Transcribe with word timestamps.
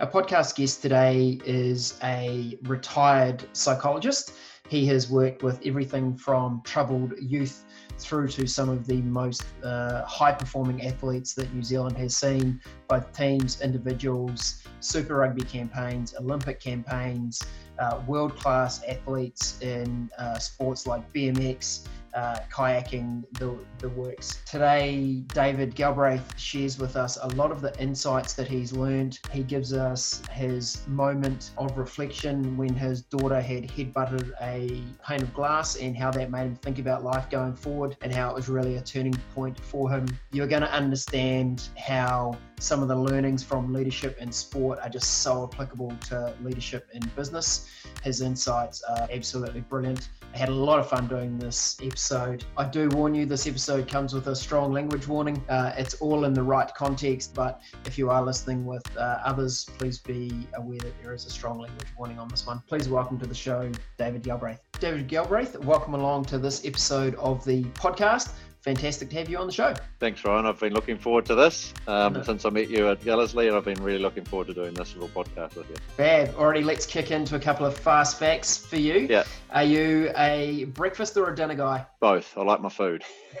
Our 0.00 0.08
podcast 0.08 0.54
guest 0.54 0.80
today 0.80 1.40
is 1.44 1.98
a 2.04 2.56
retired 2.62 3.44
psychologist. 3.52 4.32
He 4.68 4.86
has 4.86 5.10
worked 5.10 5.42
with 5.42 5.60
everything 5.66 6.16
from 6.16 6.62
troubled 6.64 7.14
youth 7.18 7.64
through 7.98 8.28
to 8.28 8.46
some 8.46 8.68
of 8.68 8.86
the 8.86 9.02
most 9.02 9.44
uh, 9.64 10.04
high 10.04 10.30
performing 10.30 10.86
athletes 10.86 11.34
that 11.34 11.52
New 11.52 11.64
Zealand 11.64 11.96
has 11.96 12.16
seen, 12.16 12.60
both 12.86 13.12
teams, 13.12 13.60
individuals, 13.60 14.62
Super 14.78 15.16
Rugby 15.16 15.42
campaigns, 15.42 16.14
Olympic 16.14 16.60
campaigns, 16.60 17.44
uh, 17.80 18.00
world 18.06 18.36
class 18.36 18.84
athletes 18.84 19.60
in 19.62 20.08
uh, 20.16 20.38
sports 20.38 20.86
like 20.86 21.12
BMX, 21.12 21.88
uh, 22.14 22.40
kayaking, 22.50 23.24
the, 23.38 23.58
the 23.78 23.88
works. 23.90 24.40
Today, 24.44 25.24
David 25.34 25.74
Galbraith 25.74 26.38
shares 26.38 26.78
with 26.78 26.96
us 26.96 27.18
a 27.20 27.28
lot 27.28 27.50
of 27.50 27.60
the 27.60 27.78
insights 27.80 28.34
that 28.34 28.48
he's 28.48 28.72
learned. 28.72 29.18
He 29.32 29.42
gives 29.42 29.72
us 29.72 30.22
his 30.30 30.86
moment 30.88 31.50
of 31.58 31.76
reflection 31.76 32.56
when 32.56 32.74
his 32.74 33.02
daughter 33.02 33.40
had 33.40 33.68
headbutted 33.68 34.32
a 34.40 34.82
pane 35.04 35.22
of 35.22 35.32
glass 35.34 35.76
and 35.76 35.96
how 35.96 36.10
that 36.12 36.30
made 36.30 36.42
him 36.42 36.56
think 36.56 36.78
about 36.78 37.04
life 37.04 37.30
going 37.30 37.54
forward 37.54 37.96
and 38.02 38.12
how 38.14 38.30
it 38.30 38.34
was 38.34 38.48
really 38.48 38.76
a 38.76 38.82
turning 38.82 39.14
point 39.34 39.58
for 39.60 39.90
him. 39.90 40.06
You're 40.32 40.46
going 40.46 40.62
to 40.62 40.72
understand 40.72 41.68
how 41.76 42.36
some 42.60 42.82
of 42.82 42.88
the 42.88 42.96
learnings 42.96 43.42
from 43.42 43.72
leadership 43.72 44.18
in 44.18 44.32
sport 44.32 44.78
are 44.82 44.88
just 44.88 45.22
so 45.22 45.44
applicable 45.44 45.92
to 46.08 46.34
leadership 46.42 46.88
in 46.92 47.02
business. 47.14 47.68
His 48.02 48.20
insights 48.20 48.82
are 48.82 49.06
absolutely 49.10 49.60
brilliant. 49.60 50.08
I 50.34 50.38
had 50.38 50.50
a 50.50 50.54
lot 50.54 50.78
of 50.78 50.88
fun 50.88 51.08
doing 51.08 51.38
this 51.38 51.78
episode. 51.82 52.44
I 52.56 52.64
do 52.64 52.88
warn 52.90 53.14
you, 53.14 53.24
this 53.24 53.46
episode 53.46 53.88
comes 53.88 54.12
with 54.12 54.26
a 54.26 54.36
strong 54.36 54.72
language 54.72 55.08
warning. 55.08 55.42
Uh, 55.48 55.72
it's 55.76 55.94
all 55.94 56.24
in 56.24 56.34
the 56.34 56.42
right 56.42 56.72
context, 56.74 57.34
but 57.34 57.60
if 57.86 57.96
you 57.96 58.10
are 58.10 58.22
listening 58.22 58.66
with 58.66 58.84
uh, 58.96 59.20
others, 59.24 59.64
please 59.78 59.98
be 59.98 60.46
aware 60.54 60.78
that 60.80 61.02
there 61.02 61.14
is 61.14 61.24
a 61.24 61.30
strong 61.30 61.58
language 61.58 61.88
warning 61.96 62.18
on 62.18 62.28
this 62.28 62.46
one. 62.46 62.62
Please 62.68 62.88
welcome 62.88 63.18
to 63.18 63.26
the 63.26 63.34
show, 63.34 63.70
David 63.96 64.22
Galbraith. 64.22 64.60
David 64.78 65.08
Galbraith, 65.08 65.58
welcome 65.60 65.94
along 65.94 66.26
to 66.26 66.38
this 66.38 66.64
episode 66.64 67.14
of 67.14 67.44
the 67.44 67.64
podcast 67.64 68.32
fantastic 68.60 69.10
to 69.10 69.16
have 69.16 69.28
you 69.28 69.38
on 69.38 69.46
the 69.46 69.52
show. 69.52 69.74
Thanks, 70.00 70.24
Ryan. 70.24 70.46
I've 70.46 70.60
been 70.60 70.72
looking 70.72 70.98
forward 70.98 71.26
to 71.26 71.34
this 71.34 71.72
um, 71.86 72.22
since 72.24 72.44
I 72.44 72.50
met 72.50 72.68
you 72.68 72.88
at 72.88 73.00
Gallersley, 73.00 73.48
and 73.48 73.56
I've 73.56 73.64
been 73.64 73.82
really 73.82 73.98
looking 73.98 74.24
forward 74.24 74.48
to 74.48 74.54
doing 74.54 74.74
this 74.74 74.94
little 74.94 75.08
podcast 75.08 75.56
with 75.56 75.68
you. 75.70 75.76
Fab. 75.96 76.34
Already, 76.34 76.62
let's 76.62 76.86
kick 76.86 77.10
into 77.10 77.36
a 77.36 77.40
couple 77.40 77.66
of 77.66 77.76
fast 77.76 78.18
facts 78.18 78.56
for 78.56 78.76
you. 78.76 79.06
Yeah. 79.08 79.24
Are 79.50 79.64
you 79.64 80.12
a 80.16 80.64
breakfast 80.64 81.16
or 81.16 81.30
a 81.30 81.36
dinner 81.36 81.54
guy? 81.54 81.86
Both. 82.00 82.36
I 82.36 82.42
like 82.42 82.60
my 82.60 82.68
food. 82.68 83.04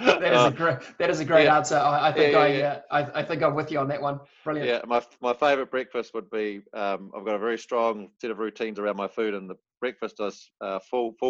that 0.00 0.32
is 0.32 0.44
a 0.44 0.50
great. 0.50 0.78
That 0.98 1.10
is 1.10 1.20
a 1.20 1.24
great 1.24 1.44
yeah. 1.44 1.56
answer. 1.56 1.76
I, 1.76 2.08
I 2.08 2.12
think 2.12 2.32
Yeah, 2.32 2.38
I, 2.38 2.46
yeah, 2.48 2.80
uh, 2.90 3.10
I, 3.14 3.20
I 3.20 3.22
think 3.24 3.42
I'm 3.42 3.54
with 3.54 3.70
you 3.70 3.78
on 3.78 3.88
that 3.88 4.00
one. 4.00 4.20
Brilliant. 4.44 4.68
Yeah, 4.68 4.80
my 4.86 5.02
my 5.20 5.34
favourite 5.34 5.70
breakfast 5.70 6.14
would 6.14 6.30
be 6.30 6.62
um, 6.72 7.12
I've 7.16 7.24
got 7.24 7.34
a 7.34 7.38
very 7.38 7.58
strong 7.58 8.10
set 8.20 8.30
of 8.30 8.38
routines 8.38 8.78
around 8.78 8.96
my 8.96 9.08
food, 9.08 9.34
and 9.34 9.50
the 9.50 9.56
breakfast 9.80 10.16
is 10.20 10.50
uh, 10.60 10.78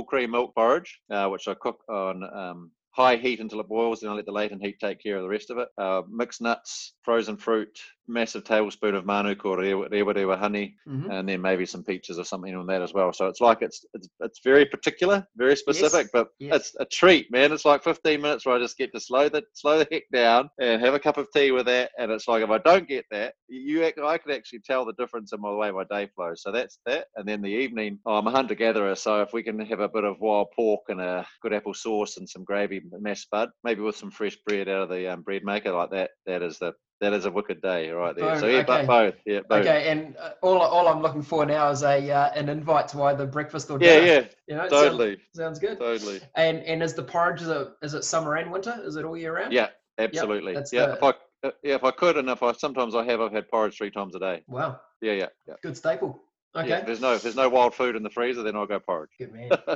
cream 0.04 0.32
milk 0.32 0.54
porridge, 0.54 1.00
uh, 1.10 1.28
which 1.28 1.48
I 1.48 1.54
cook 1.54 1.78
on 1.88 2.22
um, 2.24 2.70
high 2.92 3.16
heat 3.16 3.40
until 3.40 3.60
it 3.60 3.68
boils, 3.68 4.00
then 4.00 4.10
I 4.10 4.14
let 4.14 4.26
the 4.26 4.32
latent 4.32 4.62
heat 4.62 4.78
take 4.80 5.02
care 5.02 5.16
of 5.16 5.22
the 5.22 5.28
rest 5.28 5.50
of 5.50 5.58
it. 5.58 5.68
Uh, 5.78 6.02
mixed 6.10 6.40
nuts, 6.40 6.94
frozen 7.02 7.36
fruit, 7.36 7.78
massive 8.08 8.44
tablespoon 8.44 8.94
of 8.94 9.06
manuka 9.06 9.46
or 9.48 9.58
rewa 9.58 10.36
honey, 10.36 10.74
Mhm. 10.88 11.10
and 11.10 11.28
then 11.28 11.40
maybe 11.40 11.64
some 11.64 11.84
peaches 11.84 12.18
or 12.18 12.24
something 12.24 12.54
on 12.54 12.66
that 12.66 12.82
as 12.82 12.92
well. 12.92 13.12
So 13.12 13.28
it's 13.28 13.40
like 13.40 13.62
it's 13.62 13.84
it's, 13.94 14.08
it's 14.20 14.40
very 14.42 14.66
particular, 14.66 15.26
very 15.36 15.56
specific, 15.56 16.08
but 16.12 16.28
yes. 16.40 16.56
it's 16.56 16.76
a 16.80 16.84
treat, 16.84 17.30
man. 17.30 17.52
It's 17.52 17.64
like 17.64 17.84
15 17.84 18.20
minutes 18.20 18.44
where 18.44 18.56
I 18.56 18.58
just 18.58 18.76
get 18.76 18.92
to 18.92 19.00
slow 19.00 19.28
the 19.28 19.44
slow 19.54 19.78
the 19.78 19.86
heck 19.90 20.04
down 20.12 20.50
and 20.58 20.80
have 20.82 20.94
a 20.94 20.98
cup 20.98 21.16
of 21.18 21.28
tea 21.32 21.52
with 21.52 21.66
that. 21.66 21.92
And 21.98 22.10
it's 22.10 22.26
like 22.26 22.42
if 22.42 22.50
I 22.50 22.58
don't 22.58 22.88
get 22.88 23.04
that, 23.10 23.34
you 23.48 23.84
I 23.84 24.18
could 24.18 24.32
actually 24.34 24.60
tell 24.60 24.84
the 24.84 24.92
difference 24.94 25.32
in 25.32 25.40
my 25.40 25.52
way 25.52 25.70
my 25.70 25.84
day 25.84 26.08
flows. 26.14 26.42
So 26.42 26.50
that's 26.50 26.78
that. 26.86 27.06
And 27.16 27.26
then 27.26 27.42
the 27.42 27.48
evening, 27.48 27.98
oh, 28.06 28.14
I'm 28.16 28.26
a 28.26 28.30
hunter 28.30 28.54
gatherer, 28.54 28.94
so 28.96 29.22
if 29.22 29.32
we 29.32 29.42
can 29.42 29.58
have 29.60 29.80
a 29.80 29.88
bit 29.88 30.04
of 30.04 30.20
wild 30.20 30.48
pork 30.56 30.82
and 30.88 31.00
a 31.00 31.26
good 31.42 31.52
apple 31.52 31.74
sauce 31.74 32.16
and 32.16 32.28
some 32.28 32.44
gravy, 32.44 32.79
mashed 33.00 33.30
bud, 33.30 33.50
maybe 33.64 33.80
with 33.82 33.96
some 33.96 34.10
fresh 34.10 34.36
bread 34.46 34.68
out 34.68 34.82
of 34.82 34.88
the 34.90 35.08
um, 35.12 35.22
bread 35.22 35.42
maker 35.44 35.72
like 35.72 35.90
that, 35.90 36.10
that 36.26 36.42
is 36.42 36.58
the 36.58 36.72
that 37.00 37.14
is 37.14 37.24
a 37.24 37.30
wicked 37.30 37.62
day 37.62 37.90
right 37.90 38.14
there. 38.14 38.38
so 38.38 38.46
yeah, 38.46 38.58
okay. 38.58 38.66
but 38.66 38.86
both, 38.86 39.14
yeah, 39.24 39.40
both. 39.48 39.60
Okay, 39.66 39.88
and 39.88 40.16
uh, 40.18 40.32
all, 40.42 40.58
all 40.60 40.86
I'm 40.86 41.00
looking 41.00 41.22
for 41.22 41.46
now 41.46 41.70
is 41.70 41.82
a 41.82 42.10
uh, 42.10 42.30
an 42.34 42.48
invite 42.50 42.88
to 42.88 43.02
either 43.04 43.26
breakfast 43.26 43.70
or 43.70 43.78
Yeah, 43.80 44.00
dinner. 44.00 44.06
yeah, 44.06 44.24
You 44.46 44.56
know, 44.56 44.68
totally, 44.68 45.16
Sounds, 45.34 45.58
sounds 45.58 45.58
good. 45.58 45.78
totally. 45.78 46.20
And 46.36 46.58
and 46.64 46.82
is 46.82 46.92
the 46.94 47.02
porridge 47.02 47.40
is 47.40 47.48
it, 47.48 47.68
is 47.82 47.94
it 47.94 48.04
summer 48.04 48.36
and 48.36 48.52
winter? 48.52 48.78
Is 48.84 48.96
it 48.96 49.04
all 49.04 49.16
year 49.16 49.34
round? 49.34 49.52
Yeah, 49.52 49.68
absolutely. 49.98 50.52
that's 50.54 50.72
yeah, 50.72 50.86
the- 50.86 50.92
if 50.92 51.02
I 51.02 51.08
uh, 51.42 51.50
yeah, 51.62 51.74
if 51.76 51.84
I 51.84 51.90
could, 51.90 52.18
and 52.18 52.28
if 52.28 52.42
I 52.42 52.52
sometimes 52.52 52.94
I 52.94 53.02
have, 53.04 53.20
I've 53.22 53.32
had 53.32 53.48
porridge 53.48 53.78
three 53.78 53.90
times 53.90 54.14
a 54.14 54.18
day. 54.18 54.42
Wow, 54.46 54.78
Yeah, 55.00 55.12
yeah, 55.12 55.26
yeah. 55.48 55.54
good 55.62 55.76
staple. 55.76 56.20
Okay. 56.56 56.68
Yeah, 56.68 56.80
there's 56.80 57.00
no 57.00 57.14
if 57.14 57.22
there's 57.22 57.36
no 57.36 57.48
wild 57.48 57.74
food 57.76 57.94
in 57.94 58.02
the 58.02 58.10
freezer, 58.10 58.42
then 58.42 58.56
I'll 58.56 58.66
go 58.66 58.80
porridge. 58.80 59.10
Good 59.18 59.32
man. 59.32 59.50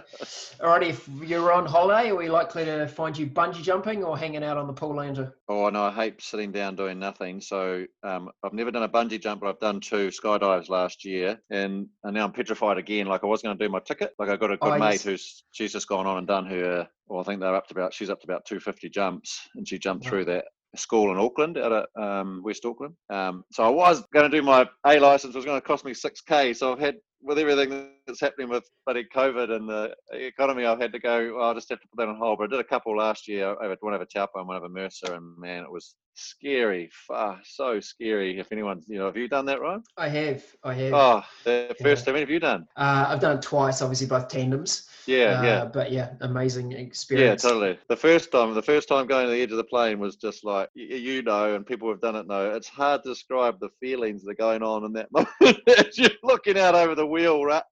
Alrighty, 0.60 0.88
if 0.88 1.08
you're 1.22 1.52
on 1.52 1.66
holiday, 1.66 2.10
are 2.10 2.16
we 2.16 2.28
likely 2.28 2.64
to 2.64 2.88
find 2.88 3.16
you 3.16 3.26
bungee 3.28 3.62
jumping 3.62 4.02
or 4.02 4.18
hanging 4.18 4.42
out 4.42 4.56
on 4.56 4.66
the 4.66 4.72
pool 4.72 4.96
lounger? 4.96 5.36
Oh 5.48 5.68
no, 5.70 5.84
I 5.84 5.92
hate 5.92 6.20
sitting 6.20 6.50
down 6.50 6.74
doing 6.74 6.98
nothing. 6.98 7.40
So 7.40 7.84
um, 8.02 8.28
I've 8.42 8.52
never 8.54 8.72
done 8.72 8.82
a 8.82 8.88
bungee 8.88 9.20
jump, 9.20 9.40
but 9.42 9.50
I've 9.50 9.60
done 9.60 9.78
two 9.78 10.08
skydives 10.08 10.68
last 10.68 11.04
year, 11.04 11.38
and, 11.50 11.86
and 12.02 12.14
now 12.14 12.24
I'm 12.24 12.32
petrified 12.32 12.78
again. 12.78 13.06
Like 13.06 13.22
I 13.22 13.26
was 13.28 13.42
going 13.42 13.56
to 13.56 13.64
do 13.64 13.70
my 13.70 13.80
ticket. 13.80 14.12
Like 14.18 14.28
I 14.28 14.36
got 14.36 14.50
a 14.50 14.56
good 14.56 14.72
Oh, 14.72 14.78
mate 14.78 14.92
yes. 14.94 15.02
who's 15.04 15.44
she's 15.52 15.72
just 15.72 15.86
gone 15.88 16.06
on 16.06 16.18
and 16.18 16.26
done 16.26 16.46
her. 16.46 16.88
Well, 17.06 17.20
I 17.20 17.24
think 17.24 17.40
they're 17.40 17.54
up 17.54 17.68
to 17.68 17.74
about 17.74 17.94
she's 17.94 18.10
up 18.10 18.20
to 18.22 18.26
about 18.26 18.46
250 18.46 18.88
jumps, 18.88 19.48
and 19.54 19.68
she 19.68 19.78
jumped 19.78 20.06
Wow. 20.06 20.10
through 20.10 20.24
that 20.26 20.46
school 20.76 21.12
in 21.12 21.18
Auckland 21.18 21.58
out 21.58 21.72
of 21.72 22.02
um, 22.02 22.42
West 22.44 22.64
Auckland. 22.64 22.94
Um, 23.10 23.44
so 23.52 23.64
I 23.64 23.68
was 23.68 24.04
going 24.12 24.30
to 24.30 24.36
do 24.36 24.42
my 24.42 24.68
A 24.86 24.98
license. 24.98 25.34
It 25.34 25.38
was 25.38 25.44
going 25.44 25.60
to 25.60 25.66
cost 25.66 25.84
me 25.84 25.92
6k. 25.92 26.56
So 26.56 26.72
I've 26.72 26.80
had 26.80 26.96
with 27.24 27.38
everything 27.38 27.90
that's 28.06 28.20
happening 28.20 28.50
with 28.50 28.68
bloody 28.84 29.06
COVID 29.14 29.50
and 29.50 29.68
the 29.68 29.94
economy, 30.12 30.66
I've 30.66 30.80
had 30.80 30.92
to 30.92 30.98
go. 30.98 31.36
Well, 31.36 31.46
I'll 31.46 31.54
just 31.54 31.70
have 31.70 31.80
to 31.80 31.88
put 31.88 31.96
that 31.98 32.08
on 32.08 32.16
hold. 32.16 32.38
But 32.38 32.44
I 32.44 32.56
did 32.56 32.60
a 32.60 32.64
couple 32.64 32.96
last 32.96 33.26
year. 33.26 33.48
over 33.48 33.76
one 33.80 33.94
over 33.94 34.04
Taupo 34.04 34.40
and 34.40 34.48
one 34.48 34.58
over 34.58 34.68
Mercer, 34.68 35.14
and 35.14 35.36
man, 35.38 35.62
it 35.62 35.70
was 35.70 35.94
scary. 36.14 36.90
Far 37.06 37.40
so 37.42 37.80
scary. 37.80 38.38
If 38.38 38.52
anyone's, 38.52 38.84
you 38.88 38.98
know, 38.98 39.06
have 39.06 39.16
you 39.16 39.28
done 39.28 39.46
that, 39.46 39.60
right? 39.60 39.80
I 39.96 40.08
have, 40.08 40.44
I 40.62 40.74
have. 40.74 40.92
Oh, 40.92 41.22
the 41.44 41.74
first. 41.82 42.04
How 42.06 42.12
many 42.12 42.20
have 42.20 42.30
you 42.30 42.40
done? 42.40 42.66
Uh, 42.76 43.06
I've 43.08 43.20
done 43.20 43.38
it 43.38 43.42
twice, 43.42 43.80
obviously 43.80 44.06
both 44.06 44.28
tandems. 44.28 44.88
Yeah, 45.06 45.40
uh, 45.40 45.42
yeah. 45.42 45.64
But 45.66 45.92
yeah, 45.92 46.10
amazing 46.20 46.72
experience. 46.72 47.44
Yeah, 47.44 47.50
totally. 47.50 47.78
The 47.88 47.96
first 47.96 48.32
time, 48.32 48.54
the 48.54 48.62
first 48.62 48.88
time 48.88 49.06
going 49.06 49.26
to 49.26 49.32
the 49.32 49.40
edge 49.40 49.50
of 49.50 49.56
the 49.56 49.64
plane 49.64 49.98
was 49.98 50.16
just 50.16 50.44
like 50.44 50.68
you 50.74 51.22
know, 51.22 51.54
and 51.54 51.66
people 51.66 51.88
have 51.88 52.00
done 52.00 52.16
it 52.16 52.26
know. 52.26 52.50
It's 52.50 52.68
hard 52.68 53.02
to 53.04 53.10
describe 53.10 53.60
the 53.60 53.70
feelings 53.80 54.24
that 54.24 54.32
are 54.32 54.34
going 54.34 54.62
on 54.62 54.84
in 54.84 54.92
that 54.94 55.10
moment 55.12 55.58
as 55.78 55.98
you're 55.98 56.10
looking 56.22 56.58
out 56.58 56.74
over 56.74 56.94
the 56.94 57.06
wheel, 57.06 57.44
right? 57.44 57.62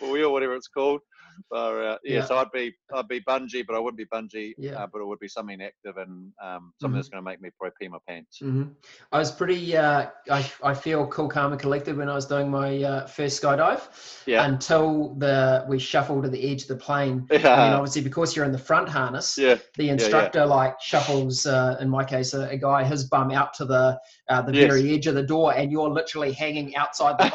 Or 0.00 0.10
wheel, 0.10 0.32
whatever 0.32 0.54
it's 0.54 0.68
called. 0.68 1.00
But, 1.50 1.56
uh, 1.56 1.98
yeah, 2.04 2.14
Yeah. 2.16 2.24
so 2.24 2.36
I'd 2.38 2.50
be 2.52 2.74
I'd 2.94 3.08
be 3.08 3.20
bungee, 3.20 3.66
but 3.66 3.76
I 3.76 3.78
wouldn't 3.78 3.98
be 3.98 4.06
bungee. 4.06 4.54
Yeah. 4.58 4.82
Uh, 4.82 4.86
but 4.92 5.00
it 5.00 5.06
would 5.06 5.18
be 5.18 5.28
something 5.28 5.60
active 5.62 5.96
and 5.96 6.32
um, 6.42 6.72
something 6.80 6.94
Mhm. 6.94 6.98
that's 6.98 7.08
going 7.08 7.22
to 7.24 7.28
make 7.30 7.40
me 7.40 7.50
probably 7.58 7.74
pee 7.80 7.88
my 7.88 7.98
pants. 8.08 8.38
hmm 8.38 8.64
I 9.12 9.18
was 9.18 9.30
pretty. 9.32 9.76
Uh, 9.76 10.06
I 10.30 10.50
I 10.62 10.74
feel 10.74 11.06
cool, 11.08 11.28
calm, 11.28 11.52
and 11.52 11.60
collected 11.60 11.96
when 11.96 12.08
I 12.08 12.14
was 12.14 12.26
doing 12.26 12.50
my 12.50 12.82
uh, 12.82 13.06
first 13.06 13.42
skydive. 13.42 13.82
Yeah. 14.26 14.44
Until 14.46 15.14
the 15.14 15.64
we 15.68 15.78
shuffle 15.78 16.22
to 16.22 16.28
the 16.28 16.50
edge 16.50 16.62
of 16.62 16.68
the 16.68 16.76
plane. 16.76 17.26
Yeah. 17.30 17.36
I 17.54 17.64
mean, 17.64 17.74
obviously, 17.74 18.02
because 18.02 18.34
you're 18.34 18.44
in 18.44 18.52
the 18.52 18.58
front 18.58 18.88
harness, 18.88 19.36
yeah. 19.38 19.56
the 19.76 19.88
instructor 19.90 20.44
like 20.46 20.80
shuffles. 20.80 21.46
Uh, 21.46 21.76
in 21.80 21.88
my 21.88 22.04
case, 22.04 22.34
a, 22.34 22.48
a 22.48 22.56
guy 22.56 22.84
his 22.84 23.04
bum 23.04 23.30
out 23.30 23.54
to 23.54 23.64
the 23.64 23.98
uh, 24.28 24.42
the 24.42 24.52
Yes. 24.56 24.72
very 24.72 24.94
edge 24.94 25.06
of 25.06 25.14
the 25.14 25.22
door, 25.22 25.54
and 25.54 25.70
you're 25.70 25.88
literally 25.90 26.32
hanging 26.32 26.74
outside 26.76 27.18
the, 27.18 27.28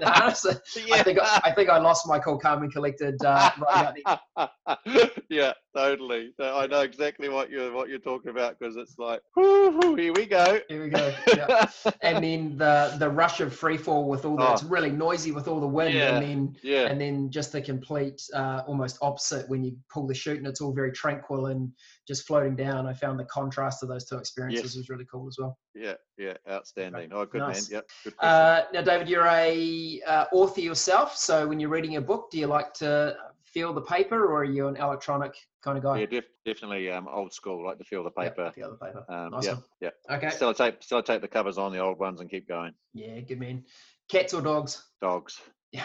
the 0.00 0.08
harness. 0.10 0.44
I 0.46 0.54
yeah. 0.86 1.02
think 1.02 1.18
I 1.22 1.50
think 1.52 1.68
I 1.70 1.78
lost 1.78 2.06
my 2.08 2.18
cool, 2.18 2.38
calm, 2.38 2.62
and 2.62 2.72
collected 2.72 3.14
uh, 3.24 3.28
right 3.28 3.34
out 3.34 3.35
there. 3.35 3.35
yeah, 5.28 5.52
totally. 5.74 6.32
I 6.40 6.66
know 6.66 6.80
exactly 6.80 7.28
what 7.28 7.50
you're 7.50 7.72
what 7.72 7.88
you're 7.88 7.98
talking 7.98 8.30
about 8.30 8.58
because 8.58 8.76
it's 8.76 8.98
like, 8.98 9.20
here 9.36 10.12
we 10.12 10.26
go. 10.26 10.60
Here 10.68 10.82
we 10.82 10.88
go. 10.90 11.12
Yeah. 11.28 11.68
and 12.02 12.22
then 12.24 12.56
the 12.56 12.96
the 12.98 13.08
rush 13.08 13.40
of 13.40 13.54
free 13.54 13.76
fall 13.76 14.08
with 14.08 14.24
all 14.24 14.36
the 14.36 14.46
Oh. 14.46 14.52
it's 14.52 14.62
really 14.62 14.90
noisy 14.90 15.32
with 15.32 15.48
all 15.48 15.60
the 15.60 15.66
wind 15.66 15.94
Yeah. 15.94 16.16
and 16.16 16.22
then 16.22 16.56
yeah, 16.62 16.86
and 16.86 17.00
then 17.00 17.30
just 17.30 17.52
the 17.52 17.60
complete 17.60 18.22
uh, 18.34 18.62
almost 18.66 18.98
opposite 19.02 19.48
when 19.48 19.64
you 19.64 19.76
pull 19.92 20.06
the 20.06 20.14
chute 20.14 20.38
and 20.38 20.46
it's 20.46 20.60
all 20.60 20.72
very 20.72 20.92
tranquil 20.92 21.46
and 21.46 21.72
just 22.06 22.26
floating 22.26 22.54
down 22.56 22.86
i 22.86 22.92
found 22.92 23.18
the 23.18 23.24
contrast 23.24 23.82
of 23.82 23.88
those 23.88 24.04
two 24.04 24.16
experiences 24.16 24.64
Yes. 24.72 24.76
was 24.76 24.88
really 24.88 25.06
cool 25.10 25.26
as 25.28 25.36
well 25.38 25.58
yeah, 25.74 25.94
yeah. 26.16 26.32
Outstanding. 26.48 27.10
Oh, 27.12 27.26
good 27.26 27.40
Nice. 27.42 27.70
man. 27.70 27.76
Yep. 27.76 27.90
Good 28.04 28.14
uh, 28.20 28.62
now 28.72 28.82
david 28.82 29.08
you're 29.08 29.26
a 29.26 30.00
uh, 30.06 30.24
author 30.32 30.60
yourself 30.60 31.16
so 31.16 31.46
when 31.46 31.60
you're 31.60 31.68
reading 31.70 31.96
a 31.96 32.00
book 32.00 32.30
do 32.30 32.38
you 32.38 32.46
like 32.46 32.72
to 32.74 33.16
feel 33.44 33.72
the 33.72 33.82
paper 33.82 34.24
or 34.26 34.40
are 34.40 34.44
you 34.44 34.68
an 34.68 34.76
electronic 34.76 35.34
kind 35.62 35.76
of 35.78 35.84
guy 35.84 35.98
yeah, 36.00 36.06
def- 36.06 36.24
definitely 36.44 36.90
um, 36.90 37.08
old 37.08 37.32
school. 37.32 37.64
Like 37.64 37.78
to 37.78 37.84
feel 37.84 38.04
the 38.04 38.10
paper. 38.10 38.50
feel 38.54 38.70
the 38.70 38.76
paper 38.86 39.04
Um, 39.08 39.30
nice 39.32 39.46
yeah, 39.46 39.56
yeah. 39.80 40.14
okay 40.16 40.30
Still 40.30 40.54
tape, 40.54 40.82
still 40.82 41.02
tape 41.02 41.20
the 41.22 41.28
covers 41.28 41.58
on 41.58 41.72
the 41.72 41.78
old 41.78 41.98
ones 41.98 42.20
and 42.20 42.30
keep 42.30 42.46
going. 42.48 42.72
yeah 42.94 43.20
good 43.20 43.38
man 43.40 43.64
cats 44.08 44.32
or 44.34 44.40
dogs 44.40 44.82
Dogs. 45.02 45.40
yeah 45.72 45.84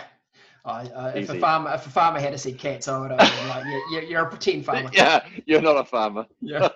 I, 0.63 0.83
uh, 0.83 1.13
if 1.15 1.29
a 1.29 1.39
farmer 1.39 1.71
if 1.73 1.87
a 1.87 1.89
farmer 1.89 2.19
had 2.19 2.31
to 2.33 2.37
say 2.37 2.53
cats, 2.53 2.87
I 2.87 2.99
would 2.99 3.11
have 3.11 3.19
been 3.19 3.49
like, 3.49 3.65
yeah, 3.65 3.79
you're, 3.91 4.03
you're 4.03 4.21
a 4.23 4.29
pretend 4.29 4.65
farmer. 4.65 4.89
yeah, 4.93 5.25
you're 5.45 5.61
not 5.61 5.77
a 5.77 5.85
farmer. 5.85 6.27
Yeah. 6.39 6.69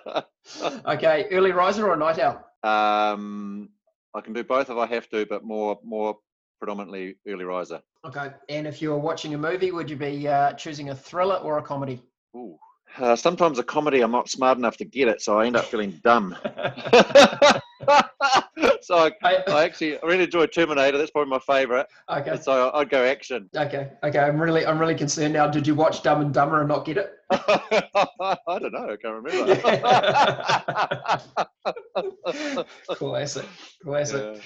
Okay, 0.86 1.26
early 1.30 1.52
riser 1.52 1.88
or 1.88 1.96
night 1.96 2.18
owl? 2.18 2.44
um, 2.62 3.68
I 4.14 4.20
can 4.20 4.32
do 4.32 4.42
both 4.42 4.70
if 4.70 4.76
I 4.76 4.86
have 4.86 5.08
to, 5.10 5.26
but 5.26 5.44
more 5.44 5.78
more 5.84 6.16
predominantly 6.58 7.16
early 7.28 7.44
riser. 7.44 7.80
Okay. 8.04 8.30
And 8.48 8.66
if 8.66 8.80
you 8.80 8.90
were 8.90 8.98
watching 8.98 9.34
a 9.34 9.38
movie, 9.38 9.70
would 9.70 9.90
you 9.90 9.96
be 9.96 10.26
uh, 10.26 10.52
choosing 10.52 10.90
a 10.90 10.94
thriller 10.94 11.36
or 11.36 11.58
a 11.58 11.62
comedy? 11.62 12.02
Ooh. 12.36 12.56
Uh, 12.98 13.16
sometimes 13.16 13.58
a 13.58 13.62
comedy, 13.64 14.00
I'm 14.00 14.12
not 14.12 14.28
smart 14.28 14.56
enough 14.58 14.76
to 14.78 14.84
get 14.84 15.08
it, 15.08 15.20
so 15.20 15.38
I 15.38 15.46
end 15.46 15.56
up 15.56 15.64
feeling 15.64 16.00
dumb. 16.02 16.36
so 18.80 18.96
I, 18.96 19.12
I, 19.22 19.64
actually 19.64 19.98
I 19.98 20.06
really 20.06 20.24
enjoyed 20.24 20.52
Terminator. 20.52 20.98
That's 20.98 21.10
probably 21.10 21.30
my 21.30 21.38
favourite. 21.38 21.86
Okay. 22.08 22.38
So 22.40 22.70
I'd 22.74 22.88
go 22.88 23.04
action. 23.04 23.50
Okay. 23.54 23.90
Okay. 24.02 24.18
I'm 24.18 24.40
really 24.40 24.64
I'm 24.64 24.78
really 24.78 24.94
concerned 24.94 25.34
now. 25.34 25.46
Did 25.46 25.66
you 25.66 25.74
watch 25.74 26.02
Dumb 26.02 26.22
and 26.22 26.32
Dumber 26.32 26.60
and 26.60 26.68
not 26.68 26.84
get 26.84 26.96
it? 26.96 27.12
I 27.30 28.38
don't 28.46 28.72
know. 28.72 28.90
I 28.90 28.96
can't 28.96 29.22
remember. 29.22 29.56
Classic. 32.94 33.44
Classic. 33.82 34.34
Yeah. 34.34 34.40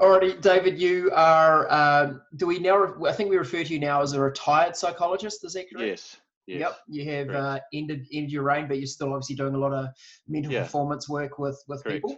Alrighty, 0.00 0.40
David. 0.40 0.78
You 0.78 1.10
are. 1.14 1.72
Um, 1.72 2.22
do 2.36 2.46
we 2.46 2.58
now? 2.58 2.94
I 3.06 3.12
think 3.12 3.30
we 3.30 3.36
refer 3.36 3.62
to 3.62 3.72
you 3.72 3.78
now 3.78 4.02
as 4.02 4.12
a 4.12 4.20
retired 4.20 4.76
psychologist. 4.76 5.44
Is 5.44 5.52
that 5.52 5.70
correct? 5.70 5.88
Yes. 5.88 6.16
Yes. 6.46 6.60
Yep, 6.60 6.78
you 6.88 7.10
have 7.10 7.30
uh, 7.30 7.60
ended 7.72 8.06
ended 8.12 8.30
your 8.30 8.44
reign, 8.44 8.68
but 8.68 8.78
you're 8.78 8.86
still 8.86 9.12
obviously 9.12 9.34
doing 9.34 9.56
a 9.56 9.58
lot 9.58 9.72
of 9.72 9.88
mental 10.28 10.52
yeah. 10.52 10.62
performance 10.62 11.08
work 11.08 11.40
with 11.40 11.60
with 11.66 11.82
Correct. 11.82 11.96
people. 11.96 12.16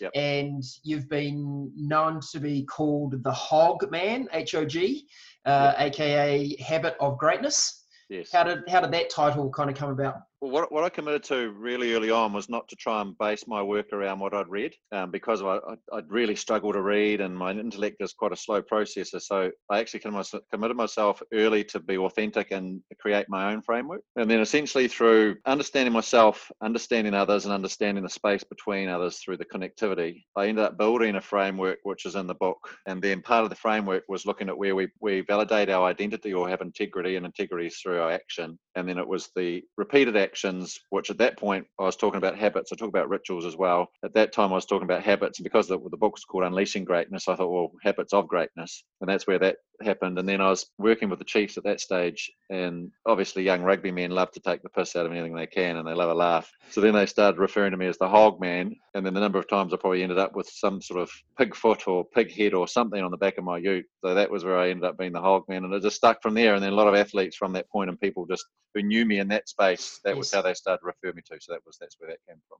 Yep. 0.00 0.10
And 0.14 0.64
you've 0.82 1.08
been 1.08 1.70
known 1.76 2.20
to 2.32 2.40
be 2.40 2.64
called 2.64 3.22
the 3.22 3.32
Hog 3.32 3.88
Man, 3.90 4.28
H 4.32 4.56
O 4.56 4.64
G, 4.64 5.06
uh, 5.44 5.74
yep. 5.78 5.88
aka 5.88 6.56
Habit 6.60 6.96
of 6.98 7.18
Greatness. 7.18 7.86
Yes. 8.08 8.32
How 8.32 8.42
did 8.42 8.68
how 8.68 8.80
did 8.80 8.90
that 8.92 9.10
title 9.10 9.48
kind 9.50 9.70
of 9.70 9.76
come 9.76 9.90
about? 9.90 10.22
Well, 10.40 10.52
what, 10.52 10.70
what 10.70 10.84
I 10.84 10.88
committed 10.88 11.24
to 11.24 11.50
really 11.50 11.94
early 11.94 12.12
on 12.12 12.32
was 12.32 12.48
not 12.48 12.68
to 12.68 12.76
try 12.76 13.00
and 13.00 13.18
base 13.18 13.48
my 13.48 13.60
work 13.60 13.92
around 13.92 14.20
what 14.20 14.34
I'd 14.34 14.48
read, 14.48 14.72
um, 14.92 15.10
because 15.10 15.42
I, 15.42 15.58
would 15.90 16.08
really 16.08 16.36
struggle 16.36 16.72
to 16.72 16.80
read, 16.80 17.20
and 17.20 17.36
my 17.36 17.50
intellect 17.50 17.96
is 17.98 18.12
quite 18.12 18.30
a 18.30 18.36
slow 18.36 18.62
processor. 18.62 19.20
So 19.20 19.50
I 19.68 19.80
actually 19.80 19.98
committed 19.98 20.76
myself 20.76 21.20
early 21.32 21.64
to 21.64 21.80
be 21.80 21.98
authentic 21.98 22.52
and 22.52 22.80
create 23.00 23.26
my 23.28 23.52
own 23.52 23.62
framework. 23.62 24.02
And 24.14 24.30
then 24.30 24.38
essentially 24.38 24.86
through 24.86 25.38
understanding 25.44 25.92
myself, 25.92 26.52
understanding 26.62 27.14
others, 27.14 27.44
and 27.44 27.52
understanding 27.52 28.04
the 28.04 28.10
space 28.10 28.44
between 28.44 28.88
others 28.88 29.18
through 29.18 29.38
the 29.38 29.44
connectivity, 29.44 30.22
I 30.36 30.46
ended 30.46 30.64
up 30.64 30.78
building 30.78 31.16
a 31.16 31.20
framework 31.20 31.80
which 31.82 32.06
is 32.06 32.14
in 32.14 32.28
the 32.28 32.34
book. 32.34 32.58
And 32.86 33.02
then 33.02 33.22
part 33.22 33.42
of 33.42 33.50
the 33.50 33.56
framework 33.56 34.04
was 34.08 34.24
looking 34.24 34.48
at 34.48 34.56
where 34.56 34.76
we, 34.76 34.86
we 35.00 35.22
validate 35.22 35.68
our 35.68 35.84
identity 35.84 36.32
or 36.32 36.48
have 36.48 36.60
integrity, 36.60 37.16
and 37.16 37.26
integrity 37.26 37.66
is 37.66 37.78
through 37.78 38.00
our 38.00 38.12
action. 38.12 38.56
And 38.78 38.88
then 38.88 38.96
it 38.96 39.08
was 39.08 39.30
the 39.34 39.64
repeated 39.76 40.16
actions, 40.16 40.78
which 40.90 41.10
at 41.10 41.18
that 41.18 41.36
point 41.36 41.66
I 41.80 41.82
was 41.82 41.96
talking 41.96 42.18
about 42.18 42.38
habits. 42.38 42.70
I 42.72 42.76
talk 42.76 42.88
about 42.88 43.08
rituals 43.08 43.44
as 43.44 43.56
well. 43.56 43.88
At 44.04 44.14
that 44.14 44.32
time, 44.32 44.52
I 44.52 44.54
was 44.54 44.66
talking 44.66 44.84
about 44.84 45.02
habits, 45.02 45.40
and 45.40 45.44
because 45.44 45.66
the, 45.66 45.78
the 45.90 45.96
book 45.96 46.12
was 46.12 46.24
called 46.24 46.44
Unleashing 46.44 46.84
Greatness, 46.84 47.26
I 47.26 47.34
thought, 47.34 47.50
well, 47.50 47.72
habits 47.82 48.12
of 48.12 48.28
greatness, 48.28 48.84
and 49.00 49.10
that's 49.10 49.26
where 49.26 49.40
that 49.40 49.56
happened. 49.82 50.18
And 50.18 50.28
then 50.28 50.40
I 50.40 50.48
was 50.48 50.66
working 50.78 51.08
with 51.08 51.18
the 51.18 51.24
Chiefs 51.24 51.56
at 51.58 51.64
that 51.64 51.80
stage, 51.80 52.30
and 52.50 52.92
obviously, 53.04 53.42
young 53.42 53.62
rugby 53.62 53.90
men 53.90 54.12
love 54.12 54.30
to 54.32 54.40
take 54.40 54.62
the 54.62 54.68
piss 54.68 54.94
out 54.94 55.06
of 55.06 55.12
anything 55.12 55.34
they 55.34 55.46
can, 55.46 55.76
and 55.76 55.86
they 55.86 55.94
love 55.94 56.10
a 56.10 56.14
laugh. 56.14 56.48
So 56.70 56.80
then 56.80 56.94
they 56.94 57.06
started 57.06 57.40
referring 57.40 57.72
to 57.72 57.76
me 57.76 57.86
as 57.86 57.98
the 57.98 58.08
Hog 58.08 58.40
Man, 58.40 58.76
and 58.94 59.04
then 59.04 59.14
the 59.14 59.20
number 59.20 59.40
of 59.40 59.48
times 59.48 59.74
I 59.74 59.76
probably 59.76 60.04
ended 60.04 60.18
up 60.18 60.36
with 60.36 60.48
some 60.48 60.80
sort 60.80 61.00
of 61.00 61.10
pig 61.36 61.56
foot 61.56 61.88
or 61.88 62.04
pig 62.04 62.32
head 62.32 62.54
or 62.54 62.68
something 62.68 63.02
on 63.02 63.10
the 63.10 63.16
back 63.16 63.38
of 63.38 63.44
my 63.44 63.58
ute. 63.58 63.86
So 64.04 64.14
that 64.14 64.30
was 64.30 64.44
where 64.44 64.58
I 64.58 64.70
ended 64.70 64.84
up 64.84 64.98
being 64.98 65.12
the 65.12 65.20
Hog 65.20 65.44
Man, 65.48 65.64
and 65.64 65.74
it 65.74 65.82
just 65.82 65.96
stuck 65.96 66.22
from 66.22 66.34
there. 66.34 66.54
And 66.54 66.62
then 66.62 66.72
a 66.72 66.76
lot 66.76 66.86
of 66.86 66.94
athletes 66.94 67.36
from 67.36 67.52
that 67.54 67.68
point, 67.70 67.90
and 67.90 68.00
people 68.00 68.26
just 68.26 68.44
who 68.74 68.82
knew 68.82 69.04
me 69.04 69.18
in 69.18 69.28
that 69.28 69.48
space, 69.48 70.00
that 70.04 70.10
yes. 70.10 70.18
was 70.18 70.32
how 70.32 70.42
they 70.42 70.54
started 70.54 70.80
to 70.80 70.86
refer 70.86 71.14
me 71.14 71.22
to. 71.22 71.38
So 71.40 71.52
that 71.52 71.60
was 71.66 71.78
that's 71.78 71.96
where 71.98 72.10
that 72.10 72.18
came 72.26 72.40
from. 72.48 72.58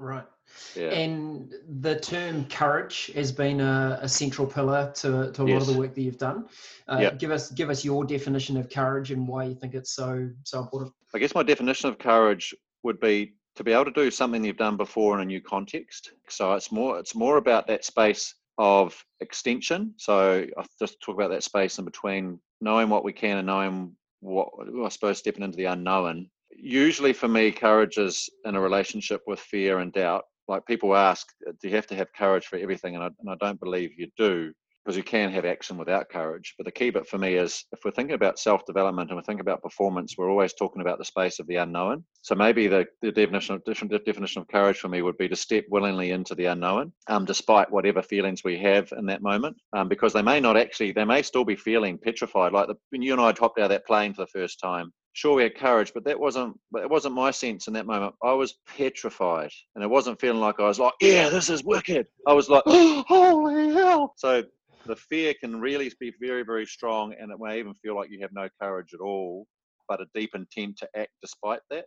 Right. 0.00 0.24
Yeah. 0.74 0.88
And 0.88 1.52
the 1.80 2.00
term 2.00 2.46
courage 2.46 3.12
has 3.14 3.30
been 3.30 3.60
a, 3.60 3.98
a 4.00 4.08
central 4.08 4.46
pillar 4.46 4.92
to, 4.96 5.30
to 5.30 5.42
a 5.42 5.46
yes. 5.46 5.60
lot 5.60 5.68
of 5.68 5.74
the 5.74 5.78
work 5.78 5.94
that 5.94 6.00
you've 6.00 6.16
done. 6.16 6.48
Uh, 6.88 6.98
yep. 7.02 7.18
Give 7.18 7.30
us 7.30 7.50
give 7.50 7.68
us 7.68 7.84
your 7.84 8.04
definition 8.04 8.56
of 8.56 8.70
courage 8.70 9.10
and 9.10 9.28
why 9.28 9.44
you 9.44 9.54
think 9.54 9.74
it's 9.74 9.94
so 9.94 10.30
so 10.44 10.60
important. 10.60 10.94
I 11.14 11.18
guess 11.18 11.34
my 11.34 11.42
definition 11.42 11.90
of 11.90 11.98
courage 11.98 12.54
would 12.82 12.98
be 12.98 13.34
to 13.56 13.64
be 13.64 13.72
able 13.72 13.84
to 13.84 13.90
do 13.90 14.10
something 14.10 14.42
you've 14.42 14.56
done 14.56 14.78
before 14.78 15.16
in 15.16 15.20
a 15.20 15.24
new 15.26 15.42
context. 15.42 16.12
So 16.30 16.54
it's 16.54 16.72
more 16.72 16.98
it's 16.98 17.14
more 17.14 17.36
about 17.36 17.66
that 17.66 17.84
space 17.84 18.34
of 18.56 19.04
extension. 19.20 19.92
So 19.98 20.46
I 20.56 20.64
just 20.78 21.00
talk 21.02 21.14
about 21.14 21.30
that 21.30 21.42
space 21.42 21.78
in 21.78 21.84
between 21.84 22.40
knowing 22.62 22.88
what 22.88 23.04
we 23.04 23.12
can 23.12 23.36
and 23.36 23.46
knowing 23.46 23.96
what 24.20 24.48
I 24.84 24.88
suppose 24.88 25.18
stepping 25.18 25.42
into 25.42 25.56
the 25.56 25.66
unknown 25.66 26.30
usually 26.56 27.12
for 27.12 27.28
me, 27.28 27.52
courage 27.52 27.98
is 27.98 28.28
in 28.44 28.54
a 28.54 28.60
relationship 28.60 29.22
with 29.26 29.40
fear 29.40 29.78
and 29.78 29.92
doubt. 29.92 30.24
Like 30.48 30.66
people 30.66 30.96
ask, 30.96 31.28
do 31.44 31.68
you 31.68 31.74
have 31.76 31.86
to 31.88 31.94
have 31.94 32.12
courage 32.12 32.46
for 32.46 32.56
everything? 32.56 32.94
And 32.96 33.04
I, 33.04 33.10
and 33.20 33.30
I 33.30 33.36
don't 33.36 33.60
believe 33.60 33.92
you 33.96 34.08
do 34.16 34.52
because 34.90 34.96
you 34.96 35.04
can 35.04 35.30
have 35.30 35.44
action 35.44 35.76
without 35.76 36.08
courage. 36.08 36.54
But 36.58 36.64
the 36.64 36.72
key 36.72 36.90
bit 36.90 37.06
for 37.06 37.16
me 37.16 37.34
is 37.34 37.64
if 37.70 37.78
we're 37.84 37.92
thinking 37.92 38.16
about 38.16 38.40
self 38.40 38.66
development 38.66 39.08
and 39.08 39.16
we're 39.16 39.22
thinking 39.22 39.40
about 39.40 39.62
performance, 39.62 40.16
we're 40.18 40.28
always 40.28 40.52
talking 40.52 40.82
about 40.82 40.98
the 40.98 41.04
space 41.04 41.38
of 41.38 41.46
the 41.46 41.56
unknown. 41.56 42.02
So 42.22 42.34
maybe 42.34 42.66
the, 42.66 42.86
the 43.00 43.12
definition 43.12 43.54
of 43.54 43.62
different 43.64 43.92
definition 44.04 44.42
of 44.42 44.48
courage 44.48 44.78
for 44.78 44.88
me 44.88 45.02
would 45.02 45.16
be 45.16 45.28
to 45.28 45.36
step 45.36 45.64
willingly 45.70 46.10
into 46.10 46.34
the 46.34 46.46
unknown, 46.46 46.92
um, 47.06 47.24
despite 47.24 47.70
whatever 47.70 48.02
feelings 48.02 48.42
we 48.42 48.58
have 48.58 48.92
in 48.98 49.06
that 49.06 49.22
moment, 49.22 49.56
um, 49.74 49.88
because 49.88 50.12
they 50.12 50.22
may 50.22 50.40
not 50.40 50.56
actually, 50.56 50.90
they 50.90 51.04
may 51.04 51.22
still 51.22 51.44
be 51.44 51.54
feeling 51.54 51.96
petrified. 51.96 52.52
Like 52.52 52.66
the, 52.66 52.74
when 52.88 53.00
you 53.00 53.12
and 53.12 53.22
I 53.22 53.32
hopped 53.38 53.60
out 53.60 53.66
of 53.66 53.70
that 53.70 53.86
plane 53.86 54.12
for 54.12 54.22
the 54.22 54.38
first 54.40 54.58
time, 54.58 54.92
sure 55.12 55.36
we 55.36 55.44
had 55.44 55.56
courage, 55.56 55.92
but 55.94 56.04
that 56.04 56.18
wasn't 56.18 56.58
it 56.76 56.90
wasn't 56.90 57.14
my 57.14 57.30
sense 57.30 57.68
in 57.68 57.74
that 57.74 57.86
moment. 57.86 58.14
I 58.24 58.32
was 58.32 58.54
petrified, 58.76 59.50
and 59.74 59.84
it 59.84 59.90
wasn't 59.90 60.20
feeling 60.20 60.40
like 60.40 60.58
I 60.58 60.66
was 60.66 60.80
like, 60.80 60.94
yeah, 61.00 61.28
this 61.28 61.48
is 61.48 61.62
wicked. 61.64 62.06
I 62.26 62.32
was 62.32 62.48
like, 62.48 62.64
oh, 62.66 63.04
holy 63.08 63.72
hell! 63.72 64.14
So 64.16 64.44
the 64.86 64.96
fear 64.96 65.34
can 65.40 65.60
really 65.60 65.92
be 66.00 66.12
very 66.20 66.42
very 66.42 66.66
strong, 66.66 67.14
and 67.18 67.30
it 67.30 67.38
may 67.40 67.58
even 67.58 67.74
feel 67.74 67.96
like 67.96 68.10
you 68.10 68.20
have 68.22 68.32
no 68.32 68.48
courage 68.60 68.94
at 68.94 69.00
all, 69.00 69.46
but 69.88 70.00
a 70.00 70.06
deep 70.14 70.30
intent 70.34 70.78
to 70.78 70.88
act 70.96 71.12
despite 71.22 71.60
that. 71.70 71.86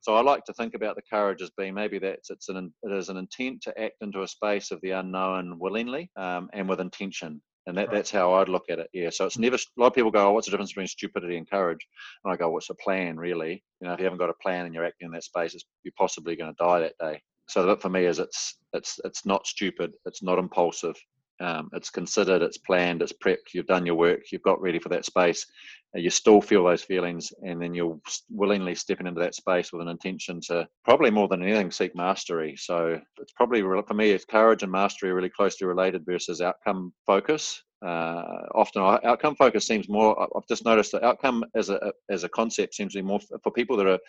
So 0.00 0.14
I 0.14 0.20
like 0.20 0.44
to 0.44 0.52
think 0.52 0.74
about 0.74 0.94
the 0.94 1.02
courage 1.10 1.42
as 1.42 1.50
being 1.58 1.74
maybe 1.74 1.98
that's 1.98 2.30
it's 2.30 2.48
an 2.48 2.72
it 2.82 2.92
is 2.92 3.08
an 3.08 3.16
intent 3.16 3.62
to 3.62 3.80
act 3.80 3.96
into 4.00 4.22
a 4.22 4.28
space 4.28 4.70
of 4.70 4.80
the 4.82 4.92
unknown 4.92 5.58
willingly 5.58 6.10
um, 6.16 6.48
and 6.52 6.68
with 6.68 6.80
intention 6.80 7.40
and 7.68 7.76
that, 7.76 7.88
right. 7.88 7.96
that's 7.96 8.10
how 8.10 8.32
I'd 8.32 8.48
look 8.48 8.64
at 8.70 8.78
it. 8.78 8.88
Yeah. 8.94 9.10
So 9.10 9.26
it's 9.26 9.36
mm. 9.36 9.42
never, 9.42 9.56
a 9.56 9.60
lot 9.76 9.88
of 9.88 9.94
people 9.94 10.10
go, 10.10 10.28
oh, 10.28 10.32
what's 10.32 10.46
the 10.46 10.50
difference 10.50 10.70
between 10.70 10.86
stupidity 10.86 11.36
and 11.36 11.48
courage? 11.48 11.86
And 12.24 12.32
I 12.32 12.36
go, 12.36 12.48
what's 12.48 12.70
a 12.70 12.74
plan, 12.74 13.18
really? 13.18 13.62
You 13.80 13.86
know, 13.86 13.92
if 13.92 14.00
you 14.00 14.04
haven't 14.04 14.18
got 14.18 14.30
a 14.30 14.42
plan 14.42 14.64
and 14.64 14.74
you're 14.74 14.86
acting 14.86 15.06
in 15.06 15.12
that 15.12 15.24
space, 15.24 15.54
you're 15.82 15.92
possibly 15.98 16.34
going 16.34 16.50
to 16.50 16.64
die 16.64 16.80
that 16.80 16.94
day. 16.98 17.20
So 17.46 17.66
that 17.66 17.82
for 17.82 17.90
me 17.90 18.06
is 18.06 18.18
it's, 18.18 18.56
it's, 18.72 18.98
it's 19.04 19.26
not 19.26 19.46
stupid. 19.46 19.92
It's 20.06 20.22
not 20.22 20.38
impulsive. 20.38 20.96
Um, 21.40 21.70
it's 21.72 21.90
considered, 21.90 22.42
it's 22.42 22.58
planned, 22.58 23.02
it's 23.02 23.12
prepped, 23.12 23.54
you've 23.54 23.66
done 23.66 23.86
your 23.86 23.94
work, 23.94 24.20
you've 24.32 24.42
got 24.42 24.60
ready 24.60 24.78
for 24.78 24.88
that 24.90 25.04
space, 25.04 25.46
and 25.94 26.02
you 26.02 26.10
still 26.10 26.40
feel 26.40 26.64
those 26.64 26.82
feelings, 26.82 27.32
and 27.42 27.62
then 27.62 27.74
you're 27.74 27.98
willingly 28.30 28.74
stepping 28.74 29.06
into 29.06 29.20
that 29.20 29.34
space 29.34 29.72
with 29.72 29.82
an 29.82 29.88
intention 29.88 30.40
to 30.48 30.66
probably 30.84 31.10
more 31.10 31.28
than 31.28 31.42
anything 31.42 31.70
seek 31.70 31.94
mastery. 31.94 32.56
So 32.56 33.00
it's 33.20 33.32
probably 33.32 33.62
for 33.62 33.94
me, 33.94 34.18
courage 34.28 34.62
and 34.62 34.72
mastery 34.72 35.10
are 35.10 35.14
really 35.14 35.30
closely 35.30 35.66
related 35.66 36.04
versus 36.04 36.40
outcome 36.40 36.92
focus. 37.06 37.62
Uh, 37.80 38.42
often 38.56 38.82
outcome 38.82 39.36
focus 39.36 39.66
seems 39.66 39.88
more. 39.88 40.20
I've 40.20 40.48
just 40.48 40.64
noticed 40.64 40.92
that 40.92 41.04
outcome 41.04 41.44
as 41.54 41.70
a 41.70 41.92
as 42.10 42.24
a 42.24 42.28
concept 42.28 42.74
seems 42.74 42.94
to 42.94 42.98
be 42.98 43.06
more 43.06 43.20
for 43.42 43.52
people 43.52 43.76
that 43.76 43.86
are 43.86 44.00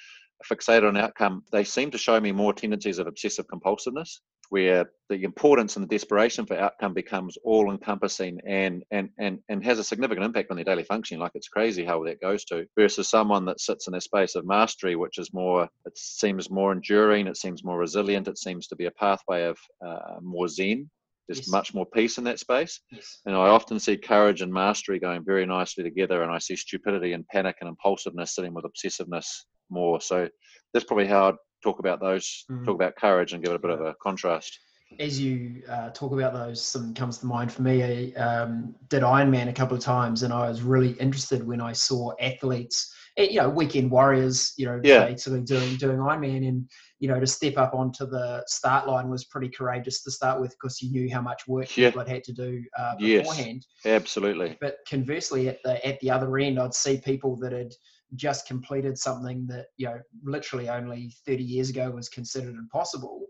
fixated 0.51 0.87
on 0.87 0.97
outcome. 0.97 1.43
They 1.51 1.63
seem 1.63 1.91
to 1.91 1.97
show 1.99 2.19
me 2.19 2.31
more 2.31 2.51
tendencies 2.51 2.97
of 2.97 3.05
obsessive 3.05 3.45
compulsiveness 3.47 4.21
where 4.49 4.89
the 5.09 5.23
importance 5.23 5.75
and 5.75 5.83
the 5.83 5.95
desperation 5.95 6.45
for 6.45 6.57
outcome 6.57 6.93
becomes 6.93 7.37
all 7.43 7.71
encompassing 7.71 8.39
and, 8.47 8.83
and, 8.91 9.09
and, 9.17 9.39
and 9.49 9.63
has 9.63 9.79
a 9.79 9.83
significant 9.83 10.25
impact 10.25 10.49
on 10.51 10.57
their 10.57 10.65
daily 10.65 10.83
functioning. 10.83 11.21
Like 11.21 11.31
it's 11.35 11.47
crazy 11.47 11.85
how 11.85 12.03
that 12.03 12.21
goes 12.21 12.43
to, 12.45 12.65
versus 12.77 13.09
someone 13.09 13.45
that 13.45 13.59
sits 13.59 13.87
in 13.87 13.95
a 13.95 14.01
space 14.01 14.35
of 14.35 14.45
mastery, 14.45 14.95
which 14.95 15.17
is 15.17 15.33
more, 15.33 15.67
it 15.85 15.97
seems 15.97 16.49
more 16.49 16.71
enduring, 16.71 17.27
it 17.27 17.37
seems 17.37 17.63
more 17.63 17.77
resilient, 17.77 18.27
it 18.27 18.37
seems 18.37 18.67
to 18.67 18.75
be 18.75 18.85
a 18.85 18.91
pathway 18.91 19.43
of 19.43 19.57
uh, 19.85 20.19
more 20.21 20.47
zen. 20.47 20.89
There's 21.27 21.41
yes. 21.41 21.49
much 21.49 21.75
more 21.75 21.85
peace 21.85 22.17
in 22.17 22.23
that 22.23 22.39
space. 22.39 22.81
Yes. 22.91 23.19
And 23.27 23.35
I 23.35 23.49
often 23.49 23.79
see 23.79 23.97
courage 23.97 24.41
and 24.41 24.51
mastery 24.51 24.99
going 24.99 25.23
very 25.23 25.45
nicely 25.45 25.83
together. 25.83 26.23
And 26.23 26.31
I 26.31 26.39
see 26.39 26.55
stupidity 26.55 27.13
and 27.13 27.27
panic 27.27 27.57
and 27.61 27.69
impulsiveness 27.69 28.33
sitting 28.33 28.55
with 28.55 28.65
obsessiveness 28.65 29.27
more. 29.69 30.01
So 30.01 30.27
that's 30.73 30.85
probably 30.85 31.05
how 31.05 31.29
I'd 31.29 31.35
talk 31.61 31.79
about 31.79 31.99
those, 31.99 32.45
mm. 32.49 32.65
talk 32.65 32.75
about 32.75 32.95
courage, 32.95 33.33
and 33.33 33.43
give 33.43 33.51
it 33.51 33.55
a 33.55 33.59
bit 33.59 33.71
of 33.71 33.81
a 33.81 33.95
contrast. 34.01 34.59
As 34.99 35.19
you 35.19 35.61
uh, 35.69 35.91
talk 35.91 36.13
about 36.13 36.33
those, 36.33 36.65
something 36.65 36.95
comes 36.95 37.19
to 37.19 37.27
mind 37.27 37.51
for 37.51 37.61
me. 37.61 38.13
I 38.15 38.19
um, 38.19 38.73
did 38.89 39.03
Ironman 39.03 39.47
a 39.47 39.53
couple 39.53 39.77
of 39.77 39.83
times, 39.83 40.23
and 40.23 40.33
I 40.33 40.49
was 40.49 40.63
really 40.63 40.91
interested 40.93 41.45
when 41.45 41.61
I 41.61 41.73
saw 41.73 42.11
athletes, 42.19 42.91
eh, 43.17 43.27
you 43.29 43.39
know, 43.39 43.49
weekend 43.49 43.91
warriors, 43.91 44.53
you 44.57 44.65
know, 44.65 44.81
yeah. 44.83 45.05
basically 45.05 45.41
doing 45.41 45.75
doing 45.75 45.97
Ironman, 45.97 46.47
and 46.47 46.67
you 46.97 47.07
know, 47.07 47.19
to 47.19 47.27
step 47.27 47.57
up 47.57 47.75
onto 47.75 48.07
the 48.07 48.43
start 48.47 48.87
line 48.87 49.09
was 49.09 49.25
pretty 49.25 49.49
courageous 49.49 50.01
to 50.03 50.11
start 50.11 50.41
with 50.41 50.51
because 50.51 50.81
you 50.81 50.91
knew 50.91 51.09
how 51.13 51.21
much 51.21 51.47
work 51.47 51.77
yeah. 51.77 51.89
people 51.89 52.01
had 52.01 52.09
had 52.09 52.23
to 52.23 52.33
do 52.33 52.63
uh, 52.77 52.95
beforehand. 52.97 53.65
Yes, 53.85 53.93
absolutely. 53.93 54.57
But 54.59 54.77
conversely, 54.89 55.49
at 55.49 55.59
the 55.63 55.85
at 55.87 55.99
the 55.99 56.09
other 56.09 56.35
end, 56.39 56.59
I'd 56.59 56.73
see 56.73 56.97
people 56.97 57.35
that 57.37 57.51
had 57.51 57.73
just 58.15 58.47
completed 58.47 58.97
something 58.97 59.45
that 59.47 59.67
you 59.77 59.85
know 59.85 59.99
literally 60.23 60.69
only 60.69 61.13
30 61.25 61.43
years 61.43 61.69
ago 61.69 61.91
was 61.91 62.09
considered 62.09 62.55
impossible 62.55 63.25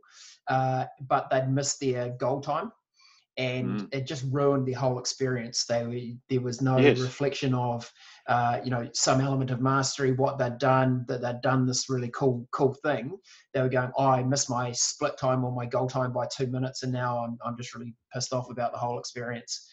uh, 0.47 0.85
but 1.07 1.29
they'd 1.29 1.49
missed 1.49 1.79
their 1.79 2.09
goal 2.19 2.41
time 2.41 2.71
and 3.39 3.79
mm. 3.79 3.87
it 3.93 4.05
just 4.05 4.25
ruined 4.31 4.65
the 4.65 4.73
whole 4.73 4.99
experience. 4.99 5.63
They 5.65 6.17
there 6.29 6.41
was 6.41 6.61
no 6.61 6.77
yes. 6.77 6.99
reflection 6.99 7.53
of 7.53 7.89
uh, 8.27 8.59
you 8.65 8.69
know 8.69 8.89
some 8.93 9.21
element 9.21 9.49
of 9.49 9.61
mastery, 9.61 10.11
what 10.11 10.37
they'd 10.37 10.57
done, 10.57 11.05
that 11.07 11.21
they'd 11.21 11.41
done 11.41 11.65
this 11.65 11.89
really 11.89 12.11
cool 12.13 12.45
cool 12.51 12.75
thing. 12.83 13.17
They 13.53 13.61
were 13.61 13.69
going, 13.69 13.91
oh, 13.97 14.07
I 14.07 14.23
missed 14.23 14.49
my 14.49 14.73
split 14.73 15.17
time 15.17 15.45
or 15.45 15.53
my 15.53 15.65
goal 15.65 15.87
time 15.87 16.11
by 16.11 16.27
two 16.27 16.47
minutes, 16.47 16.83
and 16.83 16.91
now 16.91 17.23
I'm 17.23 17.37
I'm 17.43 17.55
just 17.55 17.73
really 17.73 17.95
pissed 18.13 18.33
off 18.33 18.49
about 18.49 18.73
the 18.73 18.77
whole 18.77 18.99
experience. 18.99 19.69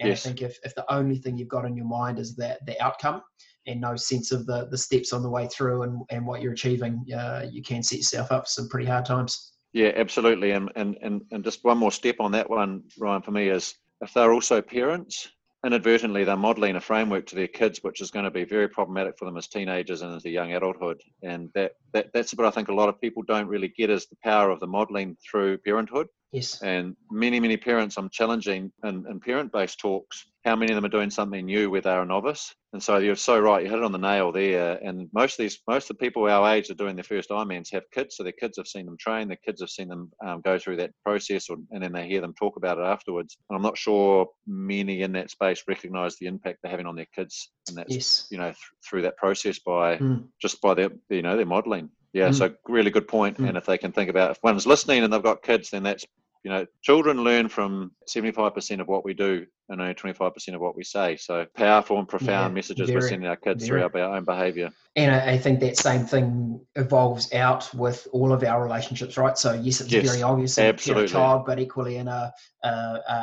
And 0.00 0.08
yes. 0.08 0.24
I 0.24 0.28
think 0.30 0.40
if, 0.40 0.58
if 0.64 0.74
the 0.74 0.90
only 0.90 1.18
thing 1.18 1.36
you've 1.36 1.48
got 1.48 1.66
in 1.66 1.76
your 1.76 1.86
mind 1.86 2.18
is 2.18 2.34
that 2.36 2.64
the 2.64 2.80
outcome 2.82 3.20
and 3.66 3.80
no 3.80 3.96
sense 3.96 4.32
of 4.32 4.46
the 4.46 4.66
the 4.70 4.78
steps 4.78 5.12
on 5.12 5.22
the 5.22 5.30
way 5.30 5.46
through 5.48 5.82
and, 5.82 6.02
and 6.10 6.26
what 6.26 6.42
you're 6.42 6.52
achieving, 6.52 7.04
uh, 7.16 7.46
you 7.50 7.62
can 7.62 7.82
set 7.82 7.98
yourself 7.98 8.32
up 8.32 8.44
for 8.44 8.50
some 8.50 8.68
pretty 8.68 8.86
hard 8.86 9.04
times. 9.04 9.52
Yeah, 9.72 9.92
absolutely. 9.96 10.50
And, 10.50 10.70
and, 10.76 10.98
and, 11.00 11.22
and 11.30 11.42
just 11.42 11.64
one 11.64 11.78
more 11.78 11.92
step 11.92 12.16
on 12.20 12.32
that 12.32 12.48
one, 12.50 12.82
Ryan, 12.98 13.22
for 13.22 13.30
me 13.30 13.48
is 13.48 13.74
if 14.02 14.12
they're 14.12 14.32
also 14.32 14.60
parents, 14.60 15.30
inadvertently 15.64 16.24
they're 16.24 16.36
modeling 16.36 16.76
a 16.76 16.80
framework 16.80 17.24
to 17.26 17.36
their 17.36 17.48
kids, 17.48 17.78
which 17.82 18.00
is 18.00 18.10
going 18.10 18.24
to 18.24 18.30
be 18.30 18.44
very 18.44 18.68
problematic 18.68 19.16
for 19.18 19.24
them 19.24 19.36
as 19.36 19.48
teenagers 19.48 20.02
and 20.02 20.12
into 20.12 20.28
young 20.28 20.52
adulthood. 20.52 21.00
And 21.22 21.48
that, 21.54 21.72
that 21.92 22.10
that's 22.12 22.32
what 22.32 22.46
I 22.46 22.50
think 22.50 22.68
a 22.68 22.74
lot 22.74 22.88
of 22.88 23.00
people 23.00 23.22
don't 23.22 23.48
really 23.48 23.68
get 23.68 23.90
is 23.90 24.06
the 24.06 24.16
power 24.22 24.50
of 24.50 24.60
the 24.60 24.66
modeling 24.66 25.16
through 25.28 25.58
parenthood. 25.58 26.08
Yes. 26.32 26.62
And 26.62 26.96
many, 27.10 27.40
many 27.40 27.58
parents 27.58 27.96
I'm 27.98 28.08
challenging 28.08 28.72
in, 28.84 29.04
in 29.08 29.20
parent 29.20 29.52
based 29.52 29.78
talks 29.78 30.26
how 30.44 30.56
many 30.56 30.72
of 30.72 30.76
them 30.76 30.84
are 30.84 30.88
doing 30.88 31.10
something 31.10 31.46
new 31.46 31.70
where 31.70 31.80
they're 31.80 32.02
a 32.02 32.06
novice. 32.06 32.54
And 32.72 32.82
so 32.82 32.96
you're 32.96 33.16
so 33.16 33.38
right, 33.38 33.62
you 33.62 33.68
hit 33.68 33.78
it 33.78 33.84
on 33.84 33.92
the 33.92 33.98
nail 33.98 34.32
there. 34.32 34.78
And 34.82 35.08
most 35.12 35.38
of 35.38 35.44
these, 35.44 35.60
most 35.68 35.90
of 35.90 35.96
the 35.98 36.04
people 36.04 36.28
our 36.28 36.54
age 36.54 36.70
are 36.70 36.74
doing 36.74 36.96
their 36.96 37.04
first 37.04 37.28
Ironmans 37.28 37.72
have 37.72 37.82
kids, 37.92 38.16
so 38.16 38.22
their 38.22 38.32
kids 38.32 38.56
have 38.56 38.66
seen 38.66 38.86
them 38.86 38.96
train, 38.98 39.28
their 39.28 39.38
kids 39.44 39.60
have 39.60 39.70
seen 39.70 39.88
them 39.88 40.10
um, 40.24 40.40
go 40.40 40.58
through 40.58 40.76
that 40.78 40.90
process, 41.04 41.48
or, 41.48 41.58
and 41.70 41.82
then 41.82 41.92
they 41.92 42.08
hear 42.08 42.20
them 42.20 42.34
talk 42.34 42.56
about 42.56 42.78
it 42.78 42.84
afterwards. 42.84 43.36
And 43.48 43.56
I'm 43.56 43.62
not 43.62 43.76
sure 43.76 44.26
many 44.46 45.02
in 45.02 45.12
that 45.12 45.30
space 45.30 45.62
recognise 45.68 46.16
the 46.16 46.26
impact 46.26 46.58
they're 46.62 46.70
having 46.70 46.86
on 46.86 46.96
their 46.96 47.06
kids, 47.14 47.50
and 47.68 47.76
that's 47.76 47.94
yes. 47.94 48.26
you 48.30 48.38
know 48.38 48.46
th- 48.46 48.56
through 48.88 49.02
that 49.02 49.18
process 49.18 49.58
by 49.58 49.98
mm. 49.98 50.24
just 50.40 50.60
by 50.62 50.74
their 50.74 50.90
you 51.10 51.22
know 51.22 51.36
their 51.36 51.46
modelling. 51.46 51.81
Yeah, 52.12 52.28
mm. 52.28 52.34
so 52.34 52.54
really 52.68 52.90
good 52.90 53.08
point. 53.08 53.38
Mm. 53.38 53.48
And 53.48 53.56
if 53.56 53.66
they 53.66 53.78
can 53.78 53.92
think 53.92 54.10
about 54.10 54.32
if 54.32 54.38
one's 54.42 54.66
listening 54.66 55.02
and 55.02 55.12
they've 55.12 55.22
got 55.22 55.42
kids, 55.42 55.70
then 55.70 55.82
that's 55.82 56.04
you 56.42 56.50
know, 56.50 56.66
children 56.82 57.18
learn 57.18 57.48
from 57.48 57.92
75% 58.08 58.80
of 58.80 58.88
what 58.88 59.04
we 59.04 59.14
do 59.14 59.46
and 59.68 59.80
only 59.80 59.94
25% 59.94 60.54
of 60.54 60.60
what 60.60 60.76
we 60.76 60.82
say. 60.82 61.16
So 61.16 61.46
powerful 61.54 61.98
and 61.98 62.08
profound 62.08 62.50
yeah, 62.50 62.54
messages 62.54 62.90
we're 62.90 63.00
sending 63.00 63.28
our 63.28 63.36
kids 63.36 63.66
through 63.66 63.82
our 63.82 63.96
own 63.96 64.24
behavior. 64.24 64.70
And 64.96 65.14
I, 65.14 65.38
think 65.38 65.60
that 65.60 65.78
same 65.78 66.04
thing 66.04 66.60
evolves 66.74 67.32
out 67.32 67.72
with 67.72 68.08
all 68.12 68.32
of 68.32 68.42
our 68.42 68.62
relationships, 68.62 69.16
right? 69.16 69.38
So 69.38 69.52
yes, 69.52 69.80
it's 69.80 69.92
yes, 69.92 70.10
very 70.10 70.22
obvious 70.22 70.58
in 70.58 70.74
a 70.74 71.08
child, 71.08 71.46
but 71.46 71.60
equally 71.60 71.96
in 71.96 72.08
a, 72.08 72.32
a, 72.64 72.68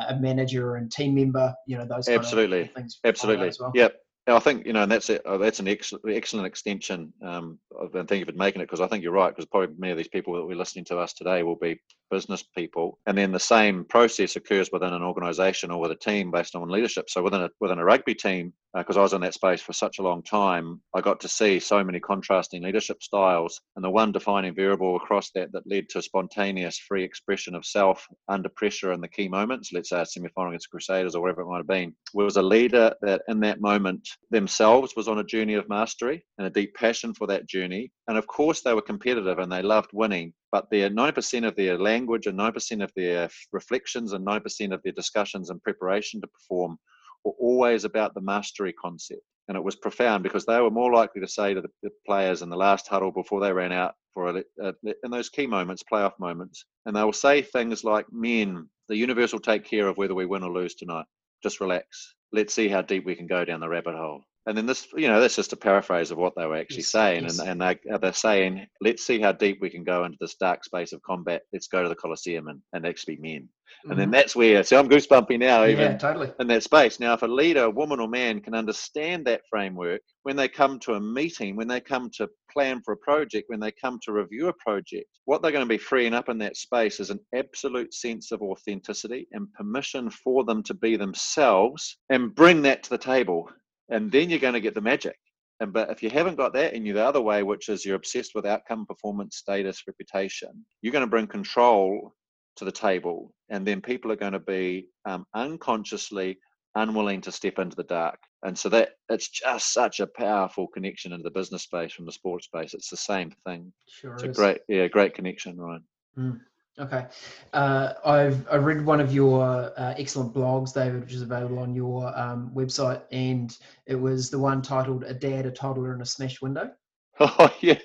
a 0.08 0.18
manager 0.18 0.76
and 0.76 0.90
team 0.90 1.14
member, 1.14 1.54
you 1.66 1.76
know, 1.76 1.84
those 1.84 2.08
absolutely. 2.08 2.70
Things. 2.74 2.98
Absolutely. 3.04 3.52
Well. 3.60 3.72
Yep. 3.74 3.99
I 4.26 4.38
think 4.38 4.66
you 4.66 4.72
know, 4.72 4.82
and 4.82 4.92
that's 4.92 5.10
it. 5.10 5.22
Oh, 5.24 5.38
that's 5.38 5.60
an 5.60 5.68
excellent, 5.68 6.04
excellent 6.08 6.46
extension. 6.46 7.12
Um, 7.24 7.58
and 7.94 8.08
thank 8.08 8.20
you 8.20 8.26
for 8.26 8.32
making 8.32 8.60
it 8.60 8.66
because 8.66 8.80
I 8.80 8.86
think 8.86 9.02
you're 9.02 9.12
right. 9.12 9.30
Because 9.30 9.46
probably 9.46 9.74
many 9.78 9.92
of 9.92 9.98
these 9.98 10.08
people 10.08 10.34
that 10.34 10.44
we're 10.44 10.56
listening 10.56 10.84
to 10.86 10.98
us 10.98 11.12
today 11.12 11.42
will 11.42 11.56
be 11.56 11.80
business 12.10 12.42
people, 12.42 12.98
and 13.06 13.16
then 13.16 13.32
the 13.32 13.40
same 13.40 13.84
process 13.84 14.36
occurs 14.36 14.70
within 14.72 14.92
an 14.92 15.02
organisation 15.02 15.70
or 15.70 15.80
with 15.80 15.92
a 15.92 15.96
team 15.96 16.30
based 16.30 16.54
on 16.54 16.68
leadership. 16.68 17.08
So 17.08 17.22
within 17.22 17.42
a 17.42 17.50
within 17.60 17.78
a 17.78 17.84
rugby 17.84 18.14
team, 18.14 18.52
because 18.76 18.96
uh, 18.96 19.00
I 19.00 19.02
was 19.02 19.12
in 19.14 19.20
that 19.22 19.34
space 19.34 19.62
for 19.62 19.72
such 19.72 19.98
a 19.98 20.02
long 20.02 20.22
time, 20.22 20.80
I 20.94 21.00
got 21.00 21.20
to 21.20 21.28
see 21.28 21.58
so 21.58 21.82
many 21.82 21.98
contrasting 21.98 22.62
leadership 22.62 23.02
styles, 23.02 23.60
and 23.76 23.84
the 23.84 23.90
one 23.90 24.12
defining 24.12 24.54
variable 24.54 24.96
across 24.96 25.30
that 25.34 25.50
that 25.52 25.66
led 25.66 25.88
to 25.90 26.02
spontaneous, 26.02 26.78
free 26.78 27.04
expression 27.04 27.54
of 27.54 27.64
self 27.64 28.06
under 28.28 28.48
pressure 28.50 28.92
in 28.92 29.00
the 29.00 29.08
key 29.08 29.28
moments. 29.28 29.72
Let's 29.72 29.88
say 29.88 30.02
a 30.02 30.06
semi-final 30.06 30.50
against 30.50 30.70
Crusaders 30.70 31.14
or 31.14 31.22
whatever 31.22 31.42
it 31.42 31.46
might 31.46 31.58
have 31.58 31.66
been, 31.66 31.94
was 32.12 32.36
a 32.36 32.42
leader 32.42 32.92
that 33.02 33.22
in 33.28 33.40
that 33.40 33.60
moment 33.60 34.08
themselves 34.30 34.94
was 34.96 35.08
on 35.08 35.18
a 35.18 35.24
journey 35.24 35.54
of 35.54 35.68
mastery 35.68 36.24
and 36.38 36.46
a 36.46 36.50
deep 36.50 36.74
passion 36.74 37.14
for 37.14 37.26
that 37.26 37.46
journey. 37.46 37.90
And 38.08 38.16
of 38.18 38.26
course, 38.26 38.62
they 38.62 38.74
were 38.74 38.82
competitive 38.82 39.38
and 39.38 39.50
they 39.50 39.62
loved 39.62 39.90
winning, 39.92 40.32
but 40.52 40.70
their 40.70 40.90
9% 40.90 41.46
of 41.46 41.56
their 41.56 41.78
language 41.78 42.26
and 42.26 42.38
9% 42.38 42.82
of 42.82 42.92
their 42.96 43.28
reflections 43.52 44.12
and 44.12 44.26
9% 44.26 44.74
of 44.74 44.82
their 44.82 44.92
discussions 44.92 45.50
and 45.50 45.62
preparation 45.62 46.20
to 46.20 46.26
perform 46.26 46.78
were 47.24 47.32
always 47.38 47.84
about 47.84 48.14
the 48.14 48.20
mastery 48.20 48.72
concept. 48.72 49.22
And 49.48 49.56
it 49.56 49.64
was 49.64 49.76
profound 49.76 50.22
because 50.22 50.46
they 50.46 50.60
were 50.60 50.70
more 50.70 50.92
likely 50.92 51.20
to 51.20 51.28
say 51.28 51.54
to 51.54 51.62
the 51.82 51.90
players 52.06 52.42
in 52.42 52.50
the 52.50 52.56
last 52.56 52.86
huddle 52.86 53.10
before 53.10 53.40
they 53.40 53.52
ran 53.52 53.72
out 53.72 53.94
for 54.14 54.28
a, 54.28 54.74
in 55.04 55.10
those 55.10 55.28
key 55.28 55.46
moments, 55.46 55.82
playoff 55.90 56.18
moments, 56.18 56.64
and 56.86 56.94
they 56.94 57.02
will 57.02 57.12
say 57.12 57.42
things 57.42 57.82
like, 57.84 58.06
"Men, 58.12 58.68
the 58.88 58.96
universe 58.96 59.32
will 59.32 59.40
take 59.40 59.64
care 59.64 59.86
of 59.86 59.96
whether 59.96 60.14
we 60.14 60.26
win 60.26 60.42
or 60.42 60.50
lose 60.50 60.74
tonight. 60.74 61.06
Just 61.42 61.60
relax. 61.60 62.14
Let's 62.32 62.54
see 62.54 62.68
how 62.68 62.82
deep 62.82 63.04
we 63.04 63.16
can 63.16 63.26
go 63.26 63.44
down 63.44 63.60
the 63.60 63.68
rabbit 63.68 63.94
hole." 63.94 64.22
and 64.46 64.56
then 64.56 64.66
this 64.66 64.88
you 64.96 65.06
know 65.06 65.20
that's 65.20 65.36
just 65.36 65.52
a 65.52 65.56
paraphrase 65.56 66.10
of 66.10 66.18
what 66.18 66.32
they 66.36 66.46
were 66.46 66.56
actually 66.56 66.78
yes, 66.78 66.88
saying 66.88 67.24
yes. 67.24 67.38
and, 67.38 67.50
and 67.50 67.60
they, 67.60 67.92
uh, 67.92 67.98
they're 67.98 68.12
saying 68.12 68.66
let's 68.80 69.06
see 69.06 69.20
how 69.20 69.32
deep 69.32 69.58
we 69.60 69.70
can 69.70 69.84
go 69.84 70.04
into 70.04 70.16
this 70.20 70.34
dark 70.36 70.64
space 70.64 70.92
of 70.92 71.02
combat 71.02 71.42
let's 71.52 71.68
go 71.68 71.82
to 71.82 71.88
the 71.88 71.94
colosseum 71.94 72.48
and, 72.48 72.60
and 72.72 72.86
actually 72.86 73.16
men 73.16 73.48
and 73.84 73.92
mm-hmm. 73.92 74.00
then 74.00 74.10
that's 74.10 74.36
where 74.36 74.62
so 74.62 74.78
i'm 74.78 74.88
goosebumpy 74.88 75.38
now 75.38 75.64
even 75.64 75.92
yeah, 75.92 75.96
totally. 75.96 76.30
in 76.40 76.46
that 76.46 76.62
space 76.62 77.00
now 77.00 77.14
if 77.14 77.22
a 77.22 77.26
leader 77.26 77.70
woman 77.70 78.00
or 78.00 78.08
man 78.08 78.40
can 78.40 78.54
understand 78.54 79.24
that 79.24 79.42
framework 79.48 80.00
when 80.22 80.36
they 80.36 80.48
come 80.48 80.78
to 80.78 80.94
a 80.94 81.00
meeting 81.00 81.56
when 81.56 81.68
they 81.68 81.80
come 81.80 82.10
to 82.10 82.28
plan 82.50 82.80
for 82.84 82.92
a 82.92 82.96
project 82.98 83.48
when 83.48 83.60
they 83.60 83.72
come 83.72 83.98
to 84.02 84.12
review 84.12 84.48
a 84.48 84.52
project 84.54 85.06
what 85.24 85.42
they're 85.42 85.52
going 85.52 85.64
to 85.64 85.68
be 85.68 85.78
freeing 85.78 86.14
up 86.14 86.28
in 86.28 86.38
that 86.38 86.56
space 86.56 87.00
is 87.00 87.10
an 87.10 87.20
absolute 87.34 87.94
sense 87.94 88.32
of 88.32 88.42
authenticity 88.42 89.26
and 89.32 89.52
permission 89.54 90.10
for 90.10 90.44
them 90.44 90.62
to 90.62 90.74
be 90.74 90.96
themselves 90.96 91.98
and 92.10 92.34
bring 92.34 92.62
that 92.62 92.82
to 92.82 92.90
the 92.90 92.98
table 92.98 93.48
and 93.90 94.10
then 94.10 94.30
you're 94.30 94.38
going 94.38 94.54
to 94.54 94.60
get 94.60 94.74
the 94.74 94.80
magic. 94.80 95.16
And 95.58 95.72
but 95.72 95.90
if 95.90 96.02
you 96.02 96.08
haven't 96.08 96.36
got 96.36 96.54
that 96.54 96.72
and 96.72 96.86
you're 96.86 96.94
the 96.94 97.04
other 97.04 97.20
way, 97.20 97.42
which 97.42 97.68
is 97.68 97.84
you're 97.84 97.96
obsessed 97.96 98.34
with 98.34 98.46
outcome, 98.46 98.86
performance, 98.86 99.36
status, 99.36 99.82
reputation, 99.86 100.64
you're 100.80 100.92
going 100.92 101.04
to 101.04 101.10
bring 101.10 101.26
control 101.26 102.14
to 102.56 102.64
the 102.64 102.72
table, 102.72 103.32
and 103.48 103.66
then 103.66 103.80
people 103.80 104.12
are 104.12 104.16
going 104.16 104.32
to 104.32 104.38
be 104.40 104.88
um, 105.04 105.26
unconsciously 105.34 106.38
unwilling 106.74 107.20
to 107.22 107.32
step 107.32 107.58
into 107.58 107.76
the 107.76 107.84
dark. 107.84 108.18
And 108.42 108.56
so 108.56 108.68
that 108.70 108.90
it's 109.08 109.28
just 109.28 109.72
such 109.72 110.00
a 110.00 110.06
powerful 110.06 110.66
connection 110.68 111.12
into 111.12 111.24
the 111.24 111.30
business 111.30 111.62
space 111.62 111.92
from 111.92 112.06
the 112.06 112.12
sports 112.12 112.46
space. 112.46 112.74
It's 112.74 112.90
the 112.90 112.96
same 112.96 113.32
thing. 113.46 113.72
Sure 113.88 114.14
it's 114.14 114.22
is. 114.22 114.30
a 114.30 114.32
great, 114.40 114.58
yeah, 114.68 114.86
great 114.86 115.14
connection, 115.14 115.58
Ryan. 115.58 115.84
Mm. 116.16 116.40
Okay. 116.78 117.06
Uh, 117.52 117.92
I've 118.06 118.48
I 118.48 118.56
read 118.56 118.86
one 118.86 119.00
of 119.00 119.12
your 119.12 119.42
uh, 119.76 119.94
excellent 119.98 120.32
blogs, 120.32 120.72
David, 120.72 121.02
which 121.02 121.12
is 121.12 121.20
available 121.20 121.58
on 121.58 121.74
your 121.74 122.16
um, 122.18 122.50
website, 122.54 123.02
and 123.10 123.56
it 123.86 123.96
was 123.96 124.30
the 124.30 124.38
one 124.38 124.62
titled 124.62 125.04
"A 125.04 125.12
Dad, 125.12 125.44
a 125.44 125.50
Toddler, 125.50 125.92
and 125.92 126.00
a 126.00 126.06
Smash 126.06 126.40
Window." 126.40 126.70
Oh 127.38 127.52
yeah. 127.60 127.78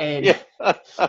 and 0.00 0.24
yeah. 0.24 0.42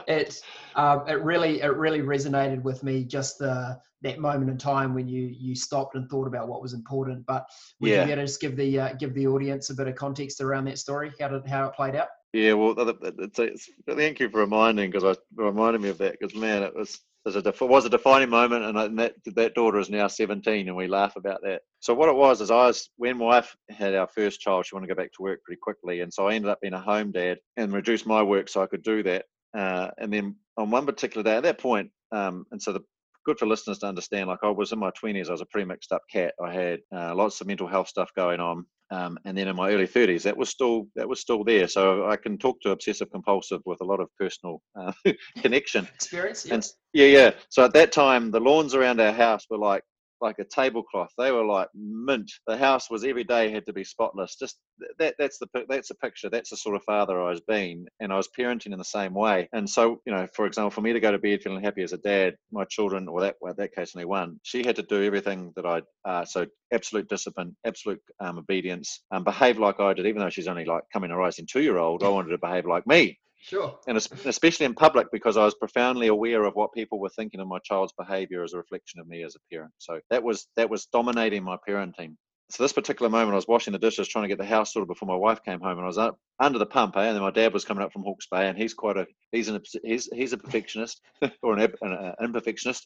it 0.10 0.42
um, 0.76 1.08
it 1.08 1.24
really 1.24 1.62
it 1.62 1.74
really 1.74 2.02
resonated 2.02 2.62
with 2.64 2.84
me 2.84 3.06
just 3.06 3.38
the 3.38 3.80
that 4.02 4.20
moment 4.20 4.52
in 4.52 4.58
time 4.58 4.94
when 4.94 5.08
you 5.08 5.34
you 5.40 5.56
stopped 5.56 5.96
and 5.96 6.10
thought 6.10 6.28
about 6.28 6.50
what 6.50 6.62
was 6.62 6.74
important. 6.74 7.26
But 7.26 7.46
would 7.80 7.92
yeah. 7.92 8.06
you 8.06 8.16
just 8.18 8.42
give 8.42 8.58
the 8.58 8.78
uh, 8.78 8.94
give 8.96 9.14
the 9.14 9.28
audience 9.28 9.70
a 9.70 9.74
bit 9.76 9.88
of 9.88 9.96
context 9.96 10.42
around 10.42 10.66
that 10.66 10.78
story? 10.78 11.14
How 11.18 11.30
did 11.30 11.48
how 11.48 11.68
it 11.68 11.76
played 11.76 11.96
out? 11.96 12.10
Yeah, 12.34 12.54
well, 12.54 12.74
it's, 12.78 13.40
it's, 13.40 13.70
thank 13.88 14.20
you 14.20 14.28
for 14.28 14.40
reminding 14.40 14.92
because 14.92 15.18
I 15.18 15.42
reminded 15.42 15.82
me 15.82 15.90
of 15.90 16.00
that 16.00 16.20
because 16.20 16.36
man, 16.36 16.64
it 16.64 16.76
was 16.76 17.00
it 17.26 17.62
was 17.62 17.86
a 17.86 17.90
defining 17.90 18.30
moment, 18.30 18.66
and, 18.66 18.78
and, 18.78 19.00
that 19.00 19.16
that 19.26 19.56
daughter 19.56 19.80
is 19.80 19.90
now 19.90 20.08
17, 20.08 20.68
and 20.68 20.76
we 20.76 20.88
laugh 20.88 21.16
about 21.16 21.42
that. 21.44 21.62
So 21.80 21.94
what 21.94 22.10
it 22.10 22.16
was 22.16 22.42
is 22.42 22.52
I 22.52 22.68
was 22.68 22.90
when 22.98 23.18
my 23.18 23.26
wife 23.26 23.56
had 23.70 23.96
our 23.96 24.08
first 24.08 24.42
child, 24.42 24.66
she 24.66 24.76
wanted 24.76 24.88
to 24.88 24.96
go 24.96 25.02
back 25.02 25.12
to 25.14 25.24
work 25.24 25.44
pretty 25.44 25.60
quickly, 25.62 26.02
and 26.02 26.14
so 26.14 26.28
I 26.28 26.34
ended 26.34 26.52
up 26.52 26.62
being 26.62 26.74
a 26.74 26.82
home 26.82 27.12
dad 27.12 27.38
and 27.58 27.72
reduced 27.72 28.06
my 28.06 28.22
work 28.22 28.50
so 28.50 28.62
I 28.62 28.68
could 28.68 28.84
do 28.84 29.04
that. 29.04 29.26
Uh, 29.58 29.92
and 30.00 30.12
then 30.12 30.36
on 30.58 30.72
one 30.72 30.86
particular 30.86 31.24
day, 31.24 31.36
at 31.38 31.44
that 31.44 31.60
point, 31.60 31.92
um, 32.12 32.46
and 32.52 32.62
so 32.62 32.74
the 32.74 32.82
good 33.26 33.40
for 33.40 33.48
listeners 33.48 33.80
to 33.80 33.88
understand. 33.88 34.28
Like 34.28 34.40
I 34.44 34.50
was 34.50 34.72
in 34.72 34.80
my 34.80 34.92
20s, 34.92 35.30
I 35.30 35.32
was 35.32 35.42
a 35.42 35.46
pretty 35.46 35.68
mixed 35.68 35.92
up 35.92 36.02
cat. 36.12 36.34
I 36.44 36.54
had 36.54 36.80
uh, 36.94 37.16
lots 37.16 37.42
of 37.42 37.48
mental 37.48 37.68
health 37.68 37.88
stuff 37.88 38.10
going 38.16 38.40
on, 38.40 38.66
um, 38.92 39.18
and 39.26 39.38
then 39.38 39.48
in 39.48 39.56
my 39.56 39.72
early 39.72 39.88
30s, 39.88 40.24
that 40.24 40.38
was 40.38 40.50
still 40.50 40.88
that 40.96 41.08
was 41.08 41.20
still 41.20 41.44
there. 41.44 41.68
So 41.68 42.08
I 42.08 42.16
can 42.16 42.38
talk 42.38 42.62
to 42.62 42.72
obsessive 42.72 43.12
compulsive 43.12 43.62
with 43.66 43.82
a 43.82 43.86
lot 43.86 44.00
of 44.00 44.10
personal 44.20 44.62
uh, 44.80 44.92
connection 45.42 45.88
experience. 45.94 46.46
Yeah. 46.46 46.54
And 46.56 46.68
yeah, 46.94 47.06
yeah. 47.06 47.32
So 47.50 47.64
at 47.66 47.74
that 47.74 47.92
time, 47.92 48.32
the 48.32 48.40
lawns 48.40 48.76
around 48.76 49.00
our 49.00 49.14
house 49.14 49.46
were 49.50 49.58
like 49.58 49.84
like 50.24 50.40
a 50.40 50.46
tablecloth. 50.46 51.12
They 51.18 51.32
were 51.32 51.46
like 51.46 51.68
mint. 51.76 52.32
The 52.48 52.58
house 52.58 52.90
was 52.90 53.04
every 53.04 53.26
day 53.26 53.52
had 53.52 53.66
to 53.68 53.74
be 53.74 53.84
spotless. 53.84 54.38
Just 54.38 54.58
that 54.98 55.16
that's 55.20 55.38
the 55.38 55.48
that's 55.70 55.92
a 55.92 55.96
picture. 55.96 56.30
That's 56.30 56.50
the 56.50 56.58
sort 56.58 56.76
of 56.76 56.84
father 56.84 57.22
I 57.22 57.30
was 57.30 57.42
being, 57.42 57.86
and 58.00 58.12
I 58.12 58.18
was 58.18 58.30
parenting 58.38 58.72
in 58.72 58.78
the 58.80 58.86
same 58.86 59.14
way. 59.14 59.50
And 59.54 59.70
so 59.70 60.02
you 60.06 60.14
know, 60.14 60.28
for 60.34 60.46
example, 60.48 60.72
for 60.72 60.82
me 60.82 60.94
to 60.94 61.00
go 61.00 61.12
to 61.12 61.20
bed 61.20 61.44
feeling 61.44 61.64
happy 61.64 61.84
as 61.84 61.94
a 61.94 61.98
dad, 61.98 62.36
my 62.52 62.66
children, 62.66 63.08
or 63.08 63.22
that 63.22 63.36
well, 63.42 63.54
that 63.56 63.76
case 63.76 63.94
only 63.96 64.06
one, 64.06 64.40
she 64.44 64.64
had 64.66 64.78
to 64.78 64.84
do 64.84 65.04
everything 65.04 65.52
that 65.56 65.66
I 65.66 65.82
uh, 66.06 66.26
so 66.26 66.48
absolute 66.74 67.10
discipline, 67.10 67.56
absolute 67.66 68.02
um, 68.20 68.40
obedience, 68.40 69.02
um, 69.12 69.24
behave 69.24 69.60
like 69.60 69.80
I 69.80 69.94
did, 69.94 70.08
even 70.08 70.22
though 70.22 70.30
she's 70.30 70.48
only 70.48 70.66
like 70.66 70.84
coming 70.92 71.12
a 71.12 71.18
rising 71.18 71.48
two 71.52 71.62
year 71.62 71.78
old. 71.78 72.04
I 72.04 72.10
wanted 72.10 72.30
to 72.30 72.38
behave 72.38 72.66
like 72.66 72.88
me 72.88 73.20
Sure. 73.44 73.78
And 73.88 73.98
especially 73.98 74.66
in 74.66 74.74
public 74.74 75.08
because 75.12 75.36
I 75.36 75.44
was 75.44 75.54
profoundly 75.54 76.08
aware 76.08 76.46
of 76.46 76.56
what 76.56 76.74
people 76.74 77.00
were 77.00 77.10
thinking 77.10 77.42
of 77.42 77.48
my 77.48 77.60
child's 77.60 77.94
behaviour 77.98 78.42
as 78.42 78.54
a 78.54 78.58
reflection 78.58 79.02
of 79.02 79.08
me 79.08 79.24
as 79.24 79.36
a 79.36 79.54
parent. 79.54 79.74
So 79.80 80.00
that 80.10 80.24
was 80.24 80.48
that 80.56 80.70
was 80.70 80.86
dominating 80.88 81.44
my 81.44 81.58
parenting 81.68 82.16
so 82.54 82.64
this 82.64 82.74
particular 82.74 83.10
moment, 83.10 83.32
I 83.32 83.36
was 83.36 83.48
washing 83.48 83.74
the 83.74 83.80
dishes, 83.80 84.08
trying 84.08 84.26
to 84.26 84.28
get 84.28 84.38
the 84.38 84.46
house 84.46 84.74
sorted 84.74 84.88
before 84.88 85.08
my 85.08 85.16
wife 85.16 85.44
came 85.44 85.60
home, 85.60 85.78
and 85.78 85.82
I 85.82 85.88
was 85.88 85.98
up 85.98 86.20
under 86.40 86.60
the 86.60 86.68
pump, 86.68 86.96
eh? 86.98 87.04
and 87.04 87.16
then 87.16 87.24
my 87.24 87.32
dad 87.32 87.52
was 87.52 87.66
coming 87.66 87.84
up 87.84 87.92
from 87.92 88.04
Hawke's 88.04 88.28
Bay, 88.28 88.48
and 88.48 88.56
he's 88.56 88.76
quite 88.76 88.96
a 88.96 89.08
he's 89.32 89.50
an 89.50 89.60
he's 89.84 90.08
he's 90.14 90.34
a 90.34 90.38
perfectionist 90.38 91.02
or 91.42 91.58
an, 91.58 91.74
an, 91.82 91.94
an 91.94 92.14
imperfectionist, 92.22 92.86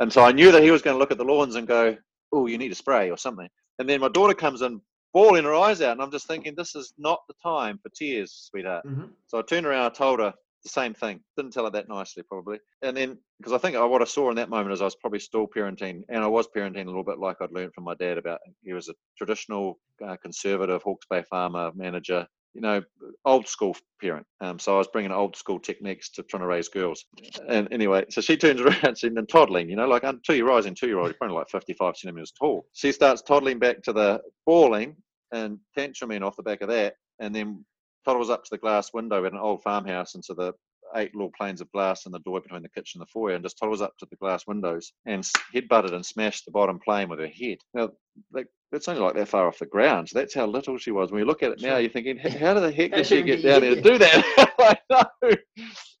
and 0.00 0.10
so 0.10 0.24
I 0.24 0.32
knew 0.32 0.50
that 0.52 0.62
he 0.62 0.70
was 0.70 0.80
going 0.80 0.94
to 0.94 0.98
look 0.98 1.10
at 1.10 1.18
the 1.18 1.24
lawns 1.24 1.56
and 1.56 1.68
go, 1.68 1.96
"Oh, 2.32 2.46
you 2.46 2.56
need 2.56 2.72
a 2.72 2.74
spray 2.76 3.10
or 3.10 3.18
something." 3.18 3.48
And 3.78 3.86
then 3.86 4.00
my 4.00 4.08
daughter 4.08 4.34
comes 4.34 4.62
in, 4.62 4.80
bawling 5.12 5.44
her 5.44 5.54
eyes 5.54 5.82
out, 5.82 5.92
and 5.92 6.02
I'm 6.02 6.10
just 6.10 6.26
thinking, 6.26 6.54
"This 6.54 6.74
is 6.74 6.92
not 6.98 7.20
the 7.28 7.34
time 7.42 7.78
for 7.82 7.88
tears, 7.90 8.32
sweetheart." 8.50 8.86
Mm-hmm. 8.86 9.06
So 9.26 9.38
I 9.38 9.42
turned 9.42 9.66
around, 9.66 9.86
I 9.86 9.90
told 9.90 10.20
her, 10.20 10.34
the 10.62 10.68
same 10.68 10.94
thing. 10.94 11.20
Didn't 11.36 11.52
tell 11.52 11.64
her 11.64 11.70
that 11.70 11.88
nicely, 11.88 12.22
probably. 12.22 12.60
And 12.82 12.96
then, 12.96 13.18
because 13.38 13.52
I 13.52 13.58
think 13.58 13.76
what 13.76 14.02
I 14.02 14.04
saw 14.04 14.30
in 14.30 14.36
that 14.36 14.48
moment 14.48 14.72
is 14.72 14.80
I 14.80 14.84
was 14.84 14.94
probably 14.94 15.18
still 15.18 15.46
parenting, 15.46 16.02
and 16.08 16.22
I 16.22 16.28
was 16.28 16.48
parenting 16.54 16.84
a 16.84 16.88
little 16.88 17.04
bit 17.04 17.18
like 17.18 17.36
I'd 17.40 17.52
learned 17.52 17.74
from 17.74 17.84
my 17.84 17.94
dad 17.94 18.18
about 18.18 18.40
he 18.62 18.72
was 18.72 18.88
a 18.88 18.94
traditional 19.18 19.78
uh, 20.06 20.16
conservative 20.16 20.82
Hawke's 20.82 21.06
Bay 21.10 21.22
farmer 21.28 21.72
manager, 21.74 22.26
you 22.54 22.60
know, 22.60 22.82
old 23.24 23.48
school 23.48 23.76
parent. 24.00 24.26
Um, 24.40 24.58
so 24.58 24.74
I 24.74 24.78
was 24.78 24.88
bringing 24.88 25.12
old 25.12 25.36
school 25.36 25.58
techniques 25.58 26.10
to 26.10 26.22
trying 26.22 26.42
to 26.42 26.46
raise 26.46 26.68
girls. 26.68 27.04
And 27.48 27.68
anyway, 27.72 28.04
so 28.10 28.20
she 28.20 28.36
turns 28.36 28.60
around 28.60 28.98
and 29.02 29.28
toddling, 29.28 29.68
you 29.68 29.76
know, 29.76 29.86
like 29.86 30.04
two 30.24 30.34
year 30.34 30.46
rising 30.46 30.74
two 30.74 30.88
year 30.88 30.98
old, 30.98 31.16
probably 31.18 31.36
like 31.36 31.48
55 31.48 31.96
centimeters 31.96 32.32
tall. 32.32 32.66
She 32.72 32.92
starts 32.92 33.22
toddling 33.22 33.58
back 33.58 33.82
to 33.82 33.92
the 33.92 34.20
bawling 34.46 34.96
and 35.32 35.58
tantruming 35.76 36.22
off 36.22 36.36
the 36.36 36.42
back 36.42 36.60
of 36.60 36.68
that. 36.68 36.94
And 37.18 37.34
then 37.34 37.64
toddles 38.04 38.30
up 38.30 38.44
to 38.44 38.50
the 38.50 38.58
glass 38.58 38.92
window 38.92 39.24
at 39.24 39.32
an 39.32 39.38
old 39.38 39.62
farmhouse 39.62 40.14
and 40.14 40.24
to 40.24 40.34
the 40.34 40.52
eight 40.96 41.14
little 41.14 41.32
planes 41.36 41.60
of 41.60 41.70
glass 41.72 42.06
in 42.06 42.12
the 42.12 42.18
door 42.20 42.40
between 42.40 42.62
the 42.62 42.68
kitchen 42.68 43.00
and 43.00 43.06
the 43.06 43.10
foyer 43.10 43.34
and 43.34 43.44
just 43.44 43.58
toddles 43.58 43.80
up 43.80 43.96
to 43.98 44.06
the 44.10 44.16
glass 44.16 44.46
windows 44.46 44.92
and 45.06 45.26
head 45.52 45.68
butted 45.68 45.94
and 45.94 46.04
smashed 46.04 46.44
the 46.44 46.50
bottom 46.50 46.78
plane 46.78 47.08
with 47.08 47.18
her 47.18 47.28
head. 47.28 47.58
Now, 47.74 47.90
like, 48.32 48.46
it's 48.72 48.88
only 48.88 49.00
like 49.00 49.14
that 49.14 49.28
far 49.28 49.46
off 49.46 49.58
the 49.58 49.66
ground. 49.66 50.08
So 50.08 50.18
that's 50.18 50.34
how 50.34 50.46
little 50.46 50.78
she 50.78 50.90
was. 50.90 51.10
When 51.10 51.20
you 51.20 51.26
look 51.26 51.42
at 51.42 51.52
it 51.52 51.60
now, 51.60 51.76
you're 51.76 51.90
thinking, 51.90 52.18
how 52.18 52.54
the 52.54 52.70
heck 52.70 52.92
did 52.92 53.06
she 53.06 53.22
get 53.22 53.42
down 53.44 53.60
there 53.60 53.74
to 53.74 53.80
do 53.80 53.98
that? 53.98 54.54
I 54.58 54.76
know. 54.90 55.36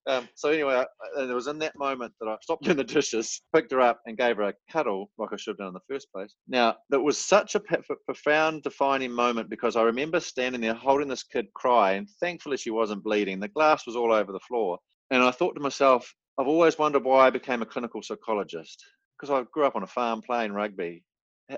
Um, 0.06 0.28
so 0.34 0.50
anyway, 0.50 0.74
I, 0.74 0.86
and 1.20 1.30
it 1.30 1.34
was 1.34 1.46
in 1.46 1.58
that 1.60 1.78
moment 1.78 2.12
that 2.20 2.28
I 2.28 2.36
stopped 2.42 2.64
doing 2.64 2.76
the 2.76 2.84
dishes, 2.84 3.40
picked 3.54 3.70
her 3.72 3.80
up, 3.80 4.00
and 4.06 4.16
gave 4.16 4.36
her 4.36 4.42
a 4.44 4.54
cuddle, 4.70 5.10
like 5.16 5.30
I 5.32 5.36
should 5.36 5.52
have 5.52 5.58
done 5.58 5.68
in 5.68 5.74
the 5.74 5.94
first 5.94 6.08
place. 6.12 6.34
Now, 6.48 6.76
that 6.90 7.00
was 7.00 7.18
such 7.18 7.54
a 7.54 7.62
profound, 8.06 8.62
defining 8.64 9.12
moment 9.12 9.48
because 9.48 9.76
I 9.76 9.82
remember 9.82 10.18
standing 10.18 10.60
there 10.60 10.74
holding 10.74 11.08
this 11.08 11.22
kid 11.22 11.46
cry, 11.54 11.92
and 11.92 12.08
thankfully 12.20 12.56
she 12.56 12.70
wasn't 12.70 13.04
bleeding. 13.04 13.38
The 13.38 13.48
glass 13.48 13.86
was 13.86 13.94
all 13.96 14.12
over 14.12 14.32
the 14.32 14.40
floor, 14.40 14.78
and 15.10 15.22
I 15.22 15.30
thought 15.30 15.54
to 15.54 15.60
myself, 15.60 16.12
I've 16.38 16.48
always 16.48 16.78
wondered 16.78 17.04
why 17.04 17.26
I 17.26 17.30
became 17.30 17.62
a 17.62 17.66
clinical 17.66 18.02
psychologist 18.02 18.82
because 19.16 19.30
I 19.30 19.46
grew 19.52 19.66
up 19.66 19.76
on 19.76 19.84
a 19.84 19.86
farm 19.88 20.22
playing 20.22 20.52
rugby. 20.52 21.04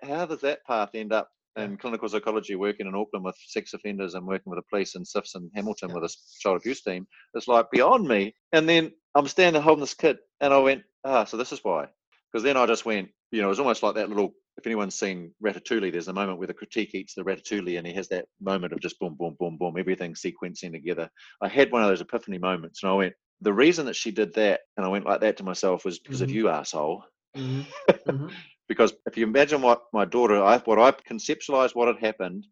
How 0.03 0.27
does 0.27 0.41
that 0.41 0.65
path 0.67 0.91
end 0.95 1.13
up 1.13 1.29
in 1.57 1.77
clinical 1.77 2.09
psychology, 2.09 2.57
working 2.57 2.87
in 2.87 2.95
Auckland 2.95 3.25
with 3.25 3.37
sex 3.47 3.75
offenders 3.75 4.15
and 4.15 4.27
working 4.27 4.51
with 4.51 4.59
the 4.59 4.69
police 4.69 4.95
in 4.95 5.03
CYFS 5.03 5.37
and 5.37 5.51
Hamilton 5.55 5.91
yeah. 5.91 5.95
with 5.95 6.11
a 6.11 6.17
child 6.41 6.57
abuse 6.57 6.83
team, 6.83 7.07
it's 7.35 7.49
like 7.49 7.71
beyond 7.71 8.09
me. 8.09 8.35
And 8.53 8.69
then 8.69 8.93
I'm 9.15 9.29
standing 9.29 9.63
holding 9.63 9.81
this 9.81 9.95
kid, 9.95 10.19
and 10.41 10.53
I 10.53 10.59
went, 10.59 10.83
ah, 11.05 11.25
so 11.25 11.37
this 11.37 11.53
is 11.53 11.61
why. 11.63 11.87
Because 12.33 12.43
then 12.43 12.57
I 12.57 12.67
just 12.67 12.85
went, 12.85 13.09
you 13.31 13.41
know, 13.41 13.47
it 13.47 13.51
was 13.51 13.61
almost 13.61 13.83
like 13.83 13.95
that 13.95 14.09
little. 14.09 14.35
If 14.57 14.67
anyone's 14.67 14.95
seen 14.95 15.33
Ratatouille, 15.45 15.91
there's 15.91 16.07
a 16.07 16.13
moment 16.13 16.39
where 16.39 16.47
the 16.47 16.55
critique 16.55 16.95
eats 16.95 17.15
the 17.15 17.25
ratatouille, 17.25 17.77
and 17.77 17.87
he 17.87 17.93
has 17.95 18.09
that 18.09 18.27
moment 18.41 18.73
of 18.73 18.81
just 18.81 18.99
boom, 19.01 19.17
boom, 19.19 19.37
boom, 19.39 19.57
boom, 19.59 19.75
everything 19.77 20.15
sequencing 20.15 20.73
together. 20.73 21.09
I 21.43 21.49
had 21.49 21.73
one 21.73 21.83
of 21.83 21.89
those 21.89 22.01
epiphany 22.01 22.39
moments, 22.39 22.83
and 22.83 22.91
I 22.91 22.95
went, 22.95 23.15
the 23.41 23.53
reason 23.53 23.87
that 23.87 23.97
she 23.97 24.13
did 24.13 24.33
that, 24.35 24.61
and 24.77 24.87
I 24.87 24.89
went 24.89 25.07
like 25.07 25.21
that 25.23 25.37
to 25.39 25.45
myself, 25.45 25.85
was 25.85 25.99
because 25.99 26.19
mm-hmm. 26.19 26.25
of 26.25 26.31
you, 26.31 26.49
asshole. 26.49 27.05
Mm-hmm. 27.37 27.63
Mm-hmm 28.07 28.29
because 28.69 28.93
if 29.07 29.17
you 29.17 29.27
imagine 29.27 29.63
what 29.63 29.83
my 29.93 30.05
daughter, 30.05 30.43
I, 30.43 30.59
what 30.59 30.79
I 30.79 30.91
conceptualized 30.93 31.75
what 31.75 31.89
had 31.89 32.05
happened 32.05 32.47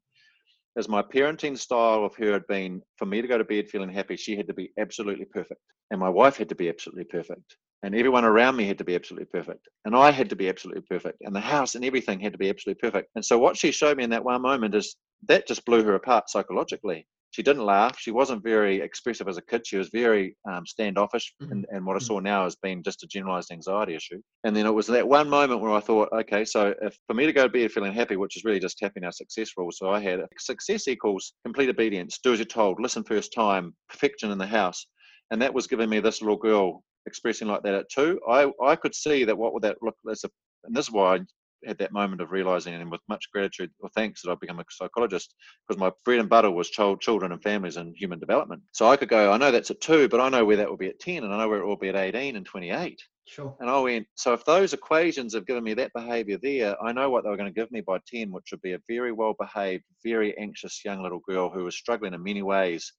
is 0.76 0.88
my 0.88 1.02
parenting 1.02 1.56
style 1.58 2.04
of 2.04 2.14
her 2.16 2.32
had 2.32 2.46
been 2.46 2.82
for 2.96 3.06
me 3.06 3.20
to 3.20 3.28
go 3.28 3.38
to 3.38 3.44
bed 3.44 3.68
feeling 3.68 3.92
happy, 3.92 4.16
she 4.16 4.36
had 4.36 4.46
to 4.46 4.54
be 4.54 4.70
absolutely 4.78 5.26
perfect. 5.26 5.60
And 5.90 6.00
my 6.00 6.08
wife 6.08 6.36
had 6.36 6.48
to 6.48 6.54
be 6.54 6.68
absolutely 6.68 7.04
perfect. 7.04 7.56
And 7.82 7.94
everyone 7.94 8.24
around 8.24 8.56
me 8.56 8.66
had 8.66 8.78
to 8.78 8.84
be 8.84 8.94
absolutely 8.94 9.26
perfect. 9.26 9.68
And 9.84 9.94
I 9.94 10.10
had 10.10 10.30
to 10.30 10.36
be 10.36 10.48
absolutely 10.48 10.82
perfect. 10.82 11.18
And 11.22 11.34
the 11.34 11.40
house 11.40 11.74
and 11.74 11.84
everything 11.84 12.20
had 12.20 12.32
to 12.32 12.38
be 12.38 12.48
absolutely 12.48 12.80
perfect. 12.80 13.10
And 13.16 13.24
so 13.24 13.38
what 13.38 13.56
she 13.56 13.72
showed 13.72 13.96
me 13.96 14.04
in 14.04 14.10
that 14.10 14.24
one 14.24 14.40
moment 14.40 14.74
is 14.74 14.96
that 15.28 15.48
just 15.48 15.64
blew 15.64 15.82
her 15.84 15.94
apart 15.94 16.30
psychologically 16.30 17.06
she 17.32 17.42
didn't 17.42 17.64
laugh. 17.64 17.98
She 17.98 18.10
wasn't 18.10 18.42
very 18.42 18.80
expressive 18.80 19.26
as 19.26 19.38
a 19.38 19.42
kid. 19.42 19.66
She 19.66 19.78
was 19.78 19.88
very 19.88 20.36
um, 20.50 20.66
standoffish. 20.66 21.34
Mm-hmm. 21.42 21.52
And, 21.52 21.66
and 21.70 21.86
what 21.86 21.94
I 21.94 21.98
mm-hmm. 21.98 22.06
saw 22.06 22.18
now 22.20 22.44
has 22.44 22.56
been 22.56 22.82
just 22.82 23.02
a 23.02 23.06
generalized 23.06 23.50
anxiety 23.50 23.94
issue. 23.94 24.20
And 24.44 24.54
then 24.54 24.66
it 24.66 24.70
was 24.70 24.86
that 24.88 25.08
one 25.08 25.30
moment 25.30 25.62
where 25.62 25.72
I 25.72 25.80
thought, 25.80 26.10
okay, 26.12 26.44
so 26.44 26.74
if 26.82 26.96
for 27.06 27.14
me 27.14 27.24
to 27.24 27.32
go 27.32 27.44
to 27.44 27.48
bed 27.48 27.72
feeling 27.72 27.94
happy, 27.94 28.16
which 28.16 28.36
is 28.36 28.44
really 28.44 28.60
just 28.60 28.76
tapping 28.76 29.04
our 29.04 29.12
success 29.12 29.50
rule. 29.56 29.72
So 29.72 29.90
I 29.90 29.98
had 29.98 30.20
success 30.38 30.88
equals 30.88 31.32
complete 31.44 31.70
obedience, 31.70 32.18
do 32.22 32.34
as 32.34 32.38
you're 32.38 32.46
told, 32.46 32.80
listen 32.80 33.02
first 33.02 33.32
time, 33.32 33.74
perfection 33.88 34.30
in 34.30 34.38
the 34.38 34.46
house. 34.46 34.86
And 35.30 35.40
that 35.40 35.54
was 35.54 35.66
giving 35.66 35.88
me 35.88 36.00
this 36.00 36.20
little 36.20 36.36
girl 36.36 36.84
expressing 37.06 37.48
like 37.48 37.62
that 37.62 37.74
at 37.74 37.88
two. 37.90 38.20
I, 38.28 38.52
I 38.62 38.76
could 38.76 38.94
see 38.94 39.24
that 39.24 39.36
what 39.36 39.54
would 39.54 39.62
that 39.62 39.78
look 39.80 39.96
as 40.10 40.22
a 40.24 40.28
and 40.64 40.76
this 40.76 40.86
is 40.86 40.92
why 40.92 41.16
I 41.16 41.18
had 41.66 41.78
that 41.78 41.92
moment 41.92 42.20
of 42.20 42.30
realizing 42.30 42.74
and 42.74 42.90
with 42.90 43.00
much 43.08 43.30
gratitude 43.32 43.70
or 43.80 43.88
thanks 43.90 44.22
that 44.22 44.30
I've 44.30 44.40
become 44.40 44.58
a 44.58 44.64
psychologist 44.70 45.34
because 45.66 45.78
my 45.80 45.90
bread 46.04 46.20
and 46.20 46.28
butter 46.28 46.50
was 46.50 46.70
child, 46.70 47.00
children 47.00 47.32
and 47.32 47.42
families 47.42 47.76
and 47.76 47.94
human 47.96 48.18
development. 48.18 48.62
So 48.72 48.88
I 48.88 48.96
could 48.96 49.08
go, 49.08 49.32
I 49.32 49.38
know 49.38 49.50
that's 49.50 49.70
at 49.70 49.80
two, 49.80 50.08
but 50.08 50.20
I 50.20 50.28
know 50.28 50.44
where 50.44 50.56
that 50.56 50.68
will 50.68 50.76
be 50.76 50.88
at 50.88 51.00
10 51.00 51.24
and 51.24 51.32
I 51.32 51.38
know 51.38 51.48
where 51.48 51.60
it 51.60 51.66
will 51.66 51.76
be 51.76 51.88
at 51.88 51.96
18 51.96 52.36
and 52.36 52.46
28. 52.46 53.00
Sure. 53.26 53.56
And 53.60 53.70
I 53.70 53.78
went, 53.78 54.06
so 54.14 54.32
if 54.32 54.44
those 54.44 54.72
equations 54.72 55.34
have 55.34 55.46
given 55.46 55.62
me 55.62 55.74
that 55.74 55.92
behavior 55.94 56.38
there, 56.42 56.82
I 56.82 56.92
know 56.92 57.08
what 57.08 57.24
they 57.24 57.30
were 57.30 57.36
going 57.36 57.52
to 57.52 57.60
give 57.60 57.70
me 57.70 57.80
by 57.80 57.98
10, 58.06 58.30
which 58.30 58.48
would 58.50 58.62
be 58.62 58.72
a 58.72 58.80
very 58.88 59.12
well 59.12 59.34
behaved, 59.38 59.84
very 60.04 60.36
anxious 60.38 60.84
young 60.84 61.02
little 61.02 61.20
girl 61.28 61.48
who 61.48 61.64
was 61.64 61.76
struggling 61.76 62.14
in 62.14 62.22
many 62.22 62.42
ways 62.42 62.92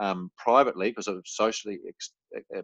um, 0.00 0.30
privately 0.36 0.90
because 0.90 1.08
of 1.08 1.22
socially, 1.26 1.78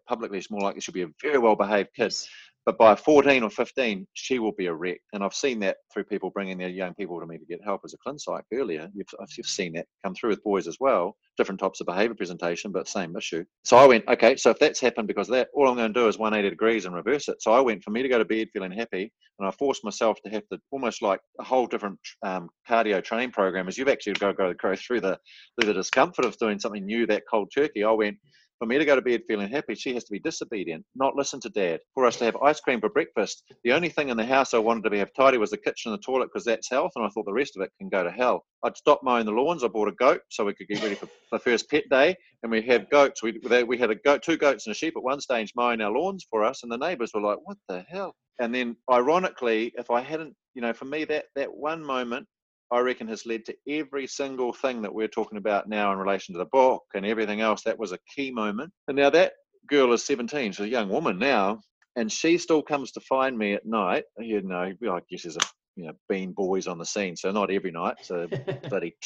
publicly, 0.06 0.38
it's 0.38 0.50
more 0.50 0.60
likely 0.60 0.80
she'll 0.80 0.92
be 0.92 1.02
a 1.02 1.08
very 1.22 1.38
well 1.38 1.56
behaved 1.56 1.90
kid. 1.94 2.04
Yes. 2.04 2.28
But 2.66 2.78
by 2.78 2.94
14 2.94 3.42
or 3.42 3.50
15, 3.50 4.06
she 4.14 4.38
will 4.38 4.52
be 4.52 4.66
a 4.66 4.74
wreck. 4.74 4.98
And 5.12 5.22
I've 5.22 5.34
seen 5.34 5.60
that 5.60 5.76
through 5.92 6.04
people 6.04 6.30
bringing 6.30 6.56
their 6.56 6.70
young 6.70 6.94
people 6.94 7.20
to 7.20 7.26
me 7.26 7.36
to 7.36 7.44
get 7.44 7.62
help 7.62 7.82
as 7.84 7.94
a 7.94 7.98
clin 7.98 8.18
psych 8.18 8.44
earlier. 8.52 8.88
You've, 8.94 9.06
you've 9.36 9.46
seen 9.46 9.74
that 9.74 9.86
come 10.02 10.14
through 10.14 10.30
with 10.30 10.42
boys 10.42 10.66
as 10.66 10.78
well, 10.80 11.16
different 11.36 11.60
types 11.60 11.80
of 11.80 11.86
behavior 11.86 12.14
presentation, 12.14 12.72
but 12.72 12.88
same 12.88 13.14
issue. 13.16 13.44
So 13.64 13.76
I 13.76 13.86
went, 13.86 14.08
okay, 14.08 14.36
so 14.36 14.50
if 14.50 14.58
that's 14.58 14.80
happened 14.80 15.08
because 15.08 15.28
that, 15.28 15.48
all 15.52 15.68
I'm 15.68 15.76
going 15.76 15.92
to 15.92 16.00
do 16.00 16.08
is 16.08 16.18
180 16.18 16.48
degrees 16.48 16.86
and 16.86 16.94
reverse 16.94 17.28
it. 17.28 17.42
So 17.42 17.52
I 17.52 17.60
went 17.60 17.82
for 17.82 17.90
me 17.90 18.02
to 18.02 18.08
go 18.08 18.18
to 18.18 18.24
bed 18.24 18.48
feeling 18.52 18.72
happy, 18.72 19.12
and 19.38 19.46
I 19.46 19.50
forced 19.50 19.84
myself 19.84 20.18
to 20.24 20.30
have 20.30 20.46
to 20.48 20.58
almost 20.70 21.02
like 21.02 21.20
a 21.38 21.44
whole 21.44 21.66
different 21.66 21.98
um, 22.24 22.48
cardio 22.68 23.02
training 23.04 23.32
program 23.32 23.68
as 23.68 23.76
you've 23.76 23.88
actually 23.88 24.14
got 24.14 24.28
to 24.28 24.34
go, 24.34 24.54
go 24.54 24.74
through 24.74 25.00
the, 25.00 25.18
through 25.60 25.68
the 25.68 25.74
discomfort 25.74 26.24
of 26.24 26.36
doing 26.38 26.58
something 26.58 26.86
new 26.86 27.06
that 27.06 27.24
cold 27.30 27.50
turkey. 27.54 27.84
I 27.84 27.90
went, 27.90 28.16
for 28.58 28.66
me 28.66 28.78
to 28.78 28.84
go 28.84 28.96
to 28.96 29.02
bed 29.02 29.22
feeling 29.26 29.48
happy, 29.48 29.74
she 29.74 29.94
has 29.94 30.04
to 30.04 30.12
be 30.12 30.18
disobedient, 30.18 30.84
not 30.94 31.16
listen 31.16 31.40
to 31.40 31.50
dad. 31.50 31.80
For 31.94 32.06
us 32.06 32.16
to 32.16 32.24
have 32.24 32.36
ice 32.36 32.60
cream 32.60 32.80
for 32.80 32.88
breakfast, 32.88 33.44
the 33.62 33.72
only 33.72 33.88
thing 33.88 34.08
in 34.08 34.16
the 34.16 34.24
house 34.24 34.54
I 34.54 34.58
wanted 34.58 34.84
to 34.84 34.90
be 34.90 34.98
have 34.98 35.12
tidy 35.14 35.38
was 35.38 35.50
the 35.50 35.56
kitchen 35.58 35.92
and 35.92 35.98
the 35.98 36.04
toilet 36.04 36.30
because 36.32 36.44
that's 36.44 36.70
health, 36.70 36.92
and 36.96 37.04
I 37.04 37.08
thought 37.08 37.26
the 37.26 37.32
rest 37.32 37.56
of 37.56 37.62
it 37.62 37.70
can 37.78 37.88
go 37.88 38.04
to 38.04 38.10
hell. 38.10 38.44
I'd 38.62 38.76
stop 38.76 39.00
mowing 39.02 39.26
the 39.26 39.32
lawns. 39.32 39.64
I 39.64 39.68
bought 39.68 39.88
a 39.88 39.92
goat 39.92 40.20
so 40.30 40.44
we 40.44 40.54
could 40.54 40.68
get 40.68 40.82
ready 40.82 40.94
for 40.94 41.08
the 41.32 41.38
first 41.38 41.68
pet 41.68 41.84
day, 41.90 42.16
and 42.42 42.50
we 42.50 42.62
had 42.62 42.88
goats. 42.90 43.22
We 43.22 43.40
we 43.66 43.78
had 43.78 43.90
a 43.90 43.96
goat, 43.96 44.22
two 44.22 44.36
goats 44.36 44.66
and 44.66 44.72
a 44.72 44.74
sheep 44.74 44.94
at 44.96 45.02
one 45.02 45.20
stage 45.20 45.52
mowing 45.56 45.80
our 45.80 45.92
lawns 45.92 46.26
for 46.30 46.44
us, 46.44 46.62
and 46.62 46.70
the 46.72 46.78
neighbours 46.78 47.10
were 47.14 47.20
like, 47.20 47.38
"What 47.44 47.58
the 47.68 47.82
hell?" 47.88 48.14
And 48.40 48.54
then, 48.54 48.76
ironically, 48.90 49.72
if 49.76 49.90
I 49.90 50.00
hadn't, 50.00 50.34
you 50.54 50.62
know, 50.62 50.72
for 50.72 50.86
me 50.86 51.04
that 51.04 51.26
that 51.36 51.52
one 51.52 51.82
moment 51.84 52.26
I 52.72 52.80
reckon 52.80 53.08
has 53.08 53.26
led 53.26 53.44
to 53.46 53.54
every 53.68 54.06
single 54.06 54.52
thing 54.52 54.82
that 54.82 54.94
we're 54.94 55.08
talking 55.08 55.38
about 55.38 55.68
now 55.68 55.92
in 55.92 55.98
relation 55.98 56.34
to 56.34 56.38
the 56.38 56.46
book 56.46 56.82
and 56.94 57.06
everything 57.06 57.40
else. 57.40 57.62
That 57.62 57.78
was 57.78 57.92
a 57.92 57.98
key 58.14 58.30
moment. 58.30 58.72
And 58.88 58.96
now 58.96 59.10
that 59.10 59.32
girl 59.68 59.92
is 59.92 60.04
17, 60.04 60.52
she's 60.52 60.60
a 60.60 60.68
young 60.68 60.88
woman 60.88 61.18
now, 61.18 61.60
and 61.96 62.10
she 62.10 62.38
still 62.38 62.62
comes 62.62 62.92
to 62.92 63.00
find 63.00 63.36
me 63.36 63.54
at 63.54 63.66
night. 63.66 64.04
You 64.18 64.42
know, 64.42 64.72
I 64.90 65.00
guess 65.10 65.22
there's 65.22 65.36
a 65.36 65.46
you 65.76 65.86
know 65.86 65.92
bean 66.08 66.32
boys 66.32 66.66
on 66.66 66.78
the 66.78 66.86
scene, 66.86 67.16
so 67.16 67.30
not 67.30 67.50
every 67.50 67.70
night. 67.70 67.96
So 68.02 68.28
bloody, 68.68 68.96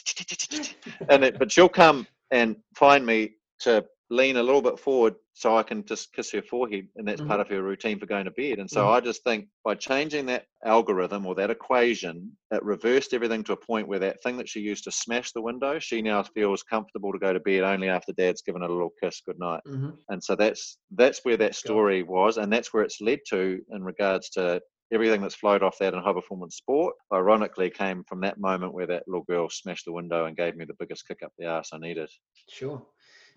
and 1.09 1.25
it, 1.25 1.38
but 1.38 1.51
she'll 1.53 1.68
come 1.68 2.07
and 2.31 2.57
find 2.77 3.05
me 3.05 3.33
to 3.61 3.85
lean 4.11 4.37
a 4.37 4.42
little 4.42 4.62
bit 4.62 4.79
forward 4.79 5.14
so 5.35 5.57
I 5.57 5.62
can 5.62 5.85
just 5.85 6.12
kiss 6.12 6.33
her 6.33 6.42
forehead, 6.42 6.88
and 6.97 7.07
that's 7.07 7.21
mm-hmm. 7.21 7.29
part 7.29 7.40
of 7.40 7.49
her 7.49 7.62
routine 7.62 7.99
for 7.99 8.07
going 8.07 8.25
to 8.25 8.31
bed. 8.31 8.59
And 8.59 8.68
so 8.68 8.83
mm-hmm. 8.83 8.94
I 8.94 9.01
just 9.01 9.23
think 9.23 9.47
by 9.64 9.75
changing 9.75 10.27
that 10.27 10.47
algorithm 10.64 11.27
or 11.27 11.35
that 11.37 11.51
equation, 11.51 12.33
it 12.51 12.62
reversed 12.64 13.14
everything 13.14 13.44
to 13.44 13.53
a 13.53 13.57
point 13.57 13.87
where 13.87 13.99
that 14.01 14.23
thing 14.23 14.37
that 14.38 14.49
she 14.49 14.61
used 14.61 14.85
to 14.85 14.90
smash 14.90 15.33
the 15.33 15.42
window, 15.42 15.79
she 15.79 16.03
now 16.03 16.23
feels 16.23 16.62
comfortable 16.62 17.12
to 17.12 17.18
go 17.18 17.33
to 17.33 17.40
bed 17.40 17.62
only 17.62 17.88
after 17.88 18.12
Dad's 18.12 18.42
given 18.42 18.62
a 18.62 18.68
little 18.68 18.90
kiss 19.03 19.21
goodnight. 19.25 19.61
Mm-hmm. 19.66 19.90
And 20.09 20.23
so 20.23 20.35
that's 20.35 20.79
that's 20.90 21.21
where 21.25 21.37
that 21.37 21.55
story 21.55 22.03
was, 22.03 22.38
and 22.38 22.53
that's 22.53 22.73
where 22.73 22.83
it's 22.83 23.01
led 23.01 23.21
to 23.31 23.61
in 23.71 23.85
regards 23.85 24.31
to 24.31 24.61
everything 24.92 25.21
that's 25.21 25.35
flowed 25.35 25.62
off 25.62 25.79
that 25.79 25.94
in 25.94 26.01
high 26.01 26.12
performance 26.12 26.57
sport, 26.57 26.94
ironically, 27.12 27.71
came 27.71 28.03
from 28.09 28.21
that 28.23 28.40
moment 28.40 28.73
where 28.73 28.87
that 28.87 29.05
little 29.07 29.25
girl 29.25 29.49
smashed 29.51 29.85
the 29.85 29.92
window 29.92 30.25
and 30.27 30.37
gave 30.37 30.57
me 30.57 30.64
the 30.64 30.77
biggest 30.79 31.07
kick 31.07 31.18
up 31.23 31.33
the 31.38 31.44
ass 31.44 31.71
I 31.73 31.79
needed. 31.79 32.09
Sure. 32.49 32.83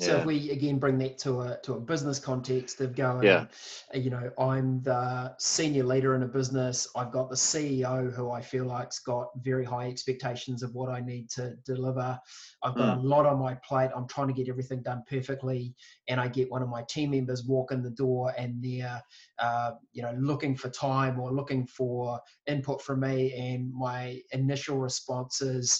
So 0.01 0.13
Yeah. 0.13 0.19
if 0.21 0.25
we 0.25 0.49
again 0.49 0.79
bring 0.79 0.97
that 0.97 1.19
to 1.19 1.41
a 1.41 1.59
to 1.61 1.73
a 1.73 1.79
business 1.79 2.17
context 2.17 2.81
of 2.81 2.95
going, 2.95 3.27
Yeah. 3.27 3.45
uh, 3.93 3.97
you 3.99 4.09
know, 4.09 4.31
I'm 4.39 4.81
the 4.81 5.35
senior 5.37 5.83
leader 5.83 6.15
in 6.15 6.23
a 6.23 6.27
business. 6.27 6.87
I've 6.95 7.11
got 7.11 7.29
the 7.29 7.35
CEO 7.35 8.11
who 8.11 8.31
I 8.31 8.41
feel 8.41 8.65
like's 8.65 8.97
got 8.99 9.29
very 9.43 9.63
high 9.63 9.87
expectations 9.89 10.63
of 10.63 10.73
what 10.73 10.89
I 10.89 11.01
need 11.01 11.29
to 11.31 11.55
deliver. 11.65 12.19
I've 12.63 12.75
got 12.75 12.97
a 12.97 12.99
lot 12.99 13.27
on 13.27 13.39
my 13.39 13.53
plate. 13.63 13.91
I'm 13.95 14.07
trying 14.07 14.27
to 14.29 14.33
get 14.33 14.49
everything 14.49 14.81
done 14.81 15.03
perfectly, 15.07 15.75
and 16.07 16.19
I 16.19 16.27
get 16.29 16.49
one 16.49 16.63
of 16.63 16.69
my 16.69 16.83
team 16.89 17.11
members 17.11 17.45
walk 17.45 17.71
in 17.71 17.83
the 17.83 17.91
door 17.91 18.33
and 18.37 18.63
they're, 18.63 19.01
uh, 19.37 19.73
you 19.91 20.01
know, 20.01 20.13
looking 20.17 20.55
for 20.55 20.69
time 20.69 21.19
or 21.19 21.31
looking 21.31 21.67
for 21.67 22.19
input 22.47 22.81
from 22.81 23.01
me, 23.01 23.33
and 23.33 23.71
my 23.71 24.19
initial 24.31 24.79
response 24.79 25.41
is, 25.41 25.79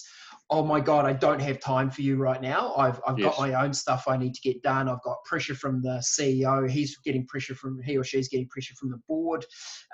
oh 0.52 0.62
my 0.62 0.78
god 0.78 1.06
i 1.06 1.12
don't 1.12 1.40
have 1.40 1.58
time 1.58 1.90
for 1.90 2.02
you 2.02 2.16
right 2.16 2.42
now. 2.42 2.74
I've, 2.76 3.00
I've 3.06 3.18
got 3.18 3.38
my 3.38 3.54
own 3.54 3.72
stuff 3.72 4.04
i 4.06 4.16
need 4.16 4.34
to 4.34 4.40
get 4.42 4.62
done. 4.62 4.88
I've 4.88 5.02
got 5.02 5.24
pressure 5.24 5.54
from 5.54 5.82
the 5.82 5.96
ceo 6.12 6.70
he's 6.70 6.96
getting 6.98 7.26
pressure 7.26 7.54
from 7.54 7.80
he 7.82 7.96
or 7.96 8.04
she's 8.04 8.28
getting 8.28 8.48
pressure 8.48 8.74
from 8.78 8.90
the 8.90 9.00
board. 9.08 9.44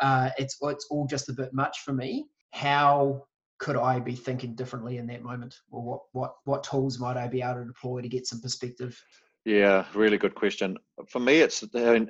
Uh, 0.03 0.31
it's 0.37 0.59
it's 0.61 0.87
all 0.91 1.07
just 1.07 1.29
a 1.29 1.33
bit 1.33 1.55
much 1.55 1.79
for 1.85 1.93
me. 1.93 2.27
How 2.53 3.25
could 3.59 3.77
i 3.77 3.99
be 3.99 4.15
thinking 4.15 4.55
differently 4.55 4.99
in 4.99 5.07
that 5.07 5.23
moment? 5.23 5.55
Or 5.71 5.83
what 5.83 6.01
what 6.13 6.35
what 6.45 6.65
tools 6.65 6.99
might 6.99 7.17
i 7.17 7.29
be 7.29 7.41
able 7.41 7.61
to 7.61 7.65
deploy 7.65 8.01
to 8.03 8.09
get 8.09 8.27
some 8.27 8.41
perspective? 8.41 9.01
Yeah, 9.45 9.87
really 9.95 10.19
good 10.19 10.35
question. 10.35 10.77
For 11.09 11.21
me, 11.21 11.39
it's 11.39 11.65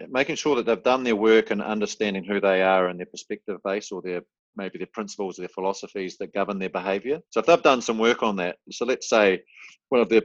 making 0.08 0.36
sure 0.36 0.56
that 0.56 0.66
they've 0.66 0.82
done 0.82 1.04
their 1.04 1.14
work 1.14 1.50
and 1.50 1.62
understanding 1.62 2.24
who 2.24 2.40
they 2.40 2.62
are 2.62 2.88
and 2.88 2.98
their 2.98 3.06
perspective 3.06 3.58
base 3.62 3.92
or 3.92 4.02
their 4.02 4.22
maybe 4.58 4.78
their 4.78 4.88
principles 4.92 5.38
or 5.38 5.42
their 5.42 5.48
philosophies 5.48 6.18
that 6.18 6.34
govern 6.34 6.58
their 6.58 6.68
behavior. 6.68 7.20
So 7.30 7.40
if 7.40 7.46
they've 7.46 7.62
done 7.62 7.80
some 7.80 7.98
work 7.98 8.22
on 8.22 8.36
that, 8.36 8.56
so 8.70 8.84
let's 8.84 9.08
say 9.08 9.40
one 9.88 10.02
of 10.02 10.10
their 10.10 10.22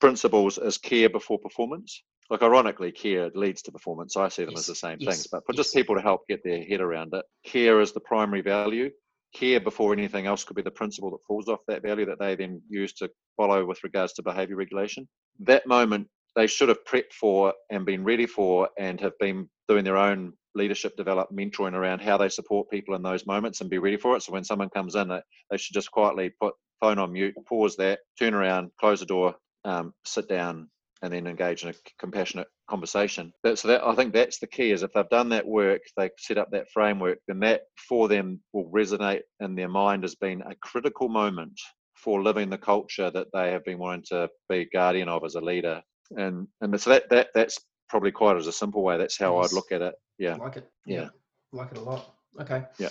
principles 0.00 0.58
is 0.58 0.78
care 0.78 1.08
before 1.08 1.38
performance. 1.38 2.02
Like 2.30 2.42
ironically, 2.42 2.92
care 2.92 3.30
leads 3.34 3.62
to 3.62 3.72
performance. 3.72 4.16
I 4.16 4.28
see 4.28 4.44
them 4.44 4.54
as 4.56 4.66
the 4.66 4.74
same 4.74 4.98
yes, 5.00 5.14
things, 5.14 5.26
but 5.26 5.42
for 5.44 5.52
just 5.52 5.74
people 5.74 5.96
to 5.96 6.00
help 6.00 6.28
get 6.28 6.44
their 6.44 6.62
head 6.62 6.80
around 6.80 7.12
it, 7.12 7.24
care 7.44 7.80
is 7.80 7.92
the 7.92 8.00
primary 8.00 8.40
value. 8.40 8.90
Care 9.34 9.60
before 9.60 9.92
anything 9.92 10.26
else 10.26 10.44
could 10.44 10.56
be 10.56 10.62
the 10.62 10.70
principle 10.70 11.10
that 11.10 11.24
falls 11.26 11.48
off 11.48 11.60
that 11.66 11.82
value 11.82 12.06
that 12.06 12.20
they 12.20 12.36
then 12.36 12.62
use 12.68 12.92
to 12.94 13.10
follow 13.36 13.64
with 13.64 13.82
regards 13.82 14.12
to 14.12 14.22
behavior 14.22 14.56
regulation. 14.56 15.08
That 15.40 15.66
moment 15.66 16.06
they 16.36 16.46
should 16.46 16.68
have 16.68 16.84
prepped 16.84 17.12
for 17.12 17.52
and 17.70 17.84
been 17.84 18.04
ready 18.04 18.26
for 18.26 18.68
and 18.78 19.00
have 19.00 19.18
been 19.18 19.48
doing 19.68 19.84
their 19.84 19.96
own 19.96 20.32
leadership 20.54 20.96
develop 20.96 21.28
mentoring 21.30 21.74
around 21.74 22.00
how 22.00 22.16
they 22.16 22.28
support 22.28 22.70
people 22.70 22.94
in 22.94 23.02
those 23.02 23.26
moments 23.26 23.60
and 23.60 23.70
be 23.70 23.78
ready 23.78 23.96
for 23.96 24.16
it. 24.16 24.22
So 24.22 24.32
when 24.32 24.44
someone 24.44 24.70
comes 24.70 24.94
in 24.94 25.08
they, 25.08 25.20
they 25.50 25.56
should 25.56 25.74
just 25.74 25.90
quietly 25.90 26.32
put 26.40 26.54
phone 26.80 26.98
on 26.98 27.12
mute 27.12 27.34
pause 27.46 27.76
that 27.76 28.00
turn 28.18 28.34
around 28.34 28.70
close 28.80 29.00
the 29.00 29.06
door 29.06 29.34
um, 29.64 29.92
sit 30.04 30.28
down 30.28 30.68
and 31.02 31.12
then 31.12 31.26
engage 31.26 31.62
in 31.62 31.70
a 31.70 31.74
compassionate 31.98 32.48
conversation. 32.68 33.32
That, 33.42 33.58
so 33.58 33.68
that 33.68 33.82
i 33.84 33.94
think 33.94 34.12
that's 34.12 34.38
the 34.38 34.46
key 34.46 34.70
is 34.70 34.82
if 34.82 34.92
they've 34.92 35.08
done 35.08 35.30
that 35.30 35.46
work 35.46 35.82
they 35.96 36.10
set 36.18 36.38
up 36.38 36.50
that 36.52 36.70
framework 36.72 37.18
then 37.26 37.40
that 37.40 37.62
for 37.88 38.08
them 38.08 38.40
will 38.52 38.70
resonate 38.70 39.22
in 39.40 39.54
their 39.54 39.68
mind 39.68 40.04
as 40.04 40.14
being 40.14 40.42
a 40.42 40.54
critical 40.56 41.08
moment 41.08 41.58
for 41.94 42.22
living 42.22 42.48
the 42.48 42.58
culture 42.58 43.10
that 43.10 43.26
they 43.32 43.50
have 43.52 43.64
been 43.64 43.78
wanting 43.78 44.04
to 44.08 44.28
be 44.48 44.66
guardian 44.72 45.08
of 45.08 45.22
as 45.24 45.34
a 45.34 45.40
leader. 45.40 45.82
And 46.16 46.48
and 46.60 46.80
so 46.80 46.90
that 46.90 47.10
that 47.10 47.28
that's 47.34 47.58
probably 47.88 48.12
quite 48.12 48.36
as 48.36 48.46
a 48.46 48.52
simple 48.52 48.84
way 48.84 48.96
that's 48.96 49.18
how 49.18 49.38
i'd 49.38 49.52
look 49.52 49.72
at 49.72 49.82
it 49.82 49.94
yeah 50.20 50.36
like 50.36 50.56
it 50.60 50.66
Yeah. 50.86 51.08
like 51.52 51.70
it 51.72 51.78
a 51.78 51.80
lot 51.92 52.02
okay 52.40 52.60
Yeah. 52.78 52.90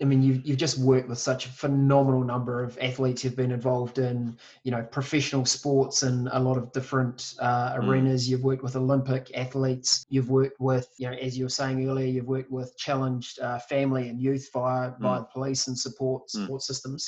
I 0.00 0.04
mean, 0.04 0.20
you've, 0.20 0.44
you've 0.44 0.58
just 0.58 0.78
worked 0.78 1.08
with 1.08 1.18
such 1.18 1.46
a 1.46 1.48
phenomenal 1.48 2.24
number 2.24 2.64
of 2.64 2.76
athletes 2.80 3.22
who've 3.22 3.36
been 3.36 3.52
involved 3.52 3.98
in, 4.00 4.36
you 4.64 4.72
know, 4.72 4.82
professional 4.82 5.44
sports 5.44 6.02
and 6.02 6.28
a 6.32 6.40
lot 6.40 6.56
of 6.56 6.72
different 6.72 7.34
uh, 7.38 7.74
Mm. 7.74 7.78
arenas. 7.88 8.28
You've 8.28 8.42
worked 8.42 8.64
with 8.64 8.74
Olympic 8.74 9.30
athletes. 9.36 10.04
You've 10.08 10.28
worked 10.28 10.58
with, 10.58 10.88
you 10.98 11.06
know, 11.08 11.16
as 11.26 11.38
you 11.38 11.44
were 11.44 11.50
saying 11.60 11.86
earlier, 11.88 12.06
you've 12.14 12.26
worked 12.26 12.50
with 12.50 12.76
challenged 12.76 13.38
uh, 13.38 13.60
family 13.60 14.08
and 14.08 14.18
youth 14.20 14.50
via 14.52 14.92
via 14.98 15.20
the 15.20 15.26
police 15.26 15.68
and 15.68 15.78
support 15.78 16.22
Mm. 16.26 16.30
support 16.30 16.62
systems. 16.62 17.02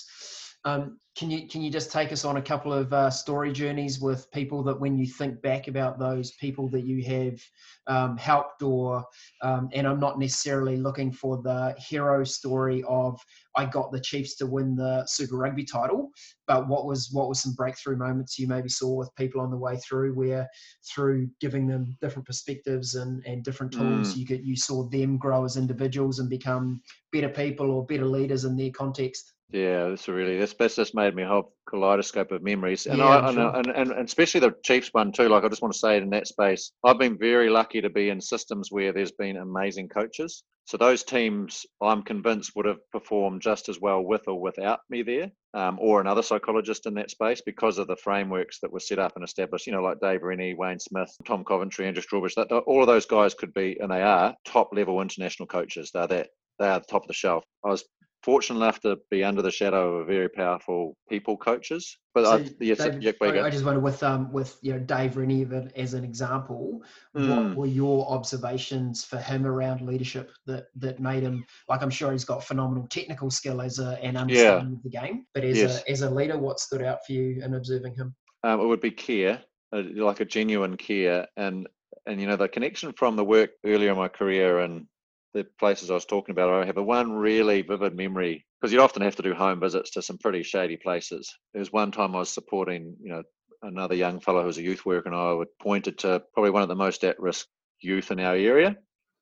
Um, 0.65 0.99
can 1.17 1.31
you 1.31 1.47
can 1.47 1.63
you 1.63 1.71
just 1.71 1.93
take 1.93 2.11
us 2.11 2.25
on 2.25 2.39
a 2.39 2.43
couple 2.43 2.73
of 2.73 2.93
uh, 2.93 3.09
story 3.09 3.53
journeys 3.53 4.01
with 4.01 4.31
people 4.33 4.63
that 4.65 4.79
when 4.79 4.99
you 4.99 5.07
think 5.07 5.41
back 5.43 5.69
about 5.69 5.99
those 5.99 6.33
people 6.33 6.69
that 6.71 6.85
you 6.85 7.05
have 7.05 7.41
um, 7.87 8.17
helped 8.17 8.63
or 8.63 9.05
um, 9.43 9.69
and 9.73 9.87
I'm 9.87 10.01
not 10.01 10.19
necessarily 10.19 10.77
looking 10.77 11.13
for 11.13 11.41
the 11.41 11.75
hero 11.79 12.25
story 12.25 12.83
of 12.89 13.21
I 13.57 13.67
got 13.67 13.93
the 13.93 14.01
Chiefs 14.01 14.35
to 14.37 14.47
win 14.47 14.75
the 14.75 15.05
Super 15.07 15.37
Rugby 15.37 15.65
title, 15.65 16.11
but 16.49 16.67
what 16.67 16.85
was 16.85 17.11
what 17.13 17.29
was 17.29 17.41
some 17.41 17.53
breakthrough 17.53 17.97
moments 17.97 18.39
you 18.39 18.49
maybe 18.49 18.69
saw 18.69 18.95
with 18.95 19.15
people 19.15 19.41
on 19.41 19.51
the 19.51 19.57
way 19.57 19.77
through 19.77 20.15
where 20.15 20.49
through 20.93 21.29
giving 21.41 21.69
them 21.69 21.97
different 22.01 22.27
perspectives 22.27 22.97
and, 22.97 23.25
and 23.25 23.45
different 23.45 23.73
tools 23.73 24.17
you 24.17 24.27
could 24.27 24.45
you 24.45 24.57
saw 24.57 24.89
them 24.89 25.17
grow 25.17 25.45
as 25.45 25.57
individuals 25.57 26.19
and 26.19 26.29
become 26.29 26.81
better 27.13 27.29
people 27.29 27.71
or 27.71 27.87
better 27.87 28.07
leaders 28.07 28.45
in 28.45 28.57
their 28.57 28.71
context. 28.71 29.35
Yeah, 29.55 29.91
that's 29.91 30.09
really 30.09 30.37
that's 30.37 30.53
that's 30.55 30.75
just 30.75 30.97
made 30.97 31.15
me 31.15 31.23
a 31.23 31.29
whole 31.29 31.55
kaleidoscope 31.69 32.33
of 32.33 32.43
memories, 32.43 32.87
and 32.87 32.99
Yeah, 32.99 33.05
I 33.05 33.29
and, 33.29 33.35
sure. 33.37 33.57
and, 33.57 33.67
and 33.69 33.93
and 33.93 34.09
especially 34.09 34.41
the 34.41 34.53
Chiefs 34.65 34.89
one 34.91 35.13
too. 35.13 35.29
Like 35.29 35.45
I 35.45 35.49
just 35.49 35.63
want 35.63 35.73
to 35.73 35.79
say 35.79 35.97
it 35.97 36.03
in 36.03 36.11
that 36.11 36.27
space, 36.27 36.73
I've 36.83 36.99
been 36.99 37.17
very 37.17 37.49
lucky 37.49 37.81
to 37.81 37.89
be 37.89 38.09
in 38.09 38.21
systems 38.21 38.73
where 38.73 38.93
there's 38.93 39.13
been 39.13 39.37
amazing 39.37 39.91
coaches. 39.91 40.43
So 40.65 40.77
those 40.77 41.05
teams, 41.05 41.65
I'm 41.81 42.03
convinced, 42.03 42.51
would 42.57 42.67
have 42.67 42.81
performed 42.91 43.43
just 43.43 43.69
as 43.69 43.79
well 43.81 44.03
with 44.03 44.27
or 44.27 44.41
without 44.41 44.81
me 44.91 45.03
there, 45.03 45.31
um, 45.53 45.79
or 45.81 46.01
another 46.01 46.23
psychologist 46.23 46.87
in 46.87 46.95
that 46.95 47.11
space 47.11 47.41
because 47.47 47.79
of 47.79 47.87
the 47.87 47.97
frameworks 47.97 48.59
that 48.61 48.73
were 48.73 48.81
set 48.81 48.99
up 48.99 49.13
and 49.15 49.25
established. 49.25 49.69
You 49.69 49.75
know, 49.75 49.83
like 49.83 50.01
Dave 50.01 50.23
Rennie, 50.25 50.55
Wayne 50.55 50.81
Smith, 50.81 51.15
Tom 51.29 51.45
Coventry, 51.45 51.87
Andrew 51.87 52.03
Strawbridge. 52.03 52.35
That 52.35 52.51
all 52.51 52.81
of 52.81 52.89
those 52.89 53.07
guys 53.07 53.35
could 53.35 53.55
be, 53.55 53.77
and 53.79 53.93
they 53.93 54.03
are 54.03 54.35
top 54.45 54.71
level 54.73 55.01
international 55.01 55.47
coaches. 55.47 55.93
They're 55.95 56.09
that 56.09 56.31
they 56.59 56.67
are 56.67 56.81
the 56.81 56.87
top 56.87 57.03
of 57.03 57.09
the 57.09 57.15
shelf. 57.15 57.45
I 57.65 57.69
was 57.69 57.85
fortunate 58.25 58.59
enough 58.59 58.81
to 58.81 58.97
be 59.11 59.23
under 59.23 59.43
the 59.43 59.51
shadow 59.51 59.99
of 59.99 60.07
very 60.07 60.29
powerful 60.29 60.97
people 61.09 61.37
coaches. 61.37 61.99
But 62.15 62.25
I, 62.25 62.51
yes, 62.61 62.79
David, 62.79 63.03
yeah, 63.03 63.13
I. 63.21 63.41
I 63.47 63.51
just 63.51 63.65
wonder 63.65 63.81
with 63.81 64.03
um 64.03 64.33
with 64.33 64.57
you 64.63 64.73
know 64.73 64.79
Dave 64.79 65.17
Rennie 65.17 65.47
as 65.77 65.95
an 65.95 66.05
example, 66.05 66.83
Mm. 67.17 67.27
what 67.27 67.57
were 67.57 67.67
your 67.67 68.07
observations 68.09 69.05
for 69.05 69.19
him 69.19 69.47
around 69.47 69.81
leadership 69.83 70.31
that 70.47 70.65
that 70.77 71.01
made 71.01 71.23
him 71.23 71.45
like 71.69 71.83
I'm 71.83 71.91
sure 71.91 72.13
he's 72.13 72.25
got 72.25 72.43
phenomenal 72.43 72.87
technical 72.89 73.31
skill 73.31 73.61
as 73.61 73.79
a 73.79 73.91
an 74.03 74.17
understanding 74.17 74.73
of 74.75 74.83
the 74.83 74.91
game, 74.91 75.27
but 75.35 75.45
as 75.45 75.59
Yes. 75.59 75.83
a 75.83 75.91
as 75.91 76.03
a 76.03 76.11
leader, 76.11 76.39
what 76.39 76.59
stood 76.61 76.83
out 76.83 76.99
for 77.07 77.13
you 77.13 77.43
in 77.45 77.55
observing 77.55 77.95
him? 77.95 78.15
um, 78.45 78.61
it 78.61 78.67
would 78.67 78.81
be 78.81 78.91
care, 78.91 79.43
uh, 79.73 79.83
like 79.95 80.21
a 80.21 80.25
genuine 80.25 80.77
care, 80.77 81.27
and 81.37 81.67
and 82.07 82.21
you 82.21 82.27
know 82.27 82.37
the 82.37 82.49
connection 82.49 82.93
from 82.93 83.17
the 83.17 83.25
work 83.25 83.51
earlier 83.65 83.91
in 83.91 83.97
my 83.97 84.09
career 84.09 84.59
and 84.61 84.87
the 85.35 85.45
places 85.59 85.91
I 85.91 85.95
was 85.95 86.07
talking 86.07 86.33
about. 86.33 86.63
I 86.63 86.67
have 86.67 86.79
a 86.79 86.83
one 86.83 87.13
really 87.13 87.63
vivid 87.63 87.95
memory 87.95 88.47
because 88.61 88.73
you'd 88.73 88.81
often 88.81 89.03
have 89.03 89.17
to 89.17 89.23
do 89.23 89.35
home 89.35 89.61
visits 89.61 89.91
to 89.93 90.03
some 90.03 90.17
pretty 90.17 90.43
shady 90.43 90.77
places. 90.77 91.31
There 91.53 91.61
was 91.61 91.73
one 91.73 91.93
time 91.93 92.15
I 92.15 92.21
was 92.21 92.33
supporting, 92.33 92.97
you 93.03 93.11
know, 93.11 93.23
another 93.63 93.95
young 93.95 94.21
fellow 94.21 94.41
who 94.41 94.47
was 94.47 94.59
a 94.59 94.63
youth 94.63 94.87
worker, 94.87 95.09
and 95.09 95.17
I 95.17 95.33
would 95.33 95.49
pointed 95.61 95.99
to 95.99 96.23
probably 96.33 96.51
one 96.51 96.63
of 96.63 96.69
the 96.69 96.75
most 96.75 97.05
at-risk 97.05 97.47
youth 97.81 98.11
in 98.11 98.21
our 98.21 98.37
area. 98.37 98.77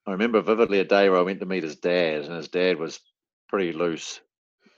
I 0.06 0.12
remember 0.12 0.40
vividly 0.42 0.80
a 0.80 0.84
day 0.84 1.08
where 1.08 1.18
I 1.18 1.22
went 1.22 1.40
to 1.40 1.46
meet 1.46 1.62
his 1.62 1.76
dad, 1.76 2.22
and 2.22 2.34
his 2.34 2.48
dad 2.48 2.78
was 2.78 3.00
pretty 3.48 3.72
loose. 3.72 4.20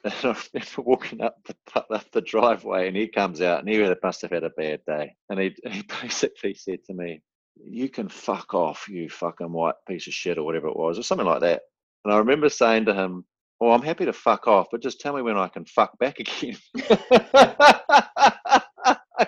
And 0.05 0.15
I 0.23 0.37
remember 0.53 0.83
walking 0.83 1.23
up 1.23 1.39
the 1.47 1.81
up 1.91 2.11
the 2.13 2.21
driveway, 2.21 2.89
and 2.89 2.97
he 2.97 3.09
comes 3.09 3.41
out, 3.41 3.61
and 3.61 3.69
he 3.69 3.95
must 4.03 4.21
have 4.21 4.33
had 4.33 4.45
a 4.45 4.51
bad 4.51 4.81
day. 4.87 5.17
And 5.31 5.41
he 5.41 5.57
he 5.71 5.83
basically 6.03 6.53
said 6.53 6.85
to 6.85 6.95
me, 6.95 7.23
"You 7.57 7.89
can 7.89 8.09
fuck 8.09 8.55
off, 8.55 8.89
you 8.89 9.09
fucking 9.11 9.53
white 9.53 9.77
piece 9.89 10.07
of 10.07 10.15
shit," 10.15 10.39
or 10.39 10.45
whatever 10.45 10.69
it 10.69 10.77
was, 10.77 10.99
or 10.99 11.03
something 11.03 11.27
like 11.27 11.41
that. 11.43 11.63
And 12.05 12.15
I 12.15 12.19
remember 12.19 12.49
saying 12.49 12.87
to 12.87 12.95
him, 12.95 13.25
"Well, 13.61 13.73
I'm 13.73 13.83
happy 13.83 14.05
to 14.07 14.13
fuck 14.13 14.49
off, 14.49 14.69
but 14.71 14.83
just 14.83 15.01
tell 15.01 15.15
me 15.15 15.23
when 15.23 15.39
I 15.39 15.49
can 15.49 15.65
fuck 15.67 15.99
back 15.99 16.19
again." 16.21 16.57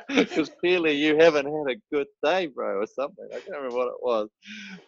Because 0.09 0.51
clearly 0.61 0.93
you 0.93 1.17
haven't 1.17 1.47
had 1.47 1.77
a 1.77 1.81
good 1.95 2.07
day, 2.25 2.47
bro, 2.47 2.81
or 2.81 2.87
something. 2.87 3.27
I 3.33 3.37
can't 3.41 3.57
remember 3.57 3.77
what 3.77 3.89
it 3.89 4.03
was. 4.03 4.29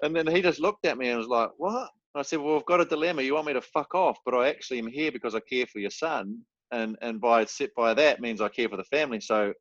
And 0.02 0.14
then 0.14 0.26
he 0.26 0.42
just 0.42 0.60
looked 0.60 0.86
at 0.86 0.98
me 0.98 1.08
and 1.08 1.18
was 1.18 1.28
like, 1.28 1.50
What? 1.58 1.90
And 2.14 2.20
I 2.20 2.22
said, 2.22 2.40
Well, 2.40 2.56
I've 2.56 2.66
got 2.66 2.80
a 2.80 2.84
dilemma. 2.84 3.22
You 3.22 3.34
want 3.34 3.46
me 3.46 3.52
to 3.54 3.62
fuck 3.62 3.94
off, 3.94 4.18
but 4.24 4.34
I 4.34 4.48
actually 4.48 4.78
am 4.78 4.88
here 4.88 5.12
because 5.12 5.34
I 5.34 5.40
care 5.40 5.66
for 5.66 5.78
your 5.80 5.90
son. 5.90 6.38
And 6.72 6.96
and 7.02 7.20
by 7.20 7.44
set 7.46 7.70
by 7.76 7.94
that 7.94 8.20
means 8.20 8.40
I 8.40 8.48
care 8.48 8.68
for 8.68 8.76
the 8.76 8.84
family. 8.84 9.20
So 9.20 9.52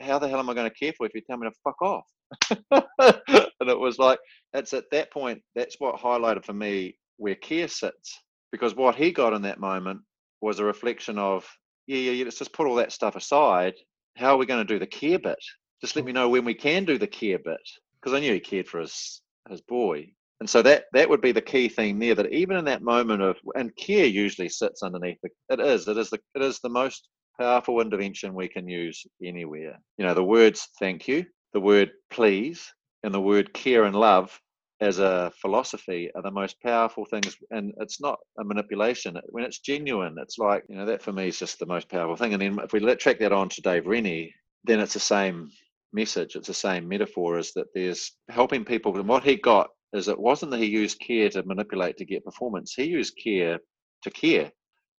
how 0.00 0.18
the 0.18 0.28
hell 0.28 0.40
am 0.40 0.50
I 0.50 0.54
going 0.54 0.70
to 0.70 0.76
care 0.76 0.92
for 0.96 1.06
if 1.06 1.14
you 1.14 1.22
tell 1.22 1.38
me 1.38 1.48
to 1.48 1.54
fuck 1.64 1.80
off? 1.82 2.06
and 2.70 3.70
it 3.70 3.78
was 3.78 3.98
like 3.98 4.18
it's 4.54 4.72
at 4.74 4.84
that 4.92 5.12
point 5.12 5.42
that's 5.54 5.76
what 5.80 5.96
highlighted 6.00 6.44
for 6.44 6.52
me 6.52 6.96
where 7.18 7.34
care 7.34 7.68
sits 7.68 8.20
because 8.52 8.74
what 8.74 8.96
he 8.96 9.12
got 9.12 9.32
in 9.34 9.42
that 9.42 9.60
moment 9.60 10.00
was 10.40 10.58
a 10.58 10.64
reflection 10.64 11.18
of 11.18 11.46
yeah 11.86 11.98
yeah, 11.98 12.12
yeah 12.12 12.24
let's 12.24 12.38
just 12.38 12.52
put 12.52 12.66
all 12.66 12.76
that 12.76 12.92
stuff 12.92 13.16
aside. 13.16 13.74
How 14.16 14.34
are 14.34 14.38
we 14.38 14.46
going 14.46 14.66
to 14.66 14.74
do 14.74 14.78
the 14.78 14.86
care 14.86 15.18
bit? 15.18 15.38
Just 15.80 15.96
let 15.96 16.04
me 16.04 16.12
know 16.12 16.28
when 16.28 16.44
we 16.44 16.54
can 16.54 16.84
do 16.84 16.98
the 16.98 17.06
care 17.06 17.38
bit. 17.38 17.60
Because 18.00 18.16
i 18.16 18.20
knew 18.20 18.32
he 18.34 18.40
cared 18.40 18.68
for 18.68 18.80
his 18.80 19.22
his 19.50 19.60
boy. 19.62 20.06
And 20.40 20.48
so 20.50 20.62
that 20.62 20.84
that 20.94 21.08
would 21.10 21.20
be 21.20 21.32
the 21.32 21.42
key 21.42 21.68
theme 21.68 21.98
there 21.98 22.14
that 22.14 22.32
even 22.32 22.56
in 22.56 22.64
that 22.66 22.82
moment 22.82 23.22
of 23.22 23.36
and 23.54 23.74
care 23.76 24.06
usually 24.06 24.48
sits 24.48 24.82
underneath 24.82 25.18
the, 25.22 25.30
it 25.50 25.60
is 25.60 25.88
it 25.88 25.98
is 25.98 26.10
the 26.10 26.20
it 26.34 26.42
is 26.42 26.60
the 26.60 26.70
most 26.70 27.08
powerful 27.40 27.80
intervention 27.80 28.34
we 28.34 28.48
can 28.48 28.68
use 28.68 29.04
anywhere. 29.24 29.78
You 29.98 30.06
know 30.06 30.14
the 30.14 30.24
words 30.24 30.68
thank 30.80 31.08
you 31.08 31.26
the 31.52 31.60
word 31.60 31.90
please 32.10 32.72
and 33.02 33.14
the 33.14 33.20
word 33.20 33.52
care 33.52 33.84
and 33.84 33.96
love 33.96 34.38
as 34.80 34.98
a 34.98 35.30
philosophy 35.40 36.10
are 36.14 36.22
the 36.22 36.30
most 36.30 36.60
powerful 36.62 37.04
things. 37.04 37.36
And 37.50 37.74
it's 37.80 38.00
not 38.00 38.18
a 38.38 38.44
manipulation. 38.44 39.18
When 39.28 39.44
it's 39.44 39.58
genuine 39.60 40.16
it's 40.18 40.38
like 40.38 40.64
you 40.68 40.76
know 40.76 40.86
that 40.86 41.02
for 41.02 41.12
me 41.12 41.28
is 41.28 41.38
just 41.38 41.58
the 41.58 41.66
most 41.66 41.88
powerful 41.88 42.16
thing. 42.16 42.32
And 42.32 42.42
then 42.42 42.58
if 42.64 42.72
we 42.72 42.80
let 42.80 43.00
track 43.00 43.18
that 43.20 43.32
on 43.32 43.48
to 43.50 43.62
dave 43.62 43.86
rennie 43.86 44.34
then 44.64 44.80
it's 44.80 44.94
the 44.94 45.00
same 45.00 45.50
message. 45.92 46.36
It's 46.36 46.48
the 46.48 46.54
same 46.54 46.88
metaphor 46.88 47.38
is 47.38 47.52
that 47.54 47.66
there's 47.74 48.12
helping 48.28 48.64
people. 48.64 48.96
And 48.98 49.08
what 49.08 49.24
he 49.24 49.36
got 49.36 49.70
is 49.92 50.08
it 50.08 50.18
wasn't 50.18 50.52
that 50.52 50.60
he 50.60 50.66
used 50.66 51.00
care 51.00 51.28
to 51.30 51.42
manipulate 51.44 51.96
to 51.98 52.04
get 52.04 52.24
performance. 52.24 52.74
He 52.74 52.84
used 52.84 53.18
care 53.22 53.58
to 54.02 54.10
care. 54.10 54.52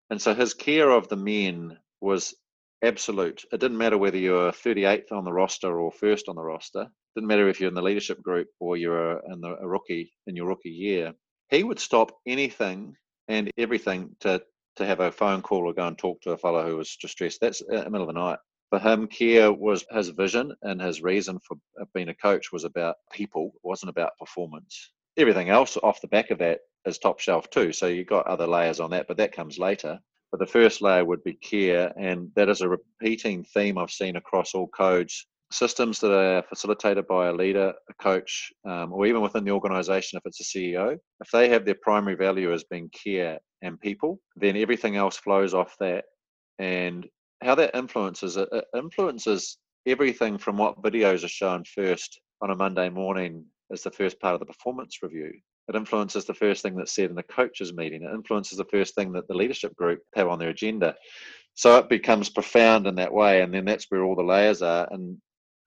And 0.10 0.22
so 0.22 0.34
his 0.34 0.54
care 0.54 0.90
of 0.90 1.08
the 1.08 1.16
men 1.16 1.78
was 2.02 2.36
absolute. 2.84 3.44
It 3.52 3.60
didn't 3.60 3.78
matter 3.78 3.98
whether 3.98 4.18
you 4.18 4.34
were 4.34 4.52
38th 4.52 5.12
on 5.12 5.26
the 5.26 5.34
roster 5.34 5.80
or 5.80 5.92
first 5.92 6.28
on 6.28 6.36
the 6.36 6.42
roster. 6.42 6.82
It 6.82 6.90
didn't 7.16 7.28
matter 7.28 7.48
if 7.50 7.60
you're 7.60 7.70
in 7.70 7.76
the 7.76 7.82
leadership 7.82 8.22
group 8.22 8.48
or 8.60 8.78
you're 8.78 9.22
in 9.32 9.42
the, 9.42 9.56
a 9.62 9.68
rookie 9.68 10.14
in 10.28 10.36
your 10.36 10.48
rookie 10.48 10.70
year. 10.70 11.14
He 11.50 11.64
would 11.64 11.80
stop 11.80 12.12
anything 12.26 12.96
and 13.28 13.50
everything 13.58 14.16
to 14.22 14.42
to 14.78 14.86
have 14.86 15.02
a 15.02 15.12
phone 15.12 15.42
call 15.42 15.68
or 15.68 15.74
go 15.74 15.86
and 15.86 15.98
talk 15.98 16.22
to 16.22 16.32
a 16.32 16.38
fellow 16.38 16.66
who 16.66 16.78
was 16.78 16.96
distressed. 16.96 17.42
That's 17.42 17.62
in 17.62 17.76
the 17.76 17.90
middle 17.90 18.08
of 18.08 18.14
the 18.14 18.20
night. 18.20 18.40
For 18.70 18.80
him, 18.80 19.08
care 19.08 19.52
was 19.52 19.86
his 19.92 20.10
vision 20.10 20.54
and 20.62 20.82
his 20.82 21.02
reason 21.02 21.40
for 21.46 21.58
uh, 21.80 21.86
being 21.94 22.08
a 22.08 22.16
coach 22.16 22.54
was 22.54 22.64
about 22.64 22.96
people. 23.12 23.52
It 23.54 23.68
wasn't 23.68 23.90
about 23.90 24.18
performance. 24.18 24.92
Everything 25.18 25.50
else 25.50 25.78
off 25.84 26.00
the 26.00 26.08
back 26.08 26.32
of 26.32 26.38
that 26.40 26.60
is 26.86 26.98
top 26.98 27.20
shelf 27.20 27.50
too. 27.50 27.74
So 27.74 27.88
you've 27.88 28.08
got 28.08 28.28
other 28.28 28.48
layers 28.48 28.80
on 28.80 28.92
that, 28.92 29.08
but 29.10 29.18
that 29.18 29.34
comes 29.34 29.60
later. 29.60 30.00
But 30.32 30.40
the 30.40 30.48
first 30.48 30.82
layer 30.82 31.04
would 31.04 31.24
be 31.24 31.34
care, 31.34 31.92
and 31.98 32.32
that 32.36 32.50
is 32.50 32.62
a 32.62 32.70
repeating 32.70 33.44
theme 33.44 33.78
I've 33.78 33.92
seen 33.92 34.16
across 34.16 34.54
all 34.54 34.68
codes. 34.68 35.28
Systems 35.52 36.00
that 36.00 36.14
are 36.14 36.44
facilitated 36.44 37.06
by 37.08 37.28
a 37.28 37.34
leader, 37.34 37.74
a 37.90 37.94
coach, 37.96 38.54
um, 38.66 38.94
or 38.94 39.06
even 39.06 39.22
within 39.22 39.44
the 39.44 39.52
organization, 39.52 40.18
if 40.18 40.26
it's 40.26 40.40
a 40.40 40.58
CEO, 40.58 40.98
if 41.20 41.30
they 41.32 41.50
have 41.50 41.66
their 41.66 41.76
primary 41.82 42.16
value 42.16 42.54
as 42.54 42.64
being 42.64 42.90
care 42.90 43.40
and 43.62 43.80
people, 43.82 44.22
then 44.38 44.56
everything 44.56 44.96
else 44.96 45.18
flows 45.18 45.54
off 45.54 45.76
that. 45.82 46.06
And 46.58 47.06
how 47.42 47.56
that 47.56 47.76
influences 47.76 48.38
it, 48.38 48.48
it 48.54 48.66
influences 48.74 49.58
everything 49.86 50.38
from 50.38 50.58
what 50.58 50.82
videos 50.82 51.26
are 51.26 51.30
shown 51.30 51.66
first 51.66 52.22
on 52.42 52.52
a 52.52 52.56
Monday 52.56 52.90
morning 52.90 53.46
as 53.72 53.84
the 53.84 53.92
first 53.92 54.20
part 54.22 54.36
of 54.36 54.40
the 54.40 54.46
performance 54.46 55.00
review 55.02 55.34
it 55.68 55.76
influences 55.76 56.26
the 56.26 56.34
first 56.34 56.62
thing 56.62 56.76
that's 56.76 56.94
said 56.94 57.10
in 57.10 57.16
the 57.16 57.24
coaches 57.24 57.74
meeting. 57.74 58.04
It 58.04 58.14
influences 58.14 58.58
the 58.58 58.66
first 58.66 58.96
thing 58.96 59.12
that 59.14 59.28
the 59.28 59.36
leadership 59.36 59.76
group 59.76 60.00
have 60.16 60.28
on 60.28 60.40
their 60.40 60.50
agenda. 60.50 60.96
So 61.54 61.78
it 61.78 61.90
becomes 61.90 62.30
profound 62.30 62.88
in 62.88 62.96
that 62.96 63.14
way, 63.14 63.42
and 63.42 63.54
then 63.54 63.66
that's 63.66 63.86
where 63.90 64.04
all 64.04 64.16
the 64.16 64.24
layers 64.24 64.62
are. 64.62 64.88
And 64.92 65.18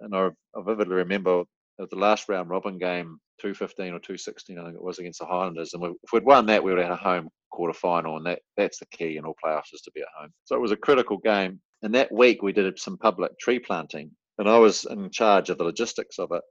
and 0.01 0.15
I, 0.15 0.29
vividly 0.57 0.97
remember 0.97 1.45
the 1.79 1.97
last 1.97 2.29
round 2.29 2.51
robin 2.51 2.79
game, 2.79 3.19
two 3.41 3.55
fifteen 3.55 3.93
or 3.93 3.99
two 3.99 4.17
sixteen, 4.17 4.59
I 4.59 4.65
think 4.65 4.77
it 4.77 4.83
was 4.83 4.99
against 4.99 5.21
the 5.21 5.27
Highlanders, 5.27 5.75
and 5.75 5.85
if 5.85 6.13
we'd 6.13 6.25
won 6.25 6.47
that, 6.47 6.63
we 6.63 6.73
would 6.73 6.81
have 6.81 6.89
had 6.89 6.99
a 6.99 7.03
home 7.03 7.29
quarter 7.51 7.75
final, 7.75 8.17
and 8.17 8.27
that 8.27 8.41
that's 8.57 8.79
the 8.79 8.87
key 8.87 9.17
in 9.17 9.25
all 9.25 9.37
playoffs 9.45 9.73
is 9.73 9.83
to 9.83 9.93
be 9.95 10.01
at 10.01 10.09
home. 10.19 10.31
So 10.45 10.57
it 10.57 10.61
was 10.61 10.73
a 10.73 10.77
critical 10.77 11.19
game. 11.19 11.61
And 11.83 11.95
that 11.95 12.11
week 12.11 12.43
we 12.43 12.53
did 12.53 12.79
some 12.79 12.97
public 12.97 13.39
tree 13.39 13.59
planting, 13.59 14.11
and 14.39 14.49
I 14.49 14.57
was 14.57 14.87
in 14.87 15.11
charge 15.11 15.51
of 15.51 15.59
the 15.59 15.65
logistics 15.65 16.19
of 16.19 16.31
it 16.33 16.43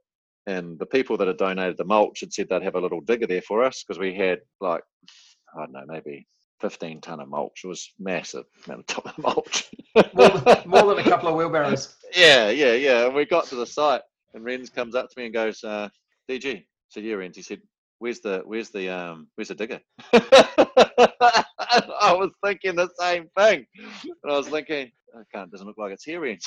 and 0.46 0.78
the 0.78 0.86
people 0.86 1.16
that 1.16 1.28
had 1.28 1.36
donated 1.36 1.76
the 1.76 1.84
mulch 1.84 2.20
had 2.20 2.32
said 2.32 2.48
they'd 2.48 2.62
have 2.62 2.74
a 2.74 2.80
little 2.80 3.00
digger 3.00 3.26
there 3.26 3.42
for 3.42 3.64
us 3.64 3.82
because 3.82 3.98
we 3.98 4.14
had 4.14 4.40
like 4.60 4.82
I 5.56 5.60
don't 5.60 5.72
know 5.72 5.84
maybe 5.86 6.26
15 6.60 7.00
ton 7.00 7.20
of 7.20 7.28
mulch. 7.28 7.62
It 7.64 7.68
was 7.68 7.92
massive 7.98 8.44
amount 8.66 8.96
of 8.96 9.06
of 9.06 9.18
mulch. 9.22 9.70
more, 10.14 10.28
than, 10.28 10.62
more, 10.66 10.94
than, 10.94 10.98
a 10.98 11.08
couple 11.08 11.28
of 11.28 11.34
wheelbarrows. 11.34 11.96
Yeah, 12.16 12.50
yeah, 12.50 12.74
yeah. 12.74 13.06
And 13.06 13.14
we 13.14 13.24
got 13.24 13.46
to 13.46 13.56
the 13.56 13.66
site, 13.66 14.02
and 14.34 14.44
Renz 14.44 14.72
comes 14.72 14.94
up 14.94 15.10
to 15.10 15.18
me 15.18 15.24
and 15.24 15.34
goes, 15.34 15.64
uh, 15.64 15.88
"DG," 16.30 16.58
I 16.58 16.64
said, 16.88 17.02
"Yeah, 17.02 17.14
Renz." 17.14 17.34
He 17.34 17.42
said, 17.42 17.60
"Where's 17.98 18.20
the 18.20 18.42
where's 18.44 18.70
the 18.70 18.88
um 18.88 19.26
where's 19.34 19.48
the 19.48 19.56
digger?" 19.56 19.80
I 20.12 22.12
was 22.12 22.30
thinking 22.44 22.76
the 22.76 22.88
same 23.00 23.26
thing, 23.36 23.66
and 24.04 24.32
I 24.32 24.36
was 24.36 24.46
thinking, 24.46 24.92
"I 25.12 25.22
can't. 25.34 25.50
Doesn't 25.50 25.66
look 25.66 25.76
like 25.76 25.92
it's 25.92 26.04
here, 26.04 26.20
Renz." 26.20 26.46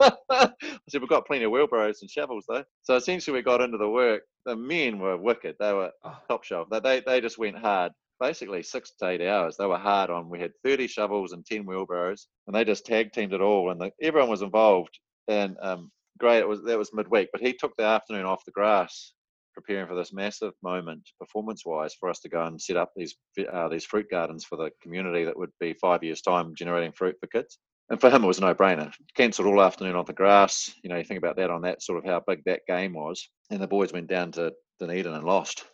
I 0.30 0.50
said, 0.88 1.00
we've 1.00 1.08
got 1.08 1.26
plenty 1.26 1.44
of 1.44 1.50
wheelbarrows 1.50 2.00
and 2.02 2.10
shovels 2.10 2.44
though. 2.48 2.64
So 2.82 2.96
essentially 2.96 3.34
we 3.34 3.42
got 3.42 3.60
into 3.60 3.78
the 3.78 3.88
work. 3.88 4.22
The 4.46 4.56
men 4.56 4.98
were 4.98 5.16
wicked. 5.16 5.56
They 5.58 5.72
were 5.72 5.90
oh. 6.04 6.18
top 6.28 6.44
shelf. 6.44 6.68
They, 6.70 7.02
they 7.06 7.20
just 7.20 7.38
went 7.38 7.58
hard. 7.58 7.92
Basically 8.20 8.62
six 8.62 8.92
to 9.00 9.08
eight 9.08 9.22
hours. 9.22 9.56
They 9.56 9.66
were 9.66 9.78
hard 9.78 10.10
on. 10.10 10.30
We 10.30 10.40
had 10.40 10.52
30 10.64 10.86
shovels 10.86 11.32
and 11.32 11.44
10 11.44 11.66
wheelbarrows 11.66 12.26
and 12.46 12.54
they 12.54 12.64
just 12.64 12.86
tag 12.86 13.12
teamed 13.12 13.32
it 13.32 13.40
all. 13.40 13.70
And 13.70 13.80
the, 13.80 13.90
everyone 14.02 14.30
was 14.30 14.42
involved. 14.42 14.98
And 15.28 15.56
um, 15.62 15.90
great. 16.18 16.40
It 16.40 16.48
was, 16.48 16.62
that 16.64 16.78
was 16.78 16.92
midweek, 16.92 17.28
but 17.32 17.40
he 17.40 17.52
took 17.52 17.72
the 17.76 17.84
afternoon 17.84 18.26
off 18.26 18.44
the 18.44 18.52
grass 18.52 19.12
preparing 19.54 19.86
for 19.86 19.94
this 19.94 20.12
massive 20.12 20.52
moment 20.62 21.08
performance 21.18 21.64
wise 21.64 21.94
for 21.94 22.10
us 22.10 22.18
to 22.20 22.28
go 22.28 22.44
and 22.44 22.60
set 22.60 22.76
up 22.76 22.90
these 22.96 23.14
uh, 23.52 23.68
these 23.68 23.84
fruit 23.84 24.06
gardens 24.10 24.44
for 24.44 24.56
the 24.56 24.70
community 24.82 25.24
that 25.24 25.38
would 25.38 25.50
be 25.60 25.74
five 25.74 26.02
years 26.02 26.20
time 26.20 26.52
generating 26.56 26.92
fruit 26.92 27.14
for 27.20 27.28
kids 27.28 27.58
and 27.90 28.00
for 28.00 28.10
him 28.10 28.24
it 28.24 28.26
was 28.26 28.38
a 28.38 28.42
no-brainer. 28.42 28.92
Cancelled 29.16 29.46
all 29.48 29.62
afternoon 29.62 29.96
on 29.96 30.04
the 30.06 30.12
grass. 30.12 30.72
You 30.82 30.90
know, 30.90 30.96
you 30.96 31.04
think 31.04 31.18
about 31.18 31.36
that 31.36 31.50
on 31.50 31.62
that 31.62 31.82
sort 31.82 31.98
of 31.98 32.04
how 32.04 32.22
big 32.26 32.42
that 32.44 32.62
game 32.66 32.94
was, 32.94 33.28
and 33.50 33.60
the 33.60 33.66
boys 33.66 33.92
went 33.92 34.08
down 34.08 34.32
to 34.32 34.52
Dunedin 34.80 35.12
and 35.12 35.24
lost. 35.24 35.64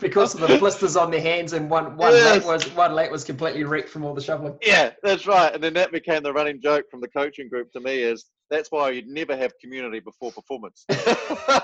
because 0.00 0.34
of 0.34 0.40
the 0.40 0.56
blisters 0.58 0.96
on 0.96 1.10
their 1.10 1.20
hands 1.20 1.52
and 1.52 1.68
one 1.68 1.96
one 1.96 2.12
yes. 2.12 2.44
was 2.44 2.64
one 2.74 2.94
leg 2.94 3.10
was 3.10 3.24
completely 3.24 3.64
wrecked 3.64 3.88
from 3.88 4.04
all 4.04 4.14
the 4.14 4.22
shoveling. 4.22 4.56
Yeah, 4.62 4.92
that's 5.02 5.26
right. 5.26 5.52
And 5.52 5.62
then 5.62 5.74
that 5.74 5.92
became 5.92 6.22
the 6.22 6.32
running 6.32 6.60
joke 6.62 6.86
from 6.90 7.00
the 7.00 7.08
coaching 7.08 7.48
group 7.48 7.72
to 7.72 7.80
me 7.80 8.02
is 8.02 8.26
that's 8.50 8.70
why 8.70 8.90
you'd 8.90 9.08
never 9.08 9.36
have 9.36 9.52
community 9.60 10.00
before 10.00 10.32
performance. 10.32 10.86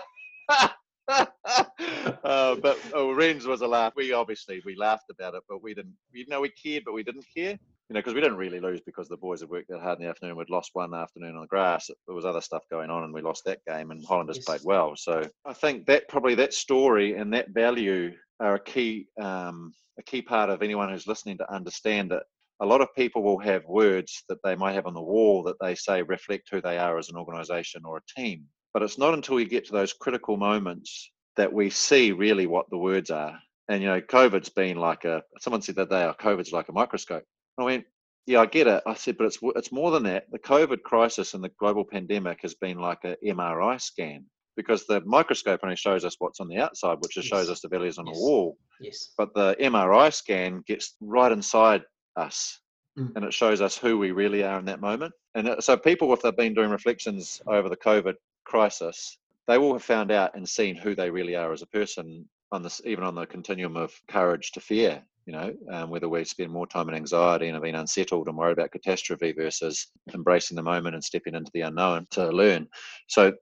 uh, 2.27 2.57
but 2.57 2.77
oh, 2.93 3.15
Renz 3.15 3.47
was 3.47 3.61
a 3.61 3.69
laugh. 3.69 3.93
We 3.95 4.13
obviously 4.13 4.61
we 4.65 4.75
laughed 4.75 5.11
about 5.11 5.35
it, 5.35 5.45
but 5.49 5.63
we 5.63 5.75
didn't. 5.75 5.95
You 6.13 6.27
know, 6.29 6.41
we 6.41 6.51
cared, 6.51 6.83
but 6.85 6.93
we 6.93 7.05
didn't 7.05 7.25
care. 7.35 7.53
You 7.53 7.95
know, 7.95 8.01
because 8.01 8.15
we 8.15 8.21
didn't 8.21 8.39
really 8.39 8.59
lose 8.59 8.81
because 8.81 9.09
the 9.09 9.17
boys 9.17 9.41
had 9.41 9.49
worked 9.49 9.69
that 9.69 9.81
hard 9.81 10.01
in 10.01 10.05
the 10.05 10.11
afternoon. 10.11 10.37
We'd 10.37 10.51
lost 10.51 10.71
one 10.73 10.93
afternoon 10.93 11.37
on 11.37 11.43
the 11.43 11.47
grass. 11.47 11.87
There 11.87 12.17
was 12.17 12.25
other 12.25 12.41
stuff 12.41 12.65
going 12.69 12.91
on, 12.91 13.05
and 13.05 13.15
we 13.15 13.23
lost 13.23 13.45
that 13.45 13.65
game. 13.65 13.93
And 13.93 14.05
Highlanders 14.05 14.39
yes. 14.39 14.45
played 14.45 14.61
well. 14.65 14.95
So 14.97 15.23
I 15.45 15.53
think 15.53 15.87
that 15.87 16.09
probably 16.09 16.35
that 16.35 16.53
story 16.53 17.15
and 17.15 17.33
that 17.33 17.51
value 17.51 18.13
are 18.41 18.57
a 18.57 18.61
key 18.61 19.07
um, 19.21 19.73
a 19.97 20.03
key 20.03 20.21
part 20.21 20.51
of 20.51 20.63
anyone 20.63 20.91
who's 20.91 21.07
listening 21.07 21.39
to 21.39 21.55
understand 21.55 22.11
it. 22.11 22.25
A 22.59 22.67
lot 22.67 22.81
of 22.81 22.93
people 22.97 23.23
will 23.23 23.39
have 23.39 23.65
words 23.67 24.25
that 24.29 24.39
they 24.43 24.57
might 24.57 24.73
have 24.73 24.87
on 24.87 24.95
the 24.95 25.01
wall 25.01 25.45
that 25.45 25.57
they 25.61 25.77
say 25.77 26.03
reflect 26.03 26.49
who 26.51 26.61
they 26.61 26.77
are 26.79 26.99
as 26.99 27.09
an 27.09 27.17
organisation 27.17 27.83
or 27.85 27.99
a 27.99 28.21
team 28.21 28.47
but 28.77 28.83
it's 28.83 28.99
not 28.99 29.15
until 29.15 29.37
we 29.37 29.47
get 29.47 29.65
to 29.65 29.73
those 29.73 29.95
critical 29.95 30.37
moments 30.37 31.11
that 31.37 31.53
we 31.53 31.71
see 31.71 32.13
really 32.13 32.47
what 32.47 32.69
the 32.71 32.79
words 32.79 33.11
are. 33.11 33.39
And 33.69 33.83
you 33.83 33.89
know, 33.89 34.01
COVID's 34.01 34.49
been 34.49 34.77
like 34.77 35.05
a. 35.05 35.23
Someone 35.41 35.63
said 35.63 35.77
that 35.77 35.91
they 35.91 36.03
are 36.03 36.15
COVID's 36.15 36.53
like 36.53 36.69
a 36.69 36.73
microscope." 36.73 37.25
I 37.59 37.65
went, 37.65 37.85
"Yeah, 38.27 38.41
I 38.41 38.47
get 38.47 38.67
it." 38.67 38.83
I 38.87 38.95
said, 38.95 39.17
"But 39.19 39.27
it's 39.27 39.39
it's 39.57 39.73
more 39.73 39.91
than 39.91 40.05
that. 40.05 40.31
The 40.31 40.39
COVID 40.39 40.83
crisis 40.83 41.35
and 41.35 41.43
the 41.43 41.51
global 41.59 41.85
pandemic 41.85 42.41
has 42.43 42.55
been 42.55 42.79
like 42.79 43.05
a 43.05 43.17
MRI 43.25 43.81
scan." 43.81 44.25
Because 44.57 44.87
the 44.87 45.03
microscope 45.03 45.61
only 45.63 45.77
shows 45.77 46.05
us 46.05 46.17
what's 46.19 46.41
on 46.41 46.49
the 46.49 46.57
outside, 46.57 46.97
which 47.01 47.13
just 47.13 47.31
yes. 47.31 47.39
shows 47.39 47.51
us 47.51 47.61
the 47.61 47.69
values 47.69 47.99
on 47.99 48.07
yes. 48.07 48.17
the 48.17 48.23
wall. 48.23 48.59
Yes. 48.81 49.13
But 49.19 49.35
the 49.35 49.55
MRI 49.61 50.11
scan 50.11 50.63
gets 50.67 50.97
right 51.01 51.31
inside 51.31 51.83
us 52.17 52.59
Mm. 52.99 53.13
and 53.15 53.25
it 53.25 53.35
shows 53.35 53.61
us 53.61 53.77
who 53.77 53.99
we 53.99 54.11
really 54.11 54.43
are 54.43 54.59
in 54.59 54.65
that 54.65 54.81
moment. 54.81 55.13
And 55.35 55.57
so, 55.61 55.77
people, 55.77 56.13
if 56.15 56.23
they've 56.23 56.37
been 56.37 56.55
doing 56.55 56.71
reflections 56.71 57.43
over 57.47 57.69
the 57.69 57.77
COVID 57.77 58.15
crisis, 58.45 59.19
they 59.47 59.59
will 59.59 59.73
have 59.73 59.83
found 59.83 60.11
out 60.11 60.35
and 60.35 60.49
seen 60.49 60.77
who 60.77 60.95
they 60.95 61.11
really 61.11 61.37
are 61.37 61.53
as 61.53 61.63
a 61.63 61.67
person 61.67 62.29
on 62.53 62.63
this, 62.63 62.81
even 62.85 63.05
on 63.05 63.15
the 63.15 63.27
continuum 63.27 63.77
of 63.77 63.93
courage 64.09 64.53
to 64.53 64.61
fear. 64.61 65.03
You 65.27 65.33
know, 65.33 65.55
um, 65.73 65.91
whether 65.91 66.09
we 66.09 66.25
spend 66.25 66.53
more 66.53 66.69
time 66.69 66.89
in 66.89 66.95
anxiety 66.95 67.49
and 67.49 67.61
being 67.61 67.75
unsettled 67.75 68.29
and 68.29 68.37
worried 68.37 68.53
about 68.53 68.71
catastrophe 68.71 69.33
versus 69.33 69.89
embracing 70.15 70.57
the 70.57 70.63
moment 70.63 70.95
and 70.95 71.03
stepping 71.03 71.35
into 71.35 71.51
the 71.53 71.63
unknown 71.63 72.07
to 72.13 72.29
learn. 72.29 72.69
So 73.09 73.33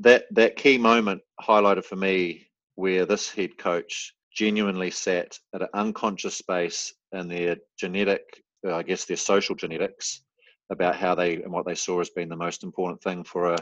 that 0.00 0.24
that 0.32 0.56
key 0.56 0.76
moment 0.76 1.22
highlighted 1.40 1.84
for 1.84 1.96
me 1.96 2.48
where 2.74 3.06
this 3.06 3.30
head 3.30 3.56
coach 3.56 4.14
genuinely 4.34 4.90
sat 4.90 5.38
at 5.54 5.62
an 5.62 5.68
unconscious 5.74 6.34
space 6.34 6.92
in 7.12 7.28
their 7.28 7.56
genetic, 7.78 8.42
I 8.68 8.82
guess 8.82 9.04
their 9.04 9.16
social 9.16 9.54
genetics, 9.54 10.22
about 10.70 10.96
how 10.96 11.14
they 11.14 11.36
and 11.36 11.52
what 11.52 11.66
they 11.66 11.74
saw 11.74 12.00
as 12.00 12.10
being 12.10 12.28
the 12.28 12.36
most 12.36 12.62
important 12.62 13.02
thing 13.02 13.24
for 13.24 13.54
a 13.54 13.58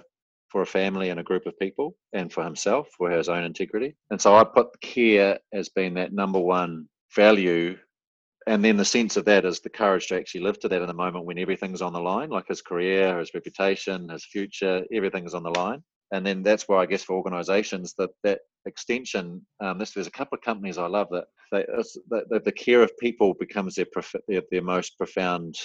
for 0.50 0.62
a 0.62 0.66
family 0.66 1.10
and 1.10 1.20
a 1.20 1.24
group 1.24 1.46
of 1.46 1.58
people 1.58 1.96
and 2.12 2.32
for 2.32 2.44
himself 2.44 2.88
for 2.96 3.10
his 3.10 3.28
own 3.28 3.44
integrity. 3.44 3.96
And 4.10 4.20
so 4.20 4.34
i 4.34 4.44
put 4.44 4.80
care 4.80 5.38
as 5.52 5.68
being 5.68 5.94
that 5.94 6.12
number 6.12 6.38
one 6.38 6.88
value. 7.14 7.76
And 8.46 8.64
then 8.64 8.76
the 8.76 8.84
sense 8.84 9.16
of 9.16 9.24
that 9.26 9.44
is 9.44 9.60
the 9.60 9.70
courage 9.70 10.08
to 10.08 10.16
actually 10.16 10.40
live 10.40 10.58
to 10.60 10.68
that 10.68 10.80
in 10.80 10.88
the 10.88 10.94
moment 10.94 11.26
when 11.26 11.38
everything's 11.38 11.82
on 11.82 11.92
the 11.92 12.00
line 12.00 12.30
like 12.30 12.48
his 12.48 12.62
career 12.62 13.18
his 13.18 13.34
reputation 13.34 14.08
his 14.08 14.24
future 14.24 14.84
everything's 14.92 15.34
on 15.34 15.42
the 15.42 15.50
line. 15.50 15.82
And 16.12 16.26
then 16.26 16.42
that's 16.42 16.68
where 16.68 16.78
i 16.78 16.86
guess 16.86 17.04
for 17.04 17.16
organizations 17.16 17.94
that 17.98 18.10
that 18.24 18.40
extension 18.66 19.44
um, 19.60 19.78
this 19.78 19.92
there's 19.92 20.06
a 20.06 20.18
couple 20.18 20.36
of 20.36 20.44
companies 20.44 20.76
i 20.76 20.86
love 20.86 21.08
that 21.10 21.24
they, 21.50 21.64
that, 22.10 22.44
the 22.44 22.52
care 22.52 22.82
of 22.82 22.96
people 22.98 23.34
becomes 23.34 23.74
their, 23.74 23.86
their, 24.28 24.42
their 24.50 24.62
most 24.62 24.96
profound 24.96 25.56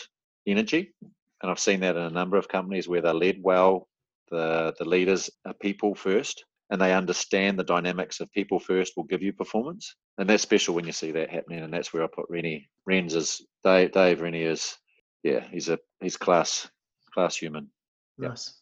energy. 0.47 0.93
And 1.41 1.51
I've 1.51 1.59
seen 1.59 1.81
that 1.81 1.95
in 1.95 2.03
a 2.03 2.09
number 2.09 2.37
of 2.37 2.47
companies 2.47 2.87
where 2.87 3.01
they're 3.01 3.13
led 3.13 3.37
well. 3.41 3.87
The 4.29 4.73
the 4.79 4.85
leaders 4.85 5.29
are 5.45 5.53
people 5.53 5.95
first, 5.95 6.45
and 6.69 6.81
they 6.81 6.93
understand 6.93 7.57
the 7.57 7.63
dynamics 7.63 8.19
of 8.19 8.31
people 8.31 8.59
first 8.59 8.93
will 8.95 9.03
give 9.03 9.21
you 9.21 9.33
performance, 9.33 9.95
and 10.17 10.29
that's 10.29 10.43
special 10.43 10.75
when 10.75 10.85
you 10.85 10.91
see 10.91 11.11
that 11.11 11.29
happening. 11.29 11.63
And 11.63 11.73
that's 11.73 11.93
where 11.93 12.03
I 12.03 12.07
put 12.07 12.25
Rennie. 12.29 12.67
Ren's 12.85 13.15
is 13.15 13.45
Dave. 13.63 13.91
Dave 13.91 14.21
Rennie 14.21 14.43
is, 14.43 14.77
yeah, 15.23 15.45
he's 15.51 15.69
a 15.69 15.79
he's 16.01 16.17
class 16.17 16.69
class 17.13 17.35
human. 17.35 17.69
Nice. 18.17 18.61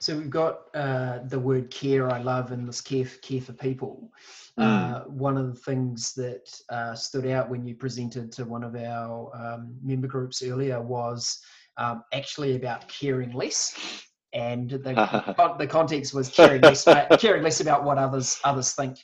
So 0.00 0.16
we've 0.16 0.30
got 0.30 0.60
uh, 0.74 1.20
the 1.24 1.38
word 1.38 1.70
care 1.70 2.08
I 2.08 2.20
love 2.20 2.52
and 2.52 2.68
this 2.68 2.80
care 2.80 3.04
for, 3.04 3.18
care 3.18 3.40
for 3.40 3.52
people. 3.52 4.12
Mm. 4.58 4.64
Uh, 4.64 5.00
one 5.08 5.36
of 5.36 5.52
the 5.52 5.60
things 5.60 6.14
that 6.14 6.48
uh, 6.70 6.94
stood 6.94 7.26
out 7.26 7.50
when 7.50 7.66
you 7.66 7.74
presented 7.74 8.30
to 8.32 8.44
one 8.44 8.62
of 8.62 8.76
our 8.76 9.30
um, 9.34 9.76
member 9.82 10.06
groups 10.06 10.42
earlier 10.42 10.80
was 10.80 11.40
um, 11.78 12.04
actually 12.12 12.54
about 12.54 12.86
caring 12.88 13.32
less. 13.32 14.06
And 14.32 14.70
the, 14.70 15.56
the 15.58 15.66
context 15.66 16.14
was 16.14 16.28
caring 16.28 16.60
less, 16.60 16.84
caring 17.18 17.42
less 17.44 17.60
about 17.60 17.84
what 17.84 17.98
others 17.98 18.40
others 18.44 18.72
think. 18.72 18.98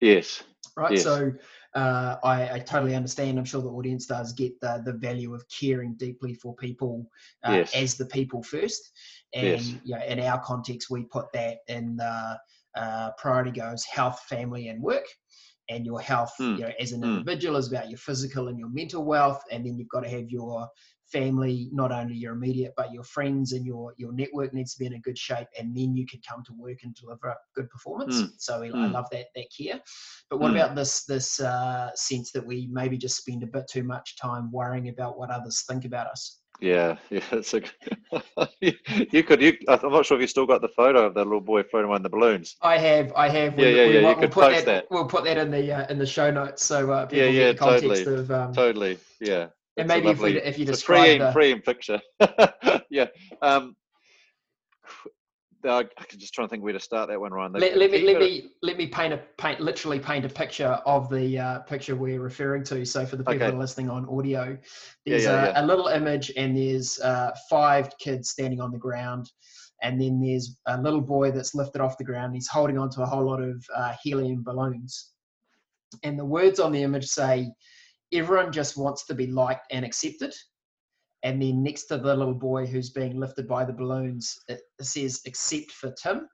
Yes. 0.00 0.42
Right. 0.76 0.92
Yes. 0.92 1.02
So 1.02 1.32
uh, 1.74 2.16
I, 2.24 2.54
I, 2.54 2.58
totally 2.58 2.96
understand. 2.96 3.38
I'm 3.38 3.44
sure 3.44 3.62
the 3.62 3.68
audience 3.68 4.06
does 4.06 4.32
get 4.32 4.58
the, 4.60 4.82
the 4.84 4.94
value 4.94 5.34
of 5.34 5.44
caring 5.48 5.94
deeply 5.94 6.34
for 6.34 6.54
people 6.56 7.06
uh, 7.44 7.52
yes. 7.52 7.74
as 7.74 7.94
the 7.96 8.06
people 8.06 8.42
first. 8.42 8.90
And 9.34 9.60
yes. 9.60 9.74
you 9.84 9.94
know, 9.94 10.04
in 10.04 10.20
our 10.20 10.40
context, 10.40 10.90
we 10.90 11.04
put 11.04 11.26
that 11.32 11.58
in 11.68 11.96
the 11.96 12.38
uh, 12.76 13.10
priority 13.18 13.52
goes 13.52 13.84
health, 13.84 14.20
family, 14.28 14.68
and 14.68 14.82
work. 14.82 15.04
And 15.68 15.86
your 15.86 16.00
health, 16.00 16.32
mm. 16.40 16.58
you 16.58 16.64
know, 16.64 16.72
as 16.80 16.90
an 16.90 17.02
hmm. 17.02 17.18
individual, 17.18 17.54
mm. 17.54 17.60
is 17.60 17.70
about 17.70 17.88
your 17.88 17.98
physical 17.98 18.48
and 18.48 18.58
your 18.58 18.70
mental 18.70 19.04
wealth. 19.04 19.40
And 19.52 19.64
then 19.64 19.78
you've 19.78 19.88
got 19.88 20.00
to 20.00 20.08
have 20.08 20.28
your 20.28 20.68
family, 21.10 21.68
not 21.72 21.92
only 21.92 22.14
your 22.14 22.32
immediate, 22.32 22.72
but 22.76 22.92
your 22.92 23.04
friends 23.04 23.52
and 23.52 23.66
your 23.66 23.92
your 23.96 24.12
network 24.12 24.52
needs 24.54 24.74
to 24.74 24.78
be 24.78 24.86
in 24.86 24.94
a 24.94 24.98
good 25.00 25.18
shape, 25.18 25.48
and 25.58 25.76
then 25.76 25.94
you 25.94 26.06
can 26.06 26.20
come 26.28 26.42
to 26.46 26.52
work 26.54 26.78
and 26.82 26.94
deliver 26.94 27.28
a 27.28 27.36
good 27.54 27.68
performance. 27.70 28.22
Mm. 28.22 28.30
So 28.38 28.62
I 28.62 28.68
mm. 28.68 28.92
love 28.92 29.06
that 29.12 29.26
that 29.34 29.46
care. 29.56 29.80
But 30.28 30.40
what 30.40 30.52
mm. 30.52 30.56
about 30.56 30.74
this 30.74 31.04
this 31.04 31.40
uh, 31.40 31.90
sense 31.94 32.32
that 32.32 32.46
we 32.46 32.68
maybe 32.72 32.96
just 32.96 33.16
spend 33.16 33.42
a 33.42 33.46
bit 33.46 33.68
too 33.68 33.82
much 33.82 34.16
time 34.16 34.50
worrying 34.52 34.88
about 34.88 35.18
what 35.18 35.30
others 35.30 35.64
think 35.68 35.84
about 35.84 36.06
us? 36.06 36.38
Yeah, 36.60 36.96
yeah, 37.10 37.20
it's 37.32 37.54
a. 37.54 37.62
you, 38.60 39.22
could. 39.22 39.40
You, 39.40 39.56
I'm 39.68 39.92
not 39.92 40.06
sure 40.06 40.16
if 40.16 40.20
you 40.20 40.26
still 40.26 40.46
got 40.46 40.60
the 40.60 40.68
photo 40.68 41.06
of 41.06 41.14
that 41.14 41.24
little 41.24 41.40
boy 41.40 41.62
floating 41.62 41.90
on 41.90 42.02
the 42.02 42.10
balloons. 42.10 42.56
I 42.62 42.78
have. 42.78 43.12
I 43.16 43.28
have. 43.28 43.58
Yeah, 43.58 43.66
we, 43.66 43.76
yeah, 43.76 43.86
we, 43.86 43.94
yeah. 43.94 44.00
We'll, 44.00 44.10
you 44.10 44.20
we'll 44.20 44.28
post 44.28 44.64
that, 44.64 44.66
that, 44.66 44.86
We'll 44.90 45.06
put 45.06 45.24
that 45.24 45.38
in 45.38 45.50
the 45.50 45.72
uh, 45.72 45.86
in 45.88 45.98
the 45.98 46.06
show 46.06 46.30
notes 46.30 46.64
so 46.64 46.90
uh, 46.90 47.06
people 47.06 47.24
yeah, 47.24 47.30
yeah, 47.30 47.52
get 47.52 47.52
the 47.52 47.58
context 47.58 48.04
totally, 48.04 48.20
of. 48.20 48.30
Um, 48.30 48.52
totally. 48.52 48.98
Yeah 49.20 49.46
and 49.76 49.88
maybe 49.88 50.06
lovely, 50.08 50.36
if, 50.36 50.44
we, 50.44 50.50
if 50.50 50.58
you 50.58 50.64
describe 50.64 51.04
free 51.04 51.18
the... 51.18 51.32
free 51.32 51.52
in 51.52 51.60
picture, 51.60 52.00
yeah. 52.90 53.06
Um, 53.42 53.76
I, 55.64 55.84
can 56.08 56.18
just 56.18 56.32
try 56.32 56.44
and 56.44 56.50
think 56.50 56.62
where 56.62 56.72
to 56.72 56.80
start 56.80 57.10
that 57.10 57.20
one, 57.20 57.32
Ryan. 57.32 57.52
Let, 57.52 57.76
let 57.76 57.90
me 57.90 58.02
let 58.02 58.18
me 58.18 58.50
let 58.62 58.76
me 58.76 58.86
paint 58.86 59.12
a 59.12 59.20
paint 59.36 59.60
literally 59.60 59.98
paint 59.98 60.24
a 60.24 60.28
picture 60.28 60.80
of 60.86 61.10
the 61.10 61.38
uh, 61.38 61.58
picture 61.60 61.94
we're 61.94 62.20
referring 62.20 62.64
to. 62.64 62.84
So 62.84 63.04
for 63.04 63.16
the 63.16 63.24
people 63.24 63.46
okay. 63.46 63.56
listening 63.56 63.90
on 63.90 64.08
audio, 64.08 64.56
there's 65.04 65.24
yeah, 65.24 65.30
yeah, 65.30 65.42
a, 65.42 65.52
yeah. 65.52 65.64
a, 65.64 65.66
little 65.66 65.88
image 65.88 66.32
and 66.36 66.56
there's 66.56 66.98
uh, 67.00 67.32
five 67.48 67.90
kids 67.98 68.30
standing 68.30 68.60
on 68.60 68.72
the 68.72 68.78
ground, 68.78 69.30
and 69.82 70.00
then 70.00 70.20
there's 70.20 70.56
a 70.66 70.80
little 70.80 71.02
boy 71.02 71.30
that's 71.30 71.54
lifted 71.54 71.82
off 71.82 71.98
the 71.98 72.04
ground. 72.04 72.34
He's 72.34 72.48
holding 72.48 72.78
onto 72.78 73.02
a 73.02 73.06
whole 73.06 73.24
lot 73.24 73.42
of 73.42 73.62
uh, 73.74 73.94
helium 74.02 74.42
balloons, 74.42 75.10
and 76.02 76.18
the 76.18 76.24
words 76.24 76.58
on 76.58 76.72
the 76.72 76.82
image 76.82 77.06
say 77.06 77.50
everyone 78.12 78.52
just 78.52 78.76
wants 78.76 79.04
to 79.06 79.14
be 79.14 79.26
liked 79.26 79.66
and 79.70 79.84
accepted. 79.84 80.34
And 81.22 81.40
then 81.40 81.62
next 81.62 81.84
to 81.86 81.98
the 81.98 82.14
little 82.16 82.34
boy 82.34 82.66
who's 82.66 82.90
being 82.90 83.18
lifted 83.18 83.46
by 83.46 83.64
the 83.64 83.72
balloons, 83.72 84.38
it 84.48 84.60
says 84.80 85.20
except 85.26 85.72
for 85.72 85.92
Tim. 86.02 86.28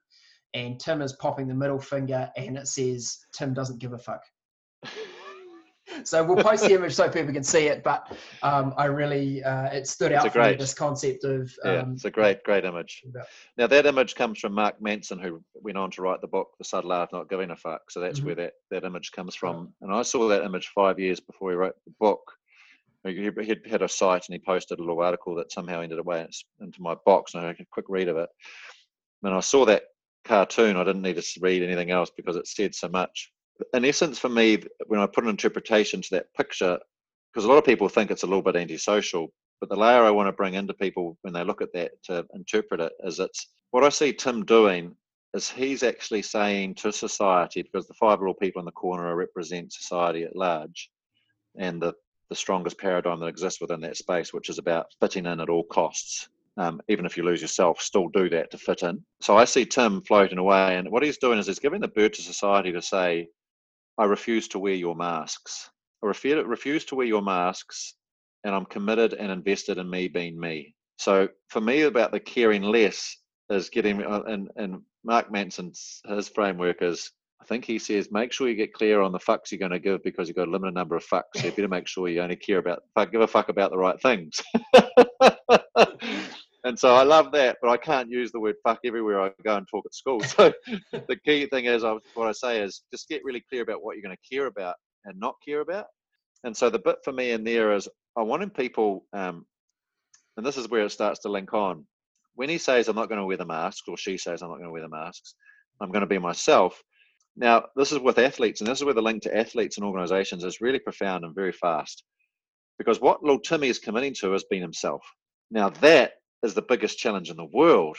And 0.55 0.79
Tim 0.81 1.03
is 1.03 1.15
popping 1.15 1.49
the 1.49 1.55
middle 1.55 1.81
finger 1.81 2.31
and 2.37 2.57
it 2.57 2.69
says 2.69 3.19
Tim 3.37 3.53
doesn't 3.53 3.81
give 3.81 3.93
a 3.93 3.99
fuck. 3.99 4.23
so 6.05 6.25
we'll 6.25 6.43
post 6.43 6.65
the 6.65 6.75
image 6.75 6.95
so 6.95 7.09
people 7.09 7.33
can 7.33 7.43
see 7.43 7.67
it. 7.67 7.83
But 7.83 8.13
um, 8.43 8.75
I 8.77 8.87
really, 8.87 9.43
uh, 9.43 9.67
it 9.67 9.87
stood 9.87 10.13
out 10.13 10.33
for 10.33 10.43
me, 10.43 10.55
this 10.55 10.75
concept 10.75 11.25
of. 11.25 11.55
Um, 11.65 11.73
yeah, 11.73 11.85
it's 11.93 12.05
a 12.05 12.11
great, 12.11 12.43
great 12.45 12.65
image. 12.65 13.03
About, 13.09 13.27
now, 13.57 13.67
that 13.67 13.87
image 13.87 14.15
comes 14.15 14.39
from 14.39 14.53
Mark 14.53 14.81
Manson, 14.81 15.19
who 15.19 15.43
went 15.55 15.79
on 15.79 15.91
to 15.93 16.03
write 16.03 16.21
the 16.21 16.27
book, 16.27 16.51
The 16.59 16.65
Subtle 16.65 16.93
Art 16.93 17.11
of 17.13 17.19
Not 17.19 17.31
Giving 17.31 17.51
a 17.51 17.57
Fuck. 17.57 17.91
So 17.91 18.01
that's 18.01 18.19
mm-hmm. 18.19 18.27
where 18.27 18.35
that, 18.37 18.53
that 18.71 18.85
image 18.85 19.13
comes 19.13 19.35
from. 19.35 19.73
And 19.81 19.93
I 19.93 20.03
saw 20.03 20.29
that 20.29 20.45
image 20.45 20.69
five 20.75 20.99
years 20.99 21.21
before 21.21 21.51
he 21.51 21.57
wrote 21.57 21.77
the 21.85 21.95
book. 22.01 22.33
He 23.05 23.31
had 23.71 23.83
a 23.83 23.89
site 23.89 24.27
and 24.27 24.35
he 24.35 24.41
posted 24.41 24.81
a 24.81 24.83
little 24.83 25.01
article 25.01 25.37
that 25.37 25.53
somehow 25.53 25.81
ended 25.81 26.01
up 26.01 26.29
into 26.61 26.83
my 26.83 26.97
box, 27.07 27.35
and 27.35 27.45
I 27.45 27.49
had 27.49 27.61
a 27.61 27.65
quick 27.71 27.87
read 27.89 28.09
of 28.09 28.17
it. 28.17 28.29
And 29.23 29.33
I 29.33 29.41
saw 29.41 29.65
that 29.67 29.85
cartoon. 30.25 30.77
I 30.77 30.83
didn't 30.83 31.03
need 31.03 31.17
to 31.17 31.41
read 31.41 31.63
anything 31.63 31.93
else 31.93 32.11
because 32.17 32.35
it 32.35 32.49
said 32.49 32.75
so 32.75 32.89
much 32.89 33.31
in 33.75 33.85
essence, 33.85 34.19
for 34.19 34.29
me, 34.29 34.63
when 34.87 35.01
I 35.01 35.07
put 35.07 35.25
an 35.25 35.31
interpretation 35.31 36.03
to 36.03 36.11
that 36.13 36.33
picture, 36.35 36.79
because 37.33 37.45
a 37.45 37.49
lot 37.49 37.59
of 37.59 37.65
people 37.65 37.89
think 37.89 38.11
it's 38.11 38.23
a 38.23 38.27
little 38.27 38.43
bit 38.43 38.57
antisocial, 38.57 39.33
but 39.61 39.69
the 39.69 39.77
layer 39.77 40.05
I 40.05 40.11
want 40.11 40.29
to 40.29 40.33
bring 40.33 40.55
into 40.55 40.75
people 40.75 41.17
when 41.23 41.33
they 41.33 41.45
look 41.45 41.63
at 41.63 41.73
that 41.73 41.93
to 42.05 42.27
interpret 42.35 42.81
it 42.81 42.93
is 43.05 43.21
it's 43.21 43.49
what 43.71 43.85
I 43.85 43.89
see 43.89 44.13
Tim 44.13 44.45
doing 44.45 44.95
is 45.35 45.51
he's 45.51 45.83
actually 45.83 46.23
saying 46.23 46.75
to 46.77 46.93
society, 46.93 47.63
because 47.63 47.87
the 47.87 47.95
five 47.95 48.21
little 48.21 48.35
people 48.35 48.61
in 48.61 48.67
the 48.67 48.73
corner 48.73 49.15
represent 49.15 49.73
society 49.73 50.23
at 50.23 50.37
large 50.37 50.91
and 51.59 51.81
the, 51.81 51.95
the 52.31 52.37
strongest 52.37 52.79
paradigm 52.79 53.21
that 53.21 53.27
exists 53.27 53.61
within 53.61 53.81
that 53.81 53.97
space, 53.97 54.33
which 54.33 54.49
is 54.49 54.59
about 54.59 54.87
fitting 55.01 55.27
in 55.27 55.41
at 55.41 55.49
all 55.49 55.65
costs. 55.65 56.29
Um, 56.59 56.81
even 56.89 57.05
if 57.05 57.19
you 57.19 57.23
lose 57.23 57.43
yourself, 57.43 57.83
still 57.83 58.09
do 58.09 58.31
that 58.31 58.51
to 58.51 58.59
fit 58.59 58.83
in. 58.83 59.05
So 59.21 59.37
I 59.37 59.45
see 59.45 59.67
Tim 59.67 60.01
floating 60.01 60.39
away, 60.39 60.77
and 60.77 60.91
what 60.91 61.03
he's 61.03 61.19
doing 61.19 61.39
is 61.39 61.47
he's 61.47 61.59
giving 61.59 61.83
the 61.83 61.89
bird 61.89 62.15
to 62.15 62.23
society 62.23 62.73
to 62.73 62.81
say, 62.81 63.29
I 63.99 64.05
refuse 64.05 64.49
to 64.49 64.59
wear 64.59 64.75
your 64.75 64.95
masks. 64.95 65.71
I 66.03 66.07
refuse 66.07 66.85
to 66.87 66.95
wear 66.95 67.07
your 67.07 67.23
masks, 67.23 67.95
and 68.45 68.55
I'm 68.55 68.67
committed 68.67 69.15
and 69.15 69.33
invested 69.33 69.79
in 69.79 69.89
me 69.89 70.09
being 70.09 70.39
me. 70.39 70.75
So 70.99 71.29
for 71.49 71.61
me, 71.61 71.83
about 71.83 72.13
the 72.13 72.21
caring 72.21 72.63
less 72.63 73.17
is 73.51 73.71
getting, 73.71 74.03
uh, 74.03 74.23
and, 74.27 74.51
and 74.57 74.83
Mark 75.05 75.31
Manson's 75.31 76.01
his 76.09 76.29
framework 76.29 76.83
is, 76.83 77.11
I 77.41 77.45
think 77.45 77.65
he 77.65 77.79
says, 77.79 78.11
make 78.11 78.33
sure 78.33 78.49
you 78.49 78.55
get 78.55 78.73
clear 78.73 79.01
on 79.01 79.13
the 79.13 79.19
fucks 79.19 79.51
you're 79.51 79.59
going 79.59 79.71
to 79.73 79.79
give 79.79 80.03
because 80.03 80.29
you've 80.29 80.37
got 80.37 80.49
a 80.49 80.51
limited 80.51 80.75
number 80.75 80.97
of 80.97 81.05
fucks. 81.05 81.37
So 81.37 81.47
you 81.47 81.53
better 81.53 81.69
make 81.69 81.87
sure 81.87 82.09
you 82.09 82.21
only 82.21 82.37
care 82.37 82.59
about, 82.59 82.83
give 83.13 83.21
a 83.21 83.27
fuck 83.27 83.49
about 83.49 83.71
the 83.71 83.79
right 83.79 84.01
things. 84.01 84.43
and 86.67 86.77
so 86.77 86.97
I 86.97 87.05
love 87.05 87.31
that, 87.31 87.59
but 87.63 87.71
I 87.71 87.77
can't 87.77 88.11
use 88.11 88.33
the 88.33 88.41
word 88.41 88.57
fuck 88.65 88.81
everywhere 88.85 89.21
I 89.21 89.31
go 89.45 89.57
and 89.57 89.69
talk 89.71 89.85
at 89.87 89.95
school. 89.95 90.21
So 90.21 90.53
the 90.93 91.17
key 91.25 91.47
thing 91.47 91.67
is, 91.67 91.85
I, 91.85 91.97
what 92.15 92.27
I 92.27 92.33
say 92.33 92.61
is 92.61 92.83
just 92.93 93.09
get 93.09 93.25
really 93.25 93.45
clear 93.49 93.63
about 93.63 93.85
what 93.85 93.95
you're 93.95 94.03
going 94.03 94.17
to 94.17 94.35
care 94.37 94.47
about 94.47 94.75
and 95.05 95.17
not 95.21 95.37
care 95.47 95.61
about. 95.61 95.87
And 96.43 96.57
so 96.57 96.69
the 96.69 96.81
bit 96.81 96.97
for 97.05 97.13
me 97.13 97.31
in 97.31 97.45
there 97.45 97.73
is 97.73 97.89
I 98.19 98.23
wanted 98.23 98.53
people, 98.53 99.05
um, 99.13 99.47
and 100.37 100.45
this 100.45 100.57
is 100.57 100.69
where 100.69 100.85
it 100.85 100.91
starts 100.91 101.21
to 101.21 101.29
link 101.29 101.55
on. 101.55 101.87
When 102.35 102.49
he 102.49 102.59
says, 102.59 102.89
I'm 102.89 102.97
not 102.97 103.09
going 103.09 103.21
to 103.21 103.27
wear 103.27 103.37
the 103.37 103.47
masks, 103.47 103.87
or 103.87 103.97
she 103.97 104.19
says, 104.19 104.43
I'm 104.43 104.49
not 104.49 104.57
going 104.57 104.67
to 104.67 104.73
wear 104.73 104.83
the 104.83 104.89
masks, 104.89 105.37
I'm 105.81 105.93
going 105.93 106.01
to 106.01 106.07
be 106.09 106.19
myself. 106.19 106.83
Now, 107.37 107.67
this 107.77 107.93
is 107.93 108.01
with 108.01 108.19
athletes, 108.19 108.61
and 108.61 108.69
this 108.69 108.79
is 108.79 108.85
where 108.85 108.93
the 108.93 109.03
link 109.03 109.23
to 109.23 109.37
athletes 109.37 109.77
and 109.77 109.87
organizations 109.87 110.43
is 110.43 110.61
really 110.61 110.81
profound 110.81 111.25
and 111.25 111.33
very 111.33 111.53
fast. 111.53 112.03
Because 112.77 113.01
what 113.01 113.23
little 113.23 113.39
Timmy 113.39 113.69
is 113.69 113.79
committing 113.79 114.15
to 114.15 114.33
has 114.33 114.45
been 114.51 114.63
himself. 114.63 115.03
Now, 115.53 115.71
that 115.71 116.15
is 116.47 116.55
the 116.55 116.63
biggest 116.63 116.97
challenge 116.99 117.29
in 117.29 117.37
the 117.37 117.45
world 117.45 117.99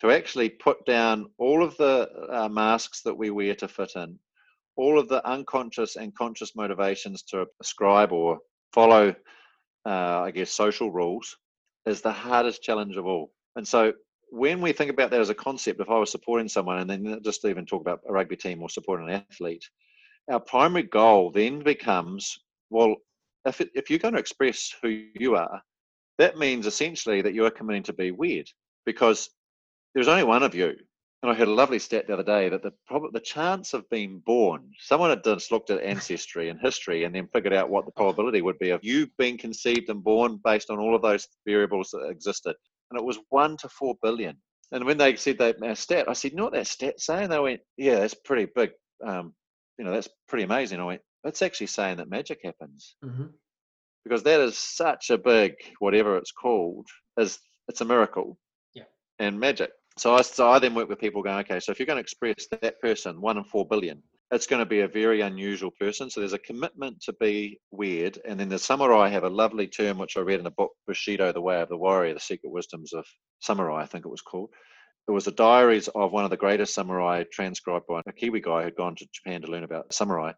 to 0.00 0.10
actually 0.10 0.50
put 0.50 0.84
down 0.84 1.30
all 1.38 1.62
of 1.62 1.76
the 1.76 2.10
uh, 2.30 2.48
masks 2.48 3.02
that 3.02 3.14
we 3.14 3.30
wear 3.30 3.54
to 3.54 3.68
fit 3.68 3.92
in, 3.96 4.18
all 4.76 4.98
of 4.98 5.08
the 5.08 5.26
unconscious 5.26 5.96
and 5.96 6.14
conscious 6.14 6.56
motivations 6.56 7.22
to 7.22 7.46
ascribe 7.62 8.12
or 8.12 8.40
follow, 8.72 9.14
uh, 9.86 10.20
I 10.22 10.32
guess, 10.32 10.50
social 10.50 10.90
rules 10.90 11.36
is 11.86 12.02
the 12.02 12.12
hardest 12.12 12.62
challenge 12.62 12.96
of 12.96 13.06
all. 13.06 13.32
And 13.56 13.66
so 13.66 13.92
when 14.30 14.60
we 14.60 14.72
think 14.72 14.90
about 14.90 15.12
that 15.12 15.20
as 15.20 15.30
a 15.30 15.34
concept, 15.34 15.80
if 15.80 15.88
I 15.88 15.98
was 15.98 16.10
supporting 16.10 16.48
someone 16.48 16.78
and 16.78 16.90
then 16.90 17.20
just 17.22 17.44
even 17.44 17.64
talk 17.64 17.80
about 17.80 18.00
a 18.08 18.12
rugby 18.12 18.36
team 18.36 18.60
or 18.60 18.68
supporting 18.68 19.08
an 19.08 19.24
athlete, 19.30 19.64
our 20.28 20.40
primary 20.40 20.82
goal 20.82 21.30
then 21.30 21.62
becomes 21.62 22.38
well, 22.70 22.96
if, 23.46 23.60
it, 23.60 23.70
if 23.74 23.88
you're 23.88 24.00
going 24.00 24.14
to 24.14 24.20
express 24.20 24.74
who 24.82 24.88
you 25.14 25.36
are, 25.36 25.62
that 26.18 26.38
means 26.38 26.66
essentially 26.66 27.22
that 27.22 27.34
you 27.34 27.44
are 27.44 27.50
committing 27.50 27.82
to 27.84 27.92
be 27.92 28.10
weird 28.10 28.48
because 28.86 29.30
there's 29.94 30.08
only 30.08 30.24
one 30.24 30.42
of 30.42 30.54
you. 30.54 30.76
And 31.22 31.32
I 31.32 31.34
heard 31.34 31.48
a 31.48 31.54
lovely 31.54 31.78
stat 31.78 32.06
the 32.06 32.12
other 32.12 32.22
day 32.22 32.50
that 32.50 32.62
the 32.62 32.72
prob- 32.86 33.12
the 33.14 33.20
chance 33.20 33.72
of 33.72 33.88
being 33.88 34.18
born, 34.26 34.70
someone 34.78 35.08
had 35.08 35.24
just 35.24 35.50
looked 35.50 35.70
at 35.70 35.82
ancestry 35.82 36.50
and 36.50 36.60
history 36.60 37.04
and 37.04 37.14
then 37.14 37.28
figured 37.32 37.54
out 37.54 37.70
what 37.70 37.86
the 37.86 37.92
probability 37.92 38.42
would 38.42 38.58
be 38.58 38.70
of 38.70 38.84
you 38.84 39.08
being 39.16 39.38
conceived 39.38 39.88
and 39.88 40.04
born 40.04 40.38
based 40.44 40.68
on 40.68 40.78
all 40.78 40.94
of 40.94 41.00
those 41.00 41.26
variables 41.46 41.90
that 41.90 42.06
existed. 42.10 42.54
And 42.90 43.00
it 43.00 43.04
was 43.04 43.18
one 43.30 43.56
to 43.58 43.70
four 43.70 43.94
billion. 44.02 44.36
And 44.70 44.84
when 44.84 44.98
they 44.98 45.16
said 45.16 45.38
that 45.38 45.62
uh, 45.62 45.74
stat, 45.74 46.08
I 46.08 46.12
said, 46.12 46.32
you 46.32 46.36
know 46.36 46.44
what 46.44 46.52
that 46.52 46.66
stat 46.66 47.00
saying? 47.00 47.30
They 47.30 47.38
went, 47.38 47.60
yeah, 47.78 48.00
that's 48.00 48.14
pretty 48.14 48.46
big. 48.54 48.72
Um, 49.02 49.32
you 49.78 49.84
know, 49.86 49.92
that's 49.92 50.08
pretty 50.28 50.44
amazing. 50.44 50.78
I 50.78 50.84
went, 50.84 51.00
that's 51.22 51.40
actually 51.40 51.68
saying 51.68 51.96
that 51.96 52.10
magic 52.10 52.40
happens. 52.44 52.96
Mm-hmm 53.02 53.26
because 54.04 54.22
that 54.22 54.40
is 54.40 54.56
such 54.56 55.10
a 55.10 55.18
big 55.18 55.54
whatever 55.78 56.16
it's 56.16 56.32
called 56.32 56.86
is 57.18 57.38
it's 57.68 57.80
a 57.80 57.84
miracle 57.84 58.38
Yeah. 58.74 58.84
and 59.18 59.38
magic. 59.40 59.70
So 59.96 60.14
I, 60.14 60.22
so 60.22 60.50
I 60.50 60.58
then 60.58 60.74
work 60.74 60.88
with 60.88 60.98
people 60.98 61.22
going, 61.22 61.38
okay, 61.40 61.60
so 61.60 61.70
if 61.72 61.78
you're 61.78 61.86
going 61.86 61.96
to 61.96 62.00
express 62.02 62.46
that 62.62 62.80
person, 62.80 63.20
one 63.20 63.38
in 63.38 63.44
four 63.44 63.66
billion, 63.66 64.02
it's 64.32 64.46
going 64.46 64.58
to 64.58 64.66
be 64.66 64.80
a 64.80 64.88
very 64.88 65.20
unusual 65.20 65.70
person. 65.78 66.10
So 66.10 66.18
there's 66.20 66.32
a 66.32 66.38
commitment 66.38 67.00
to 67.02 67.12
be 67.20 67.60
weird. 67.70 68.18
And 68.26 68.38
then 68.40 68.48
the 68.48 68.58
samurai 68.58 69.08
have 69.08 69.22
a 69.22 69.28
lovely 69.28 69.68
term, 69.68 69.98
which 69.98 70.16
I 70.16 70.20
read 70.20 70.40
in 70.40 70.46
a 70.46 70.50
book, 70.50 70.72
Bushido, 70.88 71.32
The 71.32 71.40
Way 71.40 71.60
of 71.60 71.68
the 71.68 71.76
Warrior, 71.76 72.14
The 72.14 72.20
Secret 72.20 72.50
Wisdoms 72.50 72.92
of 72.92 73.06
Samurai, 73.40 73.82
I 73.82 73.86
think 73.86 74.04
it 74.04 74.10
was 74.10 74.22
called. 74.22 74.50
It 75.06 75.12
was 75.12 75.26
the 75.26 75.32
diaries 75.32 75.86
of 75.88 76.10
one 76.12 76.24
of 76.24 76.30
the 76.30 76.36
greatest 76.36 76.74
samurai 76.74 77.24
transcribed 77.30 77.86
by 77.86 78.00
a 78.04 78.12
Kiwi 78.12 78.40
guy 78.40 78.64
who'd 78.64 78.74
gone 78.74 78.96
to 78.96 79.06
Japan 79.12 79.42
to 79.42 79.48
learn 79.48 79.62
about 79.62 79.92
samurai. 79.92 80.32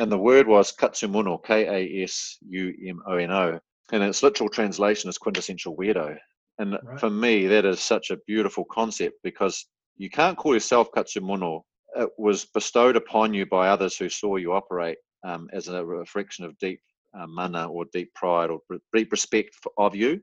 And 0.00 0.10
the 0.10 0.18
word 0.18 0.48
was 0.48 0.72
Katsumono, 0.72 1.44
K 1.44 1.66
A 1.66 2.04
S 2.04 2.38
U 2.48 2.74
M 2.88 3.02
O 3.06 3.16
N 3.16 3.30
O. 3.30 3.60
And 3.92 4.02
its 4.02 4.22
literal 4.22 4.48
translation 4.48 5.10
is 5.10 5.18
quintessential 5.18 5.76
weirdo. 5.76 6.16
And 6.58 6.78
Right. 6.82 6.98
for 6.98 7.10
me, 7.10 7.46
that 7.48 7.66
is 7.66 7.80
such 7.80 8.10
a 8.10 8.16
beautiful 8.26 8.64
concept 8.64 9.16
because 9.22 9.66
you 9.98 10.08
can't 10.08 10.38
call 10.38 10.54
yourself 10.54 10.90
Katsumono. 10.92 11.64
It 11.96 12.08
was 12.16 12.46
bestowed 12.46 12.96
upon 12.96 13.34
you 13.34 13.44
by 13.44 13.68
others 13.68 13.98
who 13.98 14.08
saw 14.08 14.36
you 14.36 14.54
operate 14.54 14.96
um, 15.22 15.48
as 15.52 15.68
a 15.68 15.84
reflection 15.84 16.46
of 16.46 16.56
deep 16.56 16.80
uh, 17.18 17.26
mana 17.26 17.68
or 17.68 17.84
deep 17.92 18.14
pride 18.14 18.48
or 18.48 18.60
deep 18.94 19.12
respect 19.12 19.50
f- 19.62 19.72
of 19.76 19.94
you 19.94 20.22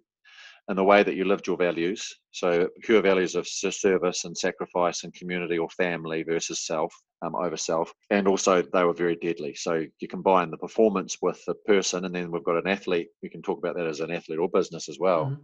and 0.68 0.78
the 0.78 0.84
way 0.84 1.04
that 1.04 1.16
you 1.16 1.26
lived 1.26 1.48
your 1.48 1.58
values. 1.58 2.14
So, 2.32 2.70
pure 2.84 3.02
values 3.02 3.36
of 3.36 3.48
service 3.48 4.26
and 4.26 4.38
sacrifice 4.38 5.04
and 5.04 5.14
community 5.14 5.58
or 5.58 5.70
family 5.70 6.24
versus 6.24 6.66
self 6.66 6.94
um, 7.22 7.36
over 7.36 7.58
self. 7.58 7.94
And 8.10 8.28
also, 8.28 8.62
they 8.62 8.84
were 8.84 8.94
very 8.94 9.16
deadly. 9.16 9.56
So, 9.56 9.86
you 10.00 10.08
combine 10.08 10.52
the 10.52 10.58
performance 10.58 11.18
with 11.22 11.42
the 11.46 11.56
person, 11.66 12.06
and 12.06 12.14
then 12.14 12.32
we've 12.32 12.44
got 12.44 12.58
an 12.58 12.68
athlete. 12.68 13.08
We 13.24 13.30
can 13.30 13.42
talk 13.42 13.58
about 13.60 13.76
that 13.76 13.88
as 13.88 14.02
an 14.02 14.12
athlete 14.12 14.40
or 14.40 14.50
business 14.50 14.90
as 14.90 15.00
well. 15.00 15.26
Mhm. 15.26 15.40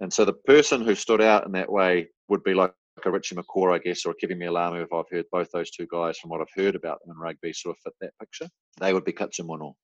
And 0.00 0.12
so 0.12 0.24
the 0.24 0.32
person 0.32 0.82
who 0.82 0.94
stood 0.94 1.20
out 1.20 1.46
in 1.46 1.52
that 1.52 1.70
way 1.70 2.08
would 2.28 2.44
be 2.44 2.54
like 2.54 2.72
a 3.04 3.10
Richie 3.10 3.36
McCaw, 3.36 3.74
I 3.74 3.78
guess, 3.78 4.04
or 4.04 4.10
a 4.10 4.14
Kevin 4.14 4.38
Mealamu, 4.38 4.82
if 4.82 4.92
I've 4.92 5.08
heard 5.10 5.26
both 5.30 5.50
those 5.52 5.70
two 5.70 5.86
guys 5.90 6.18
from 6.18 6.30
what 6.30 6.40
I've 6.40 6.62
heard 6.62 6.74
about 6.74 7.00
them 7.00 7.14
in 7.14 7.20
rugby 7.20 7.52
sort 7.52 7.76
of 7.76 7.82
fit 7.82 7.94
that 8.00 8.18
picture. 8.18 8.48
They 8.80 8.92
would 8.92 9.04
be 9.04 9.12
Katsumono. 9.12 9.74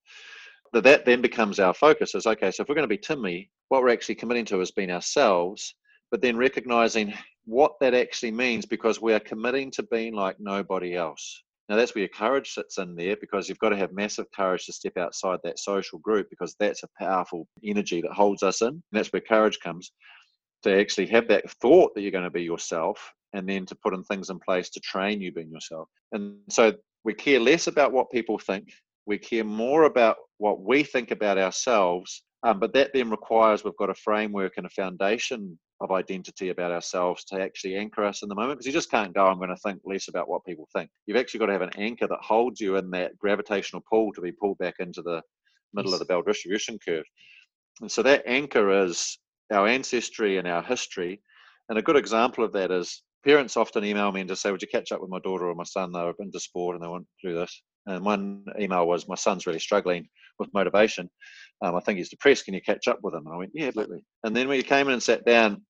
But 0.75 0.83
that 0.83 1.05
then 1.05 1.23
becomes 1.23 1.61
our 1.61 1.73
focus 1.73 2.17
is 2.17 2.27
okay, 2.27 2.51
so 2.51 2.65
if 2.65 2.69
we're 2.69 2.75
going 2.75 2.83
to 2.83 2.89
be 2.89 2.99
Timmy, 2.99 3.49
what 3.69 3.81
we're 3.81 3.93
actually 3.93 4.17
committing 4.17 4.45
to 4.47 4.61
is 4.61 4.73
being 4.73 4.91
ourselves, 4.91 5.77
but 6.11 6.21
then 6.21 6.37
recognizing 6.37 7.15
what 7.45 7.75
that 7.81 7.95
actually 7.95 8.33
means 8.33 8.67
because 8.67 9.01
we 9.01 9.15
are 9.15 9.21
committing 9.21 9.71
to 9.71 9.85
being 9.85 10.15
like 10.15 10.35
nobody 10.41 10.97
else. 10.97 11.45
Now 11.69 11.77
that's 11.77 11.95
where 11.95 12.01
your 12.01 12.09
courage 12.09 12.51
sits 12.51 12.79
in 12.79 12.97
there 12.97 13.15
because 13.17 13.49
you've 13.49 13.61
got 13.61 13.69
to 13.69 13.77
have 13.77 13.93
massive 13.93 14.27
courage 14.35 14.67
to 14.67 14.73
step 14.73 14.97
outside 14.99 15.39
that 15.45 15.61
social 15.61 16.01
group 16.01 16.29
because 16.29 16.57
that's 16.59 16.83
a 16.83 16.89
powerful 16.99 17.47
energy 17.65 18.01
that 18.03 18.11
holds 18.11 18.43
us 18.43 18.61
in. 18.61 18.67
And 18.67 18.83
that's 18.91 19.13
where 19.13 19.23
courage 19.23 19.61
comes 19.61 19.93
to 20.65 20.77
actually 20.77 21.07
have 21.07 21.29
that 21.29 21.49
thought 21.63 21.95
that 21.95 22.01
you're 22.01 22.11
going 22.11 22.25
to 22.25 22.31
be 22.31 22.43
yourself 22.43 23.13
and 23.33 23.49
then 23.49 23.65
to 23.67 23.77
put 23.77 23.95
in 23.95 24.03
things 24.03 24.29
in 24.29 24.41
place 24.41 24.71
to 24.71 24.81
train 24.81 25.21
you 25.21 25.31
being 25.31 25.53
yourself. 25.53 25.89
And 26.11 26.35
so 26.49 26.73
we 27.05 27.15
care 27.15 27.39
less 27.39 27.69
about 27.69 27.93
what 27.93 28.11
people 28.11 28.39
think. 28.41 28.73
We 29.07 29.19
care 29.19 29.45
more 29.45 29.85
about 29.85 30.17
what 30.39 30.61
we 30.61 30.83
think 30.83 31.11
about 31.11 31.39
ourselves. 31.39 32.23
Um, 32.43 32.59
but 32.59 32.75
that 32.75 32.91
then 32.93 33.11
requires 33.11 33.65
we've 33.65 33.77
got 33.77 33.91
a 33.91 33.95
framework 33.95 34.55
and 34.57 34.67
a 34.67 34.71
foundation 34.71 35.59
of 35.81 35.91
identity 35.91 36.51
about 36.51 36.71
ourselves 36.71 37.25
to 37.25 37.41
actually 37.41 37.77
anchor 37.77 38.05
us 38.05 38.23
in 38.23 38.29
the 38.29 38.35
moment 38.35 38.59
because 38.59 38.67
you 38.67 38.73
just 38.73 38.91
can't 38.91 39.15
go, 39.15 39.27
I'm 39.27 39.39
going 39.39 39.49
to 39.49 39.57
think 39.57 39.81
less 39.85 40.09
about 40.09 40.29
what 40.29 40.45
people 40.45 40.69
think. 40.75 40.91
You've 41.07 41.17
actually 41.17 41.41
got 41.41 41.47
to 41.47 41.53
have 41.53 41.63
an 41.63 41.77
anchor 41.77 42.07
that 42.07 42.19
holds 42.23 42.61
you 42.61 42.77
in 42.77 42.91
that 42.91 43.19
gravitational 43.19 43.83
pull 43.91 44.13
to 44.13 44.21
be 44.21 44.33
pulled 44.33 44.59
back 44.59 44.75
into 44.79 45.03
the 45.03 45.23
middle 45.73 45.93
of 45.93 45.99
the 45.99 46.05
bell 46.05 46.23
distribution 46.23 46.79
curve. 46.87 47.05
And 47.81 47.91
so 47.91 48.03
that 48.03 48.23
anchor 48.27 48.85
is 48.85 49.19
our 49.53 49.67
ancestry 49.67 50.39
and 50.39 50.47
our 50.47 50.63
history. 50.63 51.21
And 51.69 51.79
a 51.79 51.83
good 51.83 51.97
example 51.97 52.45
of 52.45 52.53
that 52.53 52.71
is 52.71 53.03
parents 53.25 53.57
often 53.57 53.85
email 53.85 54.13
me 54.13 54.21
and 54.21 54.29
just 54.29 54.43
say, 54.43 54.51
Would 54.51 54.63
you 54.63 54.69
catch 54.69 54.93
up 54.93 55.01
with 55.01 55.11
my 55.11 55.19
daughter 55.21 55.47
or 55.47 55.55
my 55.55 55.65
son? 55.65 55.93
They're 55.93 56.13
into 56.19 56.41
sport 56.41 56.77
and 56.77 56.85
they 56.85 56.89
want 56.89 57.07
to 57.21 57.29
do 57.29 57.35
this. 57.35 57.63
And 57.87 58.05
one 58.05 58.45
email 58.59 58.87
was, 58.87 59.09
My 59.09 59.15
son's 59.15 59.47
really 59.47 59.59
struggling 59.59 60.09
with 60.39 60.53
motivation. 60.55 61.11
Um, 61.63 61.77
I 61.77 61.81
think 61.81 61.99
he's 61.99 62.09
depressed. 62.09 62.45
Can 62.45 62.55
you 62.55 62.63
catch 62.63 62.89
up 62.89 62.99
with 63.03 63.15
him? 63.15 63.27
And 63.27 63.35
I 63.35 63.39
went, 63.39 63.53
Yeah, 63.55 63.69
absolutely. 63.69 64.05
And 64.25 64.35
then 64.35 64.49
when 64.49 64.57
you 64.57 64.63
came 64.63 64.89
in 64.89 64.95
and 64.95 65.03
sat 65.03 65.25
down, 65.25 65.63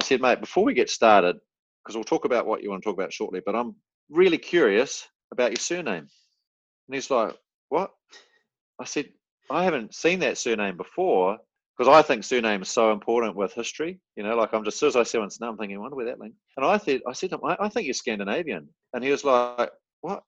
I 0.00 0.04
said, 0.04 0.20
Mate, 0.20 0.40
before 0.40 0.64
we 0.64 0.74
get 0.74 0.90
started, 0.90 1.36
because 1.84 1.96
we'll 1.96 2.04
talk 2.04 2.24
about 2.24 2.46
what 2.46 2.62
you 2.62 2.70
want 2.70 2.82
to 2.82 2.88
talk 2.88 2.98
about 2.98 3.12
shortly, 3.12 3.40
but 3.44 3.56
I'm 3.56 3.74
really 4.10 4.38
curious 4.38 5.06
about 5.32 5.50
your 5.50 5.60
surname. 5.60 6.08
And 6.88 6.94
he's 6.94 7.10
like, 7.10 7.34
What? 7.68 7.90
I 8.80 8.84
said, 8.84 9.06
I 9.50 9.64
haven't 9.64 9.94
seen 9.94 10.20
that 10.20 10.38
surname 10.38 10.76
before 10.76 11.38
because 11.76 11.92
I 11.92 12.02
think 12.02 12.24
surname 12.24 12.62
is 12.62 12.68
so 12.68 12.92
important 12.92 13.36
with 13.36 13.52
history. 13.52 14.00
You 14.16 14.24
know, 14.24 14.36
like 14.36 14.52
I'm 14.52 14.64
just 14.64 14.76
as 14.76 14.80
soon 14.80 14.88
as 14.88 14.96
I 14.96 15.02
see 15.04 15.18
one's 15.18 15.40
name, 15.40 15.50
I'm 15.50 15.56
thinking, 15.56 15.76
I 15.76 15.80
wonder 15.80 15.96
where 15.96 16.06
that 16.06 16.18
link. 16.18 16.34
And 16.56 16.66
I 16.66 16.76
said, 16.78 17.00
I 17.06 17.12
said 17.12 17.32
I 17.44 17.68
think 17.68 17.86
you're 17.86 17.94
Scandinavian. 17.94 18.68
And 18.94 19.04
he 19.04 19.10
was 19.10 19.24
like, 19.24 19.70
What? 20.00 20.22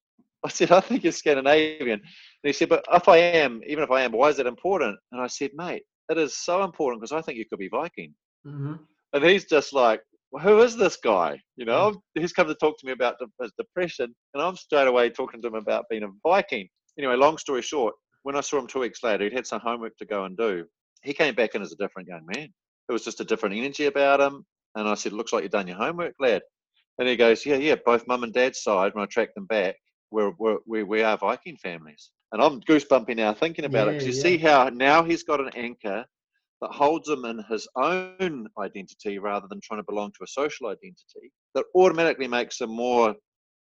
I 0.45 0.49
said, 0.49 0.71
I 0.73 0.81
think 0.81 1.05
you're 1.05 1.13
Scandinavian. 1.13 2.01
And 2.01 2.03
he 2.43 2.53
said, 2.53 2.69
But 2.69 2.85
if 2.93 3.09
I 3.09 3.19
am, 3.19 3.61
even 3.67 3.85
if 3.85 3.91
I 3.91 4.03
am, 4.03 4.13
why 4.13 4.29
is 4.29 4.37
that 4.39 4.47
important? 4.47 4.99
And 5.13 5.21
I 5.21 5.27
said, 5.27 5.51
Mate, 5.55 5.83
it 6.09 6.19
is 6.19 6.37
so 6.37 6.65
important 6.65 7.01
because 7.01 7.13
I 7.13 7.21
think 7.23 7.39
you 7.39 7.45
could 7.49 7.59
be 7.59 7.69
Viking. 7.69 8.15
Mhm. 8.47 8.79
And 9.13 9.25
he's 9.25 9.45
just 9.45 9.73
like, 9.73 10.01
well, 10.33 10.43
who 10.43 10.61
is 10.63 10.77
this 10.77 10.97
guy? 10.97 11.41
You 11.57 11.65
know, 11.65 12.01
he's 12.15 12.33
come 12.33 12.47
to 12.47 12.55
talk 12.55 12.79
to 12.79 12.87
me 12.87 12.93
about 12.93 13.17
his 13.41 13.53
depression, 13.59 14.15
and 14.35 14.43
I'm 14.43 14.57
straight 14.57 14.87
away 14.87 15.11
talking 15.11 15.43
to 15.43 15.49
him 15.49 15.57
about 15.57 15.87
being 15.91 16.05
a 16.05 16.09
Viking. 16.23 16.69
Anyway, 16.97 17.17
long 17.17 17.37
story 17.37 17.63
short, 17.63 17.95
when 18.23 18.37
I 18.37 18.41
saw 18.41 18.59
him 18.59 18.67
two 18.69 18.79
weeks 18.81 19.03
later, 19.03 19.25
he'd 19.25 19.33
had 19.33 19.47
some 19.47 19.61
homework 19.61 19.97
to 19.97 20.05
go 20.07 20.25
and 20.25 20.37
do. 20.37 20.65
He 21.03 21.13
came 21.13 21.35
back 21.35 21.55
in 21.55 21.63
as 21.63 21.73
a 21.73 21.77
different 21.77 22.09
young 22.09 22.25
man. 22.27 22.49
It 22.89 22.93
was 22.93 23.05
just 23.05 23.21
a 23.21 23.25
different 23.25 23.57
energy 23.57 23.87
about 23.87 24.21
him. 24.21 24.45
And 24.77 24.89
I 24.89 24.95
said, 24.95 25.13
Looks 25.13 25.33
like 25.33 25.43
you've 25.43 25.53
done 25.53 25.67
your 25.67 25.77
homework, 25.77 26.15
lad. 26.21 26.43
And 26.99 27.09
he 27.09 27.17
goes, 27.17 27.45
Yeah, 27.45 27.57
yeah, 27.57 27.77
both 27.85 28.07
mum 28.07 28.23
and 28.23 28.33
dad's 28.33 28.63
side, 28.63 28.95
when 28.95 29.03
I 29.03 29.07
tracked 29.07 29.35
them 29.35 29.47
back, 29.47 29.75
we're, 30.11 30.33
we're, 30.39 30.59
we, 30.67 30.83
we 30.83 31.03
are 31.03 31.17
Viking 31.17 31.57
families. 31.57 32.11
And 32.33 32.43
I'm 32.43 32.61
goosebumpy 32.61 33.17
now 33.17 33.35
thinking 33.35 33.65
about 33.65 33.89
it 33.89 33.93
because 33.93 34.07
you 34.07 34.15
yeah. 34.15 34.23
see 34.23 34.39
how 34.39 34.69
now 34.69 35.03
he's 35.03 35.25
got 35.25 35.41
an 35.41 35.51
anchor 35.55 36.05
that 36.61 36.71
holds 36.71 37.09
him 37.09 37.25
in 37.25 37.43
his 37.49 37.67
own 37.77 38.47
identity 38.59 39.19
rather 39.19 39.47
than 39.49 39.61
trying 39.63 39.81
to 39.81 39.87
belong 39.89 40.13
to 40.13 40.25
a 40.25 40.27
social 40.27 40.69
identity 40.69 41.33
that 41.55 41.65
automatically 41.75 42.29
makes 42.29 42.61
him 42.61 42.71
more 42.71 43.15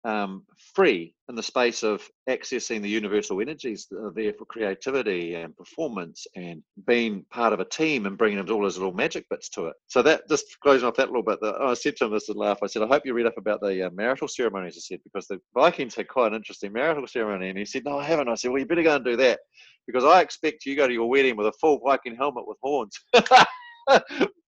um, 0.05 0.43
free 0.75 1.15
in 1.29 1.35
the 1.35 1.41
space 1.41 1.81
of 1.81 2.07
accessing 2.29 2.81
the 2.81 2.89
universal 2.89 3.41
energies 3.41 3.87
that 3.89 3.97
are 3.97 4.13
there 4.15 4.33
for 4.33 4.45
creativity 4.45 5.33
and 5.33 5.57
performance 5.57 6.27
and 6.35 6.61
being 6.85 7.25
part 7.31 7.53
of 7.53 7.59
a 7.59 7.65
team 7.65 8.05
and 8.05 8.17
bringing 8.17 8.37
all 8.49 8.61
those 8.61 8.77
little 8.77 8.93
magic 8.93 9.27
bits 9.29 9.49
to 9.49 9.65
it. 9.65 9.73
So 9.87 10.03
that 10.03 10.29
just 10.29 10.45
closing 10.61 10.87
off 10.87 10.95
that 10.97 11.07
little 11.07 11.23
bit, 11.23 11.41
that 11.41 11.55
I 11.55 11.73
said 11.73 11.95
to 11.97 12.05
him 12.05 12.11
this 12.11 12.27
to 12.27 12.33
laugh. 12.33 12.59
I 12.61 12.67
said, 12.67 12.83
I 12.83 12.87
hope 12.87 13.03
you 13.03 13.15
read 13.15 13.25
up 13.25 13.37
about 13.37 13.61
the 13.61 13.87
uh, 13.87 13.89
marital 13.91 14.27
ceremonies. 14.27 14.77
I 14.77 14.81
said 14.81 14.99
because 15.03 15.27
the 15.27 15.39
Vikings 15.55 15.95
had 15.95 16.07
quite 16.07 16.27
an 16.27 16.35
interesting 16.35 16.71
marital 16.71 17.07
ceremony, 17.07 17.49
and 17.49 17.57
he 17.57 17.65
said, 17.65 17.83
No, 17.83 17.97
I 17.97 18.03
haven't. 18.03 18.29
I 18.29 18.35
said, 18.35 18.51
Well, 18.51 18.59
you 18.59 18.67
better 18.67 18.83
go 18.83 18.95
and 18.95 19.05
do 19.05 19.17
that 19.17 19.39
because 19.87 20.03
I 20.03 20.21
expect 20.21 20.65
you 20.65 20.75
go 20.75 20.87
to 20.87 20.93
your 20.93 21.09
wedding 21.09 21.35
with 21.35 21.47
a 21.47 21.53
full 21.53 21.79
Viking 21.79 22.15
helmet 22.15 22.47
with 22.47 22.57
horns. 22.61 22.99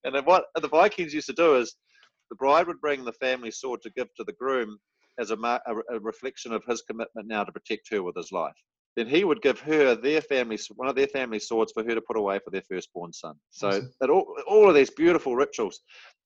and 0.05 0.25
what 0.25 0.45
the 0.61 0.67
Vikings 0.67 1.13
used 1.13 1.27
to 1.27 1.33
do 1.33 1.55
is 1.55 1.75
the 2.29 2.35
bride 2.35 2.67
would 2.67 2.81
bring 2.81 3.03
the 3.03 3.13
family 3.13 3.49
sword 3.49 3.81
to 3.81 3.91
give 3.91 4.13
to 4.15 4.23
the 4.23 4.33
groom 4.33 4.77
as 5.19 5.31
a, 5.31 5.37
mar- 5.37 5.61
a, 5.67 5.95
a 5.95 5.99
reflection 5.99 6.53
of 6.53 6.63
his 6.65 6.81
commitment 6.81 7.27
now 7.27 7.43
to 7.43 7.51
protect 7.51 7.89
her 7.91 8.03
with 8.03 8.15
his 8.15 8.31
life. 8.31 8.55
Then 8.95 9.07
he 9.07 9.23
would 9.23 9.41
give 9.43 9.59
her 9.59 9.95
their 9.95 10.21
family 10.21 10.57
one 10.75 10.89
of 10.89 10.95
their 10.95 11.07
family 11.07 11.39
swords 11.39 11.71
for 11.71 11.83
her 11.83 11.93
to 11.93 12.01
put 12.01 12.17
away 12.17 12.39
for 12.43 12.49
their 12.49 12.63
firstborn 12.63 13.13
son. 13.13 13.35
So 13.51 13.67
Awesome. 13.67 13.91
all, 14.09 14.25
all 14.47 14.69
of 14.69 14.75
these 14.75 14.89
beautiful 14.89 15.35
rituals. 15.35 15.81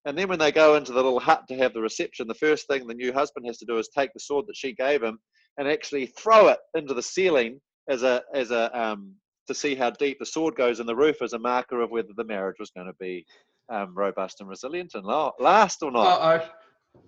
And 0.05 0.17
then 0.17 0.29
when 0.29 0.39
they 0.39 0.51
go 0.51 0.75
into 0.75 0.93
the 0.93 1.03
little 1.03 1.19
hut 1.19 1.43
to 1.49 1.57
have 1.57 1.73
the 1.73 1.81
reception, 1.81 2.27
the 2.27 2.33
first 2.33 2.67
thing 2.67 2.87
the 2.87 2.93
new 2.93 3.13
husband 3.13 3.45
has 3.45 3.57
to 3.59 3.65
do 3.65 3.77
is 3.77 3.89
take 3.89 4.13
the 4.13 4.19
sword 4.19 4.45
that 4.47 4.55
she 4.55 4.73
gave 4.73 5.03
him 5.03 5.19
and 5.57 5.67
actually 5.67 6.07
throw 6.07 6.47
it 6.47 6.59
into 6.75 6.93
the 6.93 7.03
ceiling 7.03 7.59
as 7.89 8.03
a 8.03 8.23
as 8.33 8.51
a 8.51 8.79
um, 8.79 9.13
to 9.47 9.53
see 9.53 9.75
how 9.75 9.89
deep 9.89 10.17
the 10.19 10.25
sword 10.25 10.55
goes 10.55 10.79
in 10.79 10.85
the 10.85 10.95
roof 10.95 11.21
as 11.21 11.33
a 11.33 11.39
marker 11.39 11.81
of 11.81 11.91
whether 11.91 12.13
the 12.15 12.23
marriage 12.23 12.55
was 12.59 12.71
going 12.71 12.87
to 12.87 12.95
be 12.99 13.25
um, 13.69 13.93
robust 13.93 14.39
and 14.39 14.49
resilient 14.49 14.91
and 14.93 15.05
last 15.05 15.83
or 15.83 15.91
not. 15.91 16.21
Uh-oh. 16.21 16.49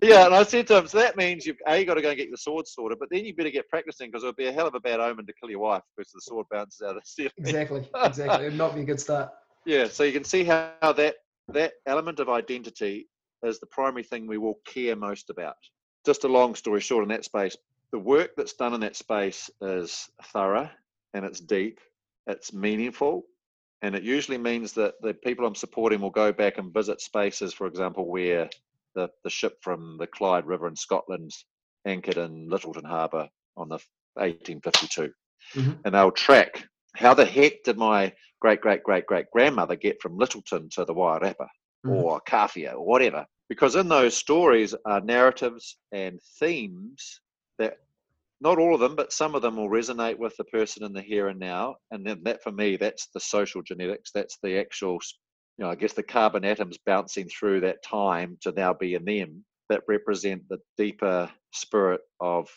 Yeah, 0.02 0.26
and 0.26 0.34
I 0.34 0.42
said 0.42 0.66
to 0.66 0.78
him, 0.78 0.86
so 0.86 0.98
that 0.98 1.16
means 1.16 1.46
you've 1.46 1.56
a 1.66 1.84
got 1.84 1.94
to 1.94 2.02
go 2.02 2.10
and 2.10 2.18
get 2.18 2.28
your 2.28 2.36
sword 2.36 2.68
sorted, 2.68 2.98
but 2.98 3.08
then 3.10 3.24
you 3.24 3.34
better 3.34 3.50
get 3.50 3.68
practicing 3.68 4.10
because 4.10 4.22
it 4.22 4.26
would 4.26 4.36
be 4.36 4.46
a 4.46 4.52
hell 4.52 4.66
of 4.66 4.74
a 4.74 4.80
bad 4.80 5.00
omen 5.00 5.26
to 5.26 5.32
kill 5.40 5.50
your 5.50 5.60
wife 5.60 5.82
because 5.96 6.12
the 6.12 6.20
sword 6.20 6.46
bounces 6.50 6.82
out 6.82 6.96
of 6.96 6.96
the 6.96 7.02
ceiling. 7.04 7.32
Exactly. 7.38 7.88
Exactly. 8.04 8.46
It'd 8.46 8.58
not 8.58 8.74
be 8.74 8.82
a 8.82 8.84
good 8.84 9.00
start. 9.00 9.30
Yeah, 9.64 9.88
so 9.88 10.02
you 10.04 10.12
can 10.12 10.24
see 10.24 10.44
how 10.44 10.74
that 10.82 11.16
that 11.48 11.72
element 11.86 12.20
of 12.20 12.28
identity 12.28 13.08
is 13.42 13.60
the 13.60 13.66
primary 13.66 14.02
thing 14.02 14.26
we 14.26 14.38
will 14.38 14.58
care 14.66 14.96
most 14.96 15.30
about. 15.30 15.56
Just 16.04 16.24
a 16.24 16.28
long 16.28 16.54
story 16.54 16.80
short, 16.80 17.02
in 17.02 17.08
that 17.08 17.24
space, 17.24 17.56
the 17.92 17.98
work 17.98 18.32
that's 18.36 18.54
done 18.54 18.74
in 18.74 18.80
that 18.80 18.96
space 18.96 19.50
is 19.60 20.08
thorough 20.32 20.68
and 21.14 21.24
it's 21.24 21.40
deep, 21.40 21.80
it's 22.26 22.52
meaningful, 22.52 23.24
and 23.82 23.94
it 23.94 24.02
usually 24.02 24.38
means 24.38 24.72
that 24.72 24.94
the 25.02 25.14
people 25.14 25.46
I'm 25.46 25.54
supporting 25.54 26.00
will 26.00 26.10
go 26.10 26.32
back 26.32 26.58
and 26.58 26.72
visit 26.72 27.00
spaces, 27.00 27.54
for 27.54 27.66
example, 27.66 28.08
where 28.08 28.50
the, 28.94 29.08
the 29.24 29.30
ship 29.30 29.56
from 29.62 29.96
the 29.98 30.06
Clyde 30.06 30.46
River 30.46 30.68
in 30.68 30.76
Scotland 30.76 31.30
anchored 31.86 32.16
in 32.16 32.48
Lyttelton 32.48 32.86
Harbour 32.86 33.28
on 33.56 33.68
the 33.68 33.78
1852 34.14 35.12
Mhm. 35.54 35.78
and 35.84 35.94
they'll 35.94 36.10
track 36.10 36.66
how 36.96 37.12
the 37.12 37.24
heck 37.24 37.62
did 37.64 37.76
my 37.76 38.12
great 38.40 38.60
great 38.60 38.82
great 38.82 39.06
great 39.06 39.30
grandmother 39.30 39.76
get 39.76 40.00
from 40.00 40.18
Lyttelton 40.18 40.70
to 40.70 40.84
the 40.84 40.94
Wairarapa 40.94 41.48
mm-hmm. 41.84 41.90
or 41.90 42.20
Kawhia 42.22 42.74
or 42.74 42.86
whatever. 42.86 43.26
Because 43.48 43.76
in 43.76 43.88
those 43.88 44.16
stories 44.16 44.74
are 44.86 45.00
narratives 45.00 45.76
and 45.92 46.18
themes 46.38 47.20
that 47.58 47.78
not 48.40 48.58
all 48.58 48.74
of 48.74 48.80
them, 48.80 48.96
but 48.96 49.12
some 49.12 49.34
of 49.34 49.42
them 49.42 49.56
will 49.56 49.68
resonate 49.68 50.18
with 50.18 50.36
the 50.36 50.44
person 50.44 50.82
in 50.82 50.92
the 50.92 51.02
here 51.02 51.28
and 51.28 51.38
now. 51.38 51.76
And 51.90 52.06
then 52.06 52.22
that 52.24 52.42
for 52.42 52.52
me, 52.52 52.76
that's 52.76 53.08
the 53.14 53.20
social 53.20 53.62
genetics. 53.62 54.10
That's 54.12 54.38
the 54.42 54.58
actual, 54.58 54.98
you 55.58 55.64
know, 55.64 55.70
I 55.70 55.74
guess 55.74 55.92
the 55.92 56.02
carbon 56.02 56.44
atoms 56.44 56.78
bouncing 56.84 57.28
through 57.28 57.60
that 57.60 57.82
time 57.82 58.38
to 58.42 58.52
now 58.52 58.74
be 58.74 58.94
in 58.94 59.04
them 59.04 59.44
that 59.68 59.82
represent 59.88 60.42
the 60.48 60.58
deeper 60.76 61.30
spirit 61.52 62.00
of 62.20 62.48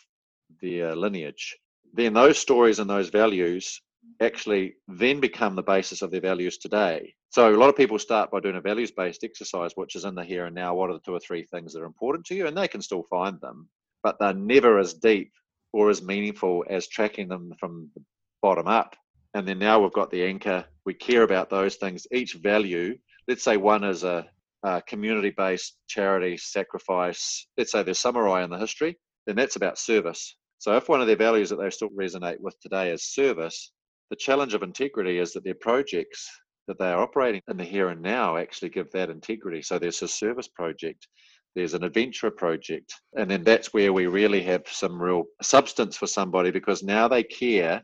their 0.60 0.90
uh, 0.90 0.94
lineage. 0.94 1.56
Then 1.94 2.12
those 2.12 2.38
stories 2.38 2.78
and 2.78 2.90
those 2.90 3.08
values 3.08 3.80
actually 4.20 4.74
then 4.88 5.20
become 5.20 5.54
the 5.54 5.62
basis 5.62 6.02
of 6.02 6.10
their 6.10 6.20
values 6.20 6.58
today. 6.58 7.14
So 7.30 7.54
a 7.54 7.56
lot 7.56 7.68
of 7.68 7.76
people 7.76 7.98
start 7.98 8.30
by 8.30 8.40
doing 8.40 8.56
a 8.56 8.60
values 8.60 8.90
based 8.90 9.24
exercise, 9.24 9.72
which 9.74 9.94
is 9.94 10.04
in 10.04 10.14
the 10.14 10.24
here 10.24 10.46
and 10.46 10.54
now. 10.54 10.74
What 10.74 10.90
are 10.90 10.94
the 10.94 11.00
two 11.00 11.14
or 11.14 11.20
three 11.20 11.44
things 11.44 11.72
that 11.72 11.82
are 11.82 11.86
important 11.86 12.24
to 12.26 12.34
you? 12.34 12.46
And 12.46 12.56
they 12.56 12.68
can 12.68 12.82
still 12.82 13.04
find 13.04 13.40
them, 13.40 13.68
but 14.02 14.16
they're 14.18 14.34
never 14.34 14.78
as 14.78 14.94
deep 14.94 15.32
or 15.72 15.90
as 15.90 16.02
meaningful 16.02 16.64
as 16.68 16.88
tracking 16.88 17.28
them 17.28 17.52
from 17.60 17.90
the 17.94 18.02
bottom 18.42 18.66
up. 18.66 18.96
And 19.34 19.46
then 19.46 19.58
now 19.58 19.80
we've 19.80 19.92
got 19.92 20.10
the 20.10 20.24
anchor. 20.24 20.64
We 20.88 20.94
care 20.94 21.22
about 21.22 21.50
those 21.50 21.76
things. 21.76 22.06
Each 22.12 22.32
value, 22.32 22.96
let's 23.28 23.44
say 23.44 23.58
one 23.58 23.84
is 23.84 24.04
a, 24.04 24.24
a 24.62 24.80
community 24.80 25.28
based 25.36 25.76
charity 25.86 26.38
sacrifice. 26.38 27.46
Let's 27.58 27.72
say 27.72 27.82
there's 27.82 27.98
samurai 27.98 28.42
in 28.42 28.48
the 28.48 28.56
history, 28.56 28.98
then 29.26 29.36
that's 29.36 29.56
about 29.56 29.78
service. 29.78 30.34
So 30.56 30.74
if 30.78 30.88
one 30.88 31.02
of 31.02 31.06
their 31.06 31.14
values 31.14 31.50
that 31.50 31.56
they 31.56 31.68
still 31.68 31.90
resonate 31.90 32.40
with 32.40 32.58
today 32.62 32.90
is 32.90 33.12
service, 33.12 33.70
the 34.08 34.16
challenge 34.16 34.54
of 34.54 34.62
integrity 34.62 35.18
is 35.18 35.34
that 35.34 35.44
their 35.44 35.60
projects 35.60 36.26
that 36.68 36.78
they 36.78 36.86
are 36.90 37.02
operating 37.02 37.42
in 37.48 37.58
the 37.58 37.64
here 37.64 37.90
and 37.90 38.00
now 38.00 38.38
actually 38.38 38.70
give 38.70 38.90
that 38.92 39.10
integrity. 39.10 39.60
So 39.60 39.78
there's 39.78 40.00
a 40.00 40.08
service 40.08 40.48
project, 40.48 41.06
there's 41.54 41.74
an 41.74 41.84
adventure 41.84 42.30
project, 42.30 42.94
and 43.14 43.30
then 43.30 43.44
that's 43.44 43.74
where 43.74 43.92
we 43.92 44.06
really 44.06 44.42
have 44.44 44.62
some 44.66 44.98
real 44.98 45.24
substance 45.42 45.98
for 45.98 46.06
somebody 46.06 46.50
because 46.50 46.82
now 46.82 47.08
they 47.08 47.24
care 47.24 47.82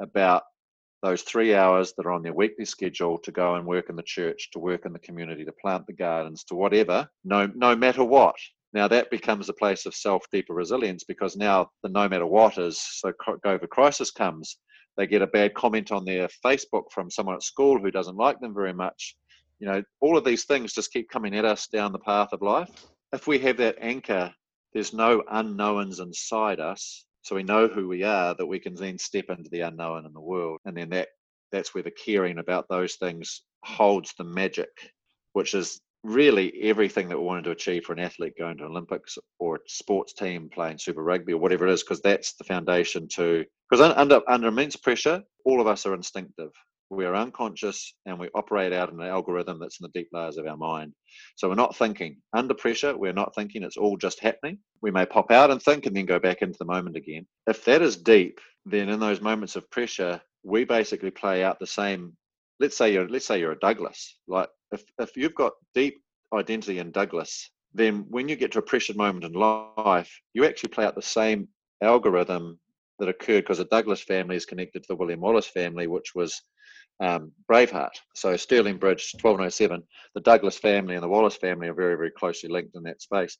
about 0.00 0.44
those 1.02 1.22
three 1.22 1.54
hours 1.54 1.92
that 1.96 2.06
are 2.06 2.12
on 2.12 2.22
their 2.22 2.32
weekly 2.32 2.64
schedule 2.64 3.18
to 3.18 3.30
go 3.32 3.54
and 3.54 3.66
work 3.66 3.88
in 3.88 3.96
the 3.96 4.02
church, 4.02 4.50
to 4.52 4.58
work 4.58 4.84
in 4.84 4.92
the 4.92 4.98
community, 4.98 5.44
to 5.44 5.52
plant 5.52 5.86
the 5.86 5.92
gardens, 5.92 6.44
to 6.44 6.54
whatever, 6.54 7.08
no, 7.24 7.46
no 7.54 7.76
matter 7.76 8.04
what. 8.04 8.34
Now 8.72 8.88
that 8.88 9.10
becomes 9.10 9.48
a 9.48 9.54
place 9.54 9.86
of 9.86 9.94
self 9.94 10.24
deeper 10.30 10.52
resilience 10.52 11.04
because 11.04 11.36
now 11.36 11.70
the 11.82 11.88
no 11.88 12.08
matter 12.08 12.26
what 12.26 12.58
is 12.58 12.80
so 12.80 13.12
COVID 13.26 13.68
crisis 13.70 14.10
comes, 14.10 14.58
they 14.96 15.06
get 15.06 15.22
a 15.22 15.28
bad 15.28 15.54
comment 15.54 15.92
on 15.92 16.04
their 16.04 16.28
Facebook 16.44 16.84
from 16.92 17.10
someone 17.10 17.36
at 17.36 17.42
school 17.42 17.78
who 17.78 17.90
doesn't 17.90 18.16
like 18.16 18.38
them 18.40 18.52
very 18.52 18.74
much. 18.74 19.16
You 19.60 19.68
know, 19.68 19.82
all 20.00 20.18
of 20.18 20.24
these 20.24 20.44
things 20.44 20.74
just 20.74 20.92
keep 20.92 21.08
coming 21.08 21.34
at 21.36 21.44
us 21.44 21.66
down 21.68 21.92
the 21.92 21.98
path 22.00 22.28
of 22.32 22.42
life. 22.42 22.70
If 23.12 23.26
we 23.26 23.38
have 23.38 23.56
that 23.56 23.76
anchor, 23.80 24.32
there's 24.74 24.92
no 24.92 25.22
unknowns 25.30 26.00
inside 26.00 26.60
us, 26.60 27.06
so 27.22 27.36
we 27.36 27.42
know 27.42 27.68
who 27.68 27.88
we 27.88 28.02
are. 28.04 28.34
That 28.34 28.46
we 28.46 28.58
can 28.58 28.74
then 28.74 28.98
step 28.98 29.26
into 29.28 29.50
the 29.50 29.60
unknown 29.62 30.06
in 30.06 30.12
the 30.12 30.20
world, 30.20 30.60
and 30.64 30.76
then 30.76 30.90
that 30.90 31.08
that's 31.52 31.74
where 31.74 31.82
the 31.82 31.90
caring 31.90 32.38
about 32.38 32.66
those 32.68 32.96
things 32.96 33.42
holds 33.64 34.14
the 34.18 34.24
magic, 34.24 34.68
which 35.32 35.54
is 35.54 35.80
really 36.04 36.52
everything 36.62 37.08
that 37.08 37.18
we 37.18 37.24
wanted 37.24 37.44
to 37.44 37.50
achieve 37.50 37.84
for 37.84 37.92
an 37.92 37.98
athlete 37.98 38.34
going 38.38 38.56
to 38.56 38.64
Olympics 38.64 39.18
or 39.38 39.56
a 39.56 39.58
sports 39.66 40.12
team 40.12 40.48
playing 40.48 40.78
Super 40.78 41.02
Rugby 41.02 41.32
or 41.32 41.38
whatever 41.38 41.66
it 41.66 41.72
is, 41.72 41.82
because 41.82 42.00
that's 42.00 42.34
the 42.34 42.44
foundation 42.44 43.08
to. 43.08 43.44
Because 43.70 43.94
under 43.96 44.20
under 44.28 44.48
immense 44.48 44.76
pressure, 44.76 45.22
all 45.44 45.60
of 45.60 45.66
us 45.66 45.86
are 45.86 45.94
instinctive. 45.94 46.50
We 46.90 47.04
are 47.04 47.14
unconscious 47.14 47.94
and 48.06 48.18
we 48.18 48.28
operate 48.34 48.72
out 48.72 48.90
in 48.90 49.00
an 49.00 49.06
algorithm 49.06 49.58
that's 49.58 49.80
in 49.80 49.84
the 49.84 49.98
deep 49.98 50.08
layers 50.12 50.38
of 50.38 50.46
our 50.46 50.56
mind. 50.56 50.94
So 51.36 51.48
we're 51.48 51.54
not 51.54 51.76
thinking. 51.76 52.16
Under 52.32 52.54
pressure, 52.54 52.96
we're 52.96 53.12
not 53.12 53.34
thinking. 53.34 53.62
It's 53.62 53.76
all 53.76 53.96
just 53.96 54.20
happening. 54.20 54.58
We 54.80 54.90
may 54.90 55.04
pop 55.04 55.30
out 55.30 55.50
and 55.50 55.62
think 55.62 55.86
and 55.86 55.94
then 55.94 56.06
go 56.06 56.18
back 56.18 56.42
into 56.42 56.56
the 56.58 56.64
moment 56.64 56.96
again. 56.96 57.26
If 57.46 57.64
that 57.66 57.82
is 57.82 57.96
deep, 57.96 58.40
then 58.64 58.88
in 58.88 59.00
those 59.00 59.20
moments 59.20 59.56
of 59.56 59.70
pressure, 59.70 60.20
we 60.42 60.64
basically 60.64 61.10
play 61.10 61.44
out 61.44 61.58
the 61.58 61.66
same 61.66 62.16
let's 62.60 62.76
say 62.76 62.92
you're 62.92 63.08
let's 63.08 63.26
say 63.26 63.38
you're 63.38 63.52
a 63.52 63.58
Douglas. 63.58 64.18
Like 64.26 64.48
if 64.72 64.82
if 64.98 65.16
you've 65.16 65.34
got 65.34 65.52
deep 65.74 66.00
identity 66.34 66.78
in 66.78 66.90
Douglas, 66.90 67.50
then 67.74 68.06
when 68.08 68.28
you 68.28 68.36
get 68.36 68.52
to 68.52 68.58
a 68.58 68.62
pressured 68.62 68.96
moment 68.96 69.24
in 69.24 69.32
life, 69.32 70.10
you 70.34 70.44
actually 70.44 70.70
play 70.70 70.84
out 70.84 70.94
the 70.94 71.02
same 71.02 71.48
algorithm 71.82 72.58
that 72.98 73.08
occurred 73.08 73.42
because 73.42 73.58
the 73.58 73.64
Douglas 73.66 74.00
family 74.00 74.36
is 74.36 74.46
connected 74.46 74.82
to 74.82 74.88
the 74.88 74.96
William 74.96 75.20
Wallace 75.20 75.46
family, 75.46 75.86
which 75.86 76.14
was 76.14 76.40
um, 77.00 77.32
Braveheart. 77.50 77.94
So 78.14 78.36
Stirling 78.36 78.78
Bridge, 78.78 79.14
1207, 79.20 79.82
the 80.14 80.20
Douglas 80.20 80.58
family 80.58 80.94
and 80.94 81.02
the 81.02 81.08
Wallace 81.08 81.36
family 81.36 81.68
are 81.68 81.74
very, 81.74 81.96
very 81.96 82.10
closely 82.10 82.48
linked 82.48 82.74
in 82.74 82.82
that 82.84 83.02
space. 83.02 83.38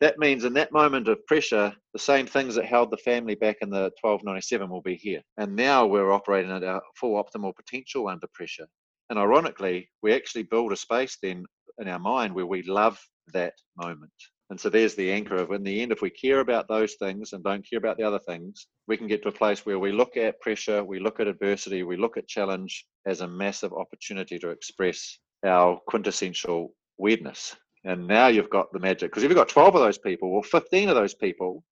That 0.00 0.18
means 0.18 0.44
in 0.44 0.52
that 0.54 0.72
moment 0.72 1.08
of 1.08 1.26
pressure, 1.26 1.74
the 1.92 1.98
same 1.98 2.26
things 2.26 2.54
that 2.54 2.66
held 2.66 2.90
the 2.90 2.98
family 2.98 3.34
back 3.34 3.56
in 3.62 3.70
the 3.70 3.90
1297 4.00 4.68
will 4.70 4.80
be 4.80 4.94
here. 4.94 5.20
And 5.38 5.56
now 5.56 5.86
we're 5.86 6.12
operating 6.12 6.52
at 6.52 6.62
our 6.62 6.80
full 6.94 7.22
optimal 7.22 7.54
potential 7.56 8.06
under 8.06 8.28
pressure. 8.32 8.66
And 9.10 9.18
ironically, 9.18 9.88
we 10.02 10.14
actually 10.14 10.44
build 10.44 10.72
a 10.72 10.76
space 10.76 11.18
then 11.20 11.44
in 11.78 11.88
our 11.88 11.98
mind 11.98 12.34
where 12.34 12.46
we 12.46 12.62
love 12.62 13.00
that 13.32 13.54
moment. 13.76 14.12
And 14.50 14.58
so 14.58 14.70
there's 14.70 14.94
the 14.94 15.10
anchor 15.12 15.36
of 15.36 15.50
in 15.50 15.62
the 15.62 15.82
end, 15.82 15.92
if 15.92 16.00
we 16.00 16.10
care 16.10 16.40
about 16.40 16.68
those 16.68 16.94
things 16.94 17.32
and 17.32 17.44
don't 17.44 17.68
care 17.68 17.78
about 17.78 17.98
the 17.98 18.04
other 18.04 18.18
things, 18.18 18.66
we 18.86 18.96
can 18.96 19.06
get 19.06 19.22
to 19.22 19.28
a 19.28 19.32
place 19.32 19.66
where 19.66 19.78
we 19.78 19.92
look 19.92 20.16
at 20.16 20.40
pressure, 20.40 20.82
we 20.82 21.00
look 21.00 21.20
at 21.20 21.26
adversity, 21.26 21.82
we 21.82 21.96
look 21.96 22.16
at 22.16 22.26
challenge 22.26 22.86
as 23.06 23.20
a 23.20 23.28
massive 23.28 23.72
opportunity 23.74 24.38
to 24.38 24.48
express 24.48 25.18
our 25.44 25.78
quintessential 25.86 26.72
weirdness. 26.96 27.56
And 27.84 28.06
now 28.06 28.28
you've 28.28 28.50
got 28.50 28.72
the 28.72 28.80
magic 28.80 29.10
because 29.10 29.22
if 29.22 29.28
you've 29.28 29.36
got 29.36 29.48
12 29.48 29.74
of 29.74 29.82
those 29.82 29.98
people 29.98 30.30
or 30.30 30.42
15 30.42 30.88
of 30.88 30.94
those 30.94 31.14
people 31.14 31.62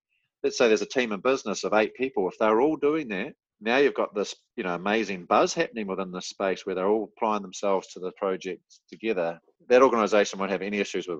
let's 0.43 0.57
say 0.57 0.69
there's 0.69 0.83
a 0.83 0.87
team 0.87 1.13
in 1.13 1.21
business 1.21 1.65
of 1.65 1.73
eight 1.75 1.95
people 1.95 2.29
if 2.29 2.39
they're 2.39 2.61
all 2.61 2.77
doing 2.77 3.09
that 3.09 3.35
now 3.61 3.77
you've 3.79 3.95
got 3.95 4.15
this 4.15 4.35
you 4.57 4.65
know 4.65 4.75
amazing 4.75 5.25
buzz 5.25 5.55
happening 5.55 5.87
within 5.87 6.13
this 6.13 6.29
space 6.29 6.65
where 6.65 6.75
they're 6.75 6.89
all 6.89 7.11
applying 7.17 7.43
themselves 7.43 7.89
to 7.89 8.01
the 8.01 8.13
project 8.13 8.63
together 8.89 9.39
that 9.69 9.83
organization 9.83 10.39
won't 10.39 10.53
have 10.53 10.63
any 10.63 10.79
issues 10.79 11.09
with, 11.09 11.19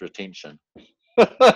retention 0.00 0.58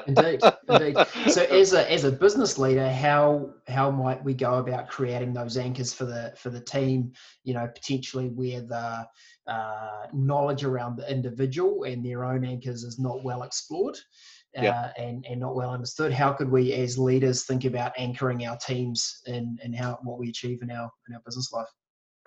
indeed, 0.07 0.41
indeed. 0.69 0.97
So, 1.29 1.43
as 1.51 1.73
a 1.73 1.91
as 1.91 2.05
a 2.05 2.13
business 2.13 2.59
leader, 2.59 2.91
how 2.91 3.51
how 3.69 3.91
might 3.91 4.23
we 4.23 4.35
go 4.35 4.55
about 4.55 4.89
creating 4.89 5.33
those 5.33 5.57
anchors 5.57 5.93
for 5.93 6.05
the 6.05 6.33
for 6.37 6.51
the 6.51 6.61
team? 6.61 7.13
You 7.45 7.55
know, 7.55 7.67
potentially 7.67 8.29
where 8.29 8.61
the 8.61 9.07
uh, 9.51 10.07
knowledge 10.13 10.65
around 10.65 10.97
the 10.97 11.11
individual 11.11 11.85
and 11.85 12.05
their 12.05 12.25
own 12.25 12.45
anchors 12.45 12.83
is 12.83 12.99
not 12.99 13.25
well 13.25 13.43
explored. 13.43 13.97
Uh, 14.57 14.63
yeah. 14.63 14.93
and, 14.97 15.27
and 15.29 15.39
not 15.39 15.55
well 15.55 15.71
understood. 15.71 16.13
How 16.13 16.33
could 16.33 16.51
we, 16.51 16.73
as 16.73 16.99
leaders, 16.99 17.45
think 17.45 17.67
about 17.67 17.93
anchoring 17.99 18.47
our 18.47 18.57
teams 18.57 19.21
and, 19.27 19.61
and 19.63 19.77
how 19.77 19.99
what 20.03 20.19
we 20.19 20.31
achieve 20.31 20.63
in 20.63 20.71
our 20.71 20.91
in 21.09 21.15
our 21.15 21.21
business 21.27 21.53
life? 21.53 21.69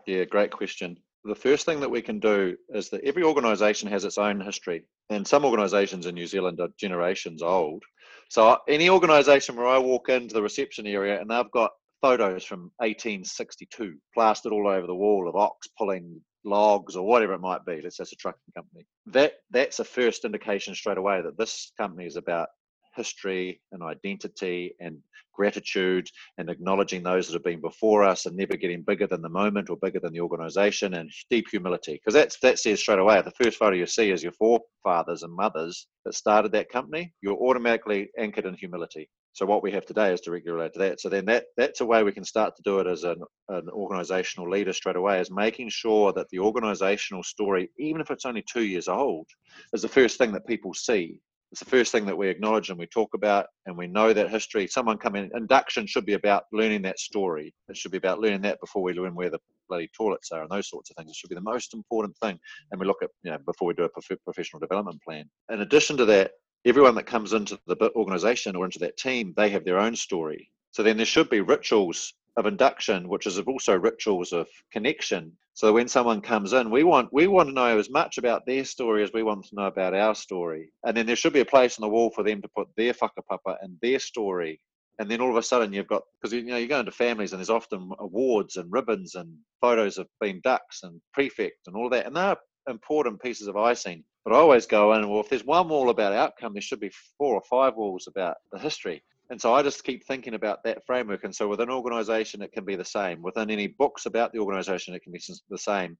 Yeah, 0.05 0.25
great 0.25 0.51
question 0.51 0.97
the 1.25 1.35
first 1.35 1.65
thing 1.65 1.79
that 1.81 1.91
we 1.91 2.01
can 2.01 2.19
do 2.19 2.55
is 2.69 2.89
that 2.89 3.03
every 3.03 3.23
organization 3.23 3.89
has 3.89 4.05
its 4.05 4.17
own 4.17 4.39
history 4.39 4.85
and 5.09 5.27
some 5.27 5.43
organizations 5.43 6.05
in 6.05 6.15
new 6.15 6.27
zealand 6.27 6.59
are 6.59 6.69
generations 6.79 7.41
old 7.41 7.83
so 8.29 8.57
any 8.67 8.89
organization 8.89 9.55
where 9.55 9.67
i 9.67 9.77
walk 9.77 10.09
into 10.09 10.33
the 10.33 10.41
reception 10.41 10.87
area 10.87 11.19
and 11.19 11.29
they've 11.29 11.51
got 11.51 11.71
photos 12.01 12.45
from 12.45 12.71
1862 12.77 13.95
plastered 14.13 14.53
all 14.53 14.67
over 14.67 14.87
the 14.87 14.95
wall 14.95 15.27
of 15.27 15.35
ox 15.35 15.67
pulling 15.77 16.21
logs 16.45 16.95
or 16.95 17.05
whatever 17.05 17.33
it 17.33 17.41
might 17.41 17.65
be 17.65 17.81
let's 17.81 17.97
say 17.97 18.03
it's 18.03 18.13
a 18.13 18.15
trucking 18.15 18.39
company 18.55 18.85
that 19.05 19.33
that's 19.51 19.79
a 19.79 19.83
first 19.83 20.25
indication 20.25 20.73
straight 20.73 20.97
away 20.97 21.21
that 21.21 21.37
this 21.37 21.71
company 21.77 22.05
is 22.05 22.15
about 22.15 22.47
history 22.95 23.61
and 23.71 23.83
identity 23.83 24.75
and 24.79 24.97
gratitude 25.33 26.05
and 26.37 26.49
acknowledging 26.49 27.01
those 27.01 27.27
that 27.27 27.33
have 27.33 27.43
been 27.43 27.61
before 27.61 28.03
us 28.03 28.25
and 28.25 28.35
never 28.35 28.57
getting 28.57 28.81
bigger 28.81 29.07
than 29.07 29.21
the 29.21 29.29
moment 29.29 29.69
or 29.69 29.77
bigger 29.77 29.99
than 29.99 30.11
the 30.11 30.19
organization 30.19 30.95
and 30.95 31.09
deep 31.29 31.45
humility. 31.49 31.93
Because 31.93 32.13
that's 32.13 32.37
that 32.41 32.59
says 32.59 32.81
straight 32.81 32.99
away 32.99 33.21
the 33.21 33.31
first 33.41 33.57
photo 33.57 33.75
you 33.77 33.85
see 33.85 34.11
is 34.11 34.21
your 34.21 34.33
forefathers 34.33 35.23
and 35.23 35.33
mothers 35.33 35.87
that 36.03 36.13
started 36.13 36.51
that 36.51 36.69
company. 36.69 37.13
You're 37.21 37.37
automatically 37.37 38.09
anchored 38.17 38.45
in 38.45 38.55
humility 38.55 39.09
so 39.33 39.45
what 39.45 39.63
we 39.63 39.71
have 39.71 39.85
today 39.85 40.11
is 40.11 40.21
directly 40.21 40.51
related 40.51 40.73
to 40.73 40.79
that. 40.79 40.99
So 40.99 41.09
then 41.09 41.25
that 41.25 41.45
that's 41.55 41.81
a 41.81 41.85
way 41.85 42.03
we 42.03 42.11
can 42.11 42.23
start 42.23 42.55
to 42.55 42.63
do 42.63 42.79
it 42.79 42.87
as 42.87 43.03
an, 43.03 43.21
an 43.49 43.69
organizational 43.69 44.49
leader 44.49 44.73
straight 44.73 44.95
away 44.95 45.19
is 45.19 45.31
making 45.31 45.69
sure 45.69 46.11
that 46.13 46.29
the 46.29 46.39
organizational 46.39 47.23
story 47.23 47.69
even 47.77 48.01
if 48.01 48.11
it's 48.11 48.25
only 48.25 48.43
two 48.51 48.63
years 48.63 48.87
old 48.87 49.27
is 49.73 49.81
the 49.81 49.87
first 49.87 50.17
thing 50.17 50.31
that 50.33 50.47
people 50.47 50.73
see. 50.73 51.19
It's 51.51 51.61
the 51.61 51.69
first 51.69 51.91
thing 51.91 52.05
that 52.05 52.17
we 52.17 52.27
acknowledge 52.27 52.69
and 52.69 52.77
we 52.77 52.85
talk 52.85 53.15
about 53.15 53.47
and 53.65 53.75
we 53.75 53.87
know 53.87 54.13
that 54.13 54.29
history. 54.29 54.67
Someone 54.67 54.99
coming 54.99 55.31
induction 55.33 55.87
should 55.87 56.05
be 56.05 56.13
about 56.13 56.43
learning 56.53 56.83
that 56.83 56.99
story. 56.99 57.55
It 57.69 57.77
should 57.77 57.91
be 57.91 57.97
about 57.97 58.19
learning 58.19 58.41
that 58.41 58.59
before 58.59 58.83
we 58.83 58.93
learn 58.93 59.15
where 59.15 59.31
the 59.31 59.39
bloody 59.67 59.89
toilets 59.97 60.31
are 60.31 60.41
and 60.41 60.49
those 60.51 60.69
sorts 60.69 60.91
of 60.91 60.95
things. 60.95 61.09
It 61.09 61.15
should 61.15 61.29
be 61.29 61.35
the 61.35 61.41
most 61.41 61.73
important 61.73 62.15
thing. 62.17 62.37
And 62.71 62.79
we 62.79 62.85
look 62.85 63.01
at 63.01 63.09
you 63.23 63.31
know 63.31 63.37
before 63.45 63.67
we 63.67 63.73
do 63.73 63.83
a 63.83 63.89
prof- 63.89 64.23
professional 64.23 64.59
development 64.59 65.01
plan. 65.01 65.25
In 65.51 65.61
addition 65.61 65.97
to 65.97 66.05
that 66.05 66.31
everyone 66.65 66.95
that 66.95 67.05
comes 67.05 67.33
into 67.33 67.59
the 67.67 67.91
organization 67.95 68.55
or 68.55 68.65
into 68.65 68.79
that 68.79 68.97
team 68.97 69.33
they 69.35 69.49
have 69.49 69.65
their 69.65 69.79
own 69.79 69.95
story 69.95 70.51
so 70.71 70.83
then 70.83 70.97
there 70.97 71.05
should 71.05 71.29
be 71.29 71.41
rituals 71.41 72.13
of 72.37 72.45
induction, 72.45 73.09
which 73.09 73.27
is 73.27 73.37
also 73.39 73.77
rituals 73.77 74.31
of 74.31 74.47
connection. 74.71 75.33
So 75.53 75.73
when 75.73 75.87
someone 75.87 76.21
comes 76.21 76.53
in, 76.53 76.71
we 76.71 76.83
want 76.83 77.11
we 77.11 77.27
want 77.27 77.49
to 77.49 77.53
know 77.53 77.77
as 77.77 77.89
much 77.89 78.17
about 78.17 78.45
their 78.45 78.63
story 78.63 79.03
as 79.03 79.11
we 79.13 79.23
want 79.23 79.45
to 79.45 79.55
know 79.55 79.65
about 79.65 79.93
our 79.93 80.15
story. 80.15 80.71
And 80.85 80.95
then 80.95 81.05
there 81.05 81.17
should 81.17 81.33
be 81.33 81.41
a 81.41 81.45
place 81.45 81.77
on 81.77 81.81
the 81.81 81.89
wall 81.89 82.11
for 82.11 82.23
them 82.23 82.41
to 82.41 82.49
put 82.55 82.69
their 82.77 82.93
whakapapa 82.93 83.57
and 83.61 83.77
their 83.81 83.99
story. 83.99 84.61
And 84.99 85.09
then 85.09 85.21
all 85.21 85.29
of 85.29 85.37
a 85.37 85.43
sudden 85.43 85.73
you've 85.73 85.87
got 85.87 86.03
because 86.21 86.33
you 86.33 86.43
know 86.43 86.57
you 86.57 86.67
go 86.67 86.79
into 86.79 86.91
families 86.91 87.33
and 87.33 87.39
there's 87.39 87.49
often 87.49 87.91
awards 87.99 88.55
and 88.55 88.71
ribbons 88.71 89.15
and 89.15 89.35
photos 89.59 89.97
of 89.97 90.07
being 90.21 90.39
dux 90.43 90.83
and 90.83 91.01
prefect 91.13 91.67
and 91.67 91.75
all 91.75 91.89
that, 91.89 92.05
and 92.05 92.15
they're 92.15 92.37
important 92.69 93.21
pieces 93.21 93.47
of 93.47 93.57
icing. 93.57 94.03
But 94.25 94.33
I 94.33 94.37
always 94.37 94.65
go 94.65 94.93
in, 94.93 95.09
well, 95.09 95.21
if 95.21 95.29
there's 95.29 95.45
one 95.45 95.69
wall 95.69 95.89
about 95.89 96.13
outcome, 96.13 96.53
there 96.53 96.61
should 96.61 96.79
be 96.79 96.91
four 97.17 97.35
or 97.35 97.41
five 97.49 97.75
walls 97.75 98.07
about 98.07 98.37
the 98.51 98.59
history. 98.59 99.03
And 99.31 99.39
so 99.39 99.53
I 99.53 99.61
just 99.61 99.83
keep 99.83 100.05
thinking 100.05 100.33
about 100.33 100.63
that 100.63 100.85
framework. 100.85 101.23
And 101.23 101.35
so 101.35 101.47
within 101.47 101.69
an 101.69 101.75
organization, 101.75 102.41
it 102.41 102.51
can 102.51 102.65
be 102.65 102.75
the 102.75 102.83
same. 102.83 103.21
Within 103.21 103.51
any 103.51 103.67
books 103.67 104.07
about 104.07 104.33
the 104.33 104.39
organization, 104.39 104.95
it 104.95 105.03
can 105.03 105.11
be 105.11 105.21
the 105.49 105.57
same. 105.57 105.97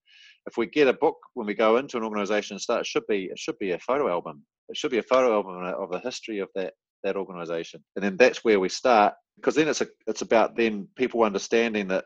If 0.48 0.58
we 0.58 0.66
get 0.66 0.88
a 0.88 0.94
book 0.94 1.18
when 1.36 1.46
we 1.46 1.54
go 1.54 1.78
into 1.78 1.98
an 1.98 2.04
organization 2.04 2.56
and 2.56 2.62
start, 2.62 2.82
it 2.82 2.88
should 2.88 3.06
be 3.08 3.26
it 3.26 3.38
should 3.38 3.60
be 3.60 3.72
a 3.72 3.80
photo 3.80 4.10
album. 4.10 4.44
It 4.70 4.78
should 4.78 4.92
be 4.92 4.98
a 4.98 5.04
photo 5.04 5.34
album 5.34 5.64
of 5.64 5.92
the 5.92 6.00
history 6.00 6.40
of 6.40 6.50
that 6.56 6.74
that 7.04 7.16
organization. 7.16 7.84
And 7.96 8.04
then 8.04 8.18
that's 8.18 8.44
where 8.44 8.60
we 8.60 8.70
start 8.70 9.14
because 9.36 9.56
then 9.56 9.68
it's 9.68 9.82
a 9.82 9.88
it's 10.08 10.24
about 10.24 10.56
then 10.56 10.88
people 10.96 11.24
understanding 11.24 11.88
that 11.90 12.06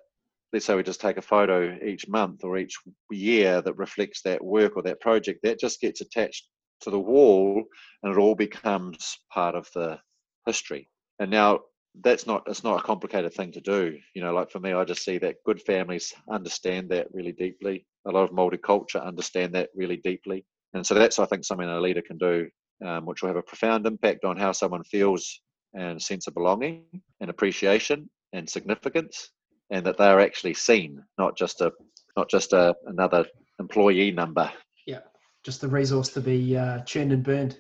let's 0.54 0.66
say 0.66 0.76
we 0.76 0.84
just 0.84 1.02
take 1.02 1.18
a 1.18 1.22
photo 1.22 1.76
each 1.84 2.08
month 2.08 2.44
or 2.44 2.58
each 2.58 2.78
year 3.12 3.62
that 3.62 3.76
reflects 3.76 4.22
that 4.22 4.44
work 4.44 4.78
or 4.78 4.84
that 4.84 5.02
project 5.02 5.40
that 5.42 5.60
just 5.60 5.82
gets 5.82 6.00
attached 6.00 6.48
to 6.82 6.92
the 6.92 7.00
wall 7.00 7.64
and 8.04 8.14
it 8.14 8.20
all 8.20 8.36
becomes 8.36 9.18
part 9.34 9.56
of 9.56 9.68
the 9.74 10.00
history. 10.46 10.88
And 11.20 11.32
now 11.32 11.62
that's 12.02 12.26
not 12.26 12.44
it's 12.48 12.64
not 12.64 12.80
a 12.80 12.84
complicated 12.84 13.34
thing 13.34 13.52
to 13.54 13.62
do. 13.62 13.98
You 14.14 14.22
know 14.22 14.34
like 14.34 14.52
for 14.52 14.60
me 14.60 14.74
i 14.74 14.84
just 14.84 15.04
see 15.04 15.18
that 15.20 15.44
good 15.46 15.62
families 15.62 16.14
understand 16.30 16.90
that 16.90 17.08
really 17.12 17.32
deeply. 17.32 17.86
A 18.08 18.12
lot 18.12 18.30
of 18.30 18.36
multiculture 18.36 19.04
understand 19.04 19.54
that 19.56 19.70
really 19.76 19.98
deeply. 19.98 20.46
And 20.74 20.86
so 20.86 20.94
that's 20.94 21.18
i 21.18 21.26
think 21.26 21.46
something 21.46 21.68
a 21.68 21.80
leader 21.82 22.02
can 22.02 22.18
do 22.18 22.48
um, 22.86 23.06
which 23.06 23.22
will 23.22 23.30
have 23.30 23.38
a 23.38 23.44
profound 23.44 23.88
impact 23.88 24.24
on 24.24 24.38
how 24.38 24.52
someone 24.52 24.84
feels 24.84 25.42
and 25.74 26.00
sense 26.02 26.28
of 26.28 26.36
belonging 26.36 26.84
and 27.22 27.30
appreciation 27.30 28.10
and 28.34 28.48
significance 28.48 29.32
and 29.74 29.86
that 29.86 29.98
they 29.98 30.06
are 30.06 30.20
actually 30.20 30.54
seen 30.54 31.04
not 31.18 31.38
just 31.38 31.62
a 31.62 31.72
not 32.16 32.30
just 32.30 32.54
a 32.54 32.76
another 32.86 33.26
employee 33.60 34.12
number 34.12 34.52
yeah 34.88 35.00
just 35.44 35.62
the 35.62 35.68
resource 35.68 36.10
to 36.10 36.22
be 36.22 36.56
uh, 36.58 36.80
churned 36.82 37.12
and 37.12 37.24
burned 37.24 37.58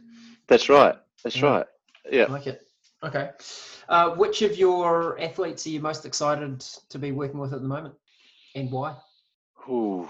that's 0.48 0.70
right 0.70 0.96
that's 1.24 1.38
yeah. 1.38 1.46
right 1.46 1.66
yeah 2.10 2.24
I 2.24 2.32
like 2.32 2.48
it 2.48 2.62
Okay. 3.04 3.32
Uh, 3.90 4.12
which 4.12 4.42
of 4.44 4.58
your 4.58 5.20
athletes 5.20 5.66
are 5.68 5.70
you 5.70 5.82
most 5.82 6.06
excited 6.06 6.62
to 6.90 6.98
be 6.98 7.12
working 7.12 7.40
with 7.40 7.54
at 7.54 7.62
the 7.62 7.68
moment, 7.68 7.96
and 8.56 8.72
why? 8.72 8.96
Ooh. 9.70 10.08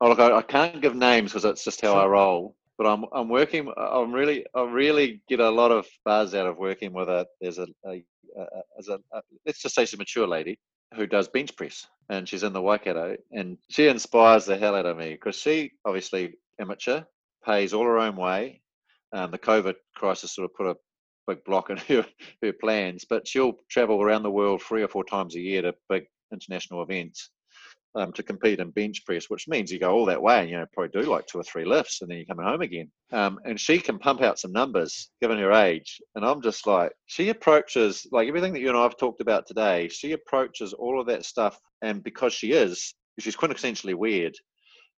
Oh, 0.00 0.08
look, 0.08 0.18
I, 0.18 0.32
I 0.32 0.42
can't 0.42 0.82
give 0.82 0.94
names 0.94 1.30
because 1.30 1.44
it's 1.46 1.64
just 1.64 1.80
how 1.80 1.94
sure. 1.94 2.02
I 2.02 2.06
roll. 2.06 2.54
But 2.76 2.86
I'm 2.86 3.04
I'm 3.12 3.28
working. 3.28 3.72
I'm 3.76 4.12
really 4.12 4.44
I 4.54 4.62
really 4.64 5.22
get 5.28 5.40
a 5.40 5.48
lot 5.48 5.70
of 5.70 5.86
buzz 6.04 6.34
out 6.34 6.46
of 6.46 6.58
working 6.58 6.92
with 6.92 7.08
a. 7.08 7.26
There's 7.40 7.58
a, 7.58 7.66
a, 7.86 8.02
a, 8.36 8.98
a 9.12 9.22
let's 9.46 9.62
just 9.62 9.74
say 9.74 9.84
she's 9.84 9.94
a 9.94 9.98
mature 9.98 10.26
lady 10.26 10.58
who 10.94 11.06
does 11.06 11.28
bench 11.28 11.56
press, 11.56 11.86
and 12.08 12.28
she's 12.28 12.42
in 12.42 12.52
the 12.52 12.62
Waikato, 12.62 13.16
and 13.32 13.58
she 13.68 13.88
inspires 13.88 14.44
the 14.44 14.56
hell 14.56 14.74
out 14.74 14.86
of 14.86 14.96
me 14.96 15.12
because 15.12 15.36
she 15.36 15.72
obviously 15.84 16.34
amateur, 16.60 17.02
pays 17.44 17.72
all 17.72 17.84
her 17.84 17.98
own 17.98 18.16
way. 18.16 18.62
Um, 19.12 19.30
the 19.30 19.38
COVID 19.38 19.74
crisis 19.94 20.34
sort 20.34 20.46
of 20.46 20.54
put 20.54 20.66
a 20.66 20.76
big 21.26 21.44
block 21.44 21.70
in 21.70 21.76
her, 21.88 22.06
her 22.42 22.52
plans, 22.52 23.04
but 23.08 23.26
she'll 23.26 23.58
travel 23.68 24.02
around 24.02 24.22
the 24.22 24.30
world 24.30 24.62
three 24.62 24.82
or 24.82 24.88
four 24.88 25.04
times 25.04 25.34
a 25.36 25.40
year 25.40 25.62
to 25.62 25.74
big 25.88 26.04
international 26.32 26.82
events 26.82 27.30
um, 27.94 28.12
to 28.12 28.22
compete 28.22 28.60
in 28.60 28.70
bench 28.70 29.04
press, 29.04 29.28
which 29.28 29.48
means 29.48 29.70
you 29.70 29.78
go 29.78 29.92
all 29.92 30.06
that 30.06 30.22
way 30.22 30.40
and 30.40 30.50
you 30.50 30.56
know 30.56 30.66
probably 30.72 31.00
do 31.00 31.08
like 31.08 31.26
two 31.26 31.38
or 31.38 31.42
three 31.42 31.64
lifts 31.64 32.00
and 32.00 32.10
then 32.10 32.18
you're 32.18 32.26
coming 32.26 32.46
home 32.46 32.62
again. 32.62 32.90
Um, 33.12 33.38
and 33.44 33.60
she 33.60 33.78
can 33.78 33.98
pump 33.98 34.22
out 34.22 34.38
some 34.38 34.52
numbers 34.52 35.10
given 35.20 35.38
her 35.38 35.52
age. 35.52 36.00
And 36.14 36.24
I'm 36.24 36.40
just 36.40 36.66
like, 36.66 36.92
she 37.06 37.28
approaches 37.28 38.06
like 38.10 38.28
everything 38.28 38.52
that 38.54 38.60
you 38.60 38.68
and 38.68 38.78
I 38.78 38.82
have 38.82 38.96
talked 38.96 39.20
about 39.20 39.46
today. 39.46 39.88
She 39.88 40.12
approaches 40.12 40.72
all 40.72 41.00
of 41.00 41.06
that 41.08 41.24
stuff, 41.24 41.58
and 41.82 42.02
because 42.02 42.32
she 42.32 42.52
is, 42.52 42.94
she's 43.18 43.36
quintessentially 43.36 43.94
weird. 43.94 44.36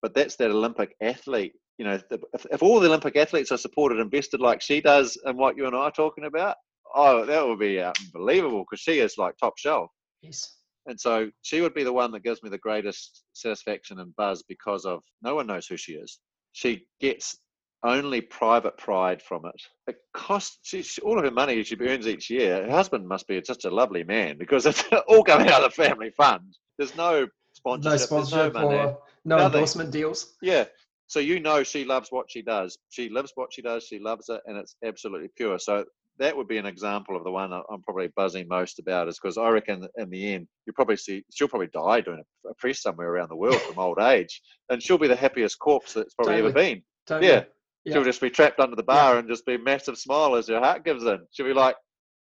But 0.02 0.14
that's 0.14 0.36
that 0.36 0.52
Olympic 0.52 0.96
athlete 1.02 1.54
you 1.78 1.86
know, 1.86 2.00
if, 2.34 2.46
if 2.52 2.62
all 2.62 2.80
the 2.80 2.88
Olympic 2.88 3.16
athletes 3.16 3.52
are 3.52 3.58
supported, 3.58 4.00
invested 4.00 4.40
like 4.40 4.62
she 4.62 4.80
does 4.80 5.18
in 5.26 5.38
what 5.38 5.58
you 5.58 5.66
and 5.66 5.76
I 5.76 5.80
are 5.80 5.92
talking 5.92 6.26
about, 6.26 6.56
oh, 6.94 7.26
that 7.26 7.46
would 7.46 7.60
be 7.60 7.82
unbelievable 7.82 8.64
because 8.70 8.82
she 8.82 9.00
is 9.00 9.18
like 9.18 9.36
top 9.38 9.58
shelf. 9.58 9.90
Yes. 10.22 10.56
And 10.86 11.00
so 11.00 11.30
she 11.42 11.62
would 11.62 11.74
be 11.74 11.84
the 11.84 11.94
one 11.94 12.12
that 12.12 12.24
gives 12.24 12.44
me 12.44 12.50
the 12.50 12.58
greatest 12.58 13.24
satisfaction 13.34 14.00
and 14.00 14.16
buzz 14.16 14.44
because 14.44 14.86
of 14.86 15.02
no 15.22 15.36
one 15.36 15.48
knows 15.48 15.68
who 15.68 15.78
she 15.78 15.94
is. 15.94 16.20
She 16.52 16.86
gets 17.00 17.38
only 17.84 18.22
private 18.22 18.78
pride 18.78 19.22
from 19.22 19.46
it. 19.46 19.62
It 19.88 19.98
costs 20.14 20.60
she, 20.64 20.84
all 21.02 21.18
of 21.18 21.26
her 21.26 21.32
money 21.32 21.64
she 21.64 21.78
earns 21.80 22.08
each 22.08 22.30
year. 22.30 22.66
Her 22.66 22.72
husband 22.72 23.08
must 23.08 23.28
be 23.28 23.42
just 23.42 23.66
a 23.66 23.70
lovely 23.70 24.04
man 24.04 24.38
because 24.38 24.66
it's 24.66 24.84
all 25.08 25.24
coming 25.24 25.50
out 25.50 25.64
of 25.64 25.76
the 25.76 25.84
family 25.84 26.12
fund. 26.12 26.56
There's 26.78 26.96
no 26.96 27.28
sponsorship. 27.54 28.00
No 28.00 28.06
sponsorship 28.06 28.54
no 28.54 28.72
or 28.72 28.98
no 29.26 29.46
endorsement 29.46 29.92
deals. 29.92 30.34
Yeah, 30.42 30.66
so 31.08 31.20
you 31.20 31.40
know 31.40 31.64
she 31.64 31.86
loves 31.86 32.12
what 32.12 32.32
she 32.32 32.42
does. 32.42 32.78
She 32.90 33.10
loves 33.10 33.32
what 33.36 33.54
she 33.54 33.62
does. 33.62 33.84
She 33.84 34.00
loves 34.00 34.30
it, 34.30 34.42
and 34.46 34.58
it's 34.58 34.76
absolutely 34.84 35.30
pure. 35.36 35.60
So 35.60 35.86
that 36.20 36.36
would 36.38 36.48
be 36.48 36.58
an 36.58 36.66
example 36.66 37.16
of 37.16 37.24
the 37.24 37.32
one 37.32 37.52
I'm 37.52 37.82
probably 37.82 38.10
buzzing 38.16 38.48
most 38.48 38.80
about, 38.80 39.08
is 39.08 39.20
because 39.20 39.38
I 39.38 39.50
reckon 39.50 39.88
in 39.98 40.10
the 40.10 40.34
end 40.34 40.48
you 40.66 40.74
probably 40.74 40.98
see 40.98 41.24
she'll 41.34 41.48
probably 41.48 41.70
die 41.74 42.02
doing 42.02 42.22
a 42.50 42.54
press 42.56 42.82
somewhere 42.82 43.10
around 43.10 43.30
the 43.30 43.36
world 43.36 43.60
from 43.62 43.80
old 43.80 44.00
age, 44.00 44.42
and 44.70 44.82
she'll 44.82 44.98
be 44.98 45.08
the 45.08 45.16
happiest 45.16 45.60
corpse 45.60 45.94
that's 45.94 46.14
probably 46.14 46.36
totally. 46.36 46.50
ever 46.50 46.60
been. 46.60 46.84
Totally. 47.08 47.32
Yeah. 47.32 47.44
yeah. 47.86 47.94
She'll 47.94 48.04
just 48.04 48.22
be 48.22 48.30
trapped 48.30 48.60
under 48.60 48.76
the 48.76 48.84
bar 48.84 49.14
yeah. 49.14 49.20
and 49.20 49.28
just 49.28 49.46
be 49.46 49.58
massive 49.58 49.98
smile 49.98 50.36
as 50.36 50.48
her 50.48 50.60
heart 50.60 50.86
gives 50.86 51.04
in. 51.04 51.20
She'll 51.32 51.48
be 51.48 51.54
like, 51.54 51.76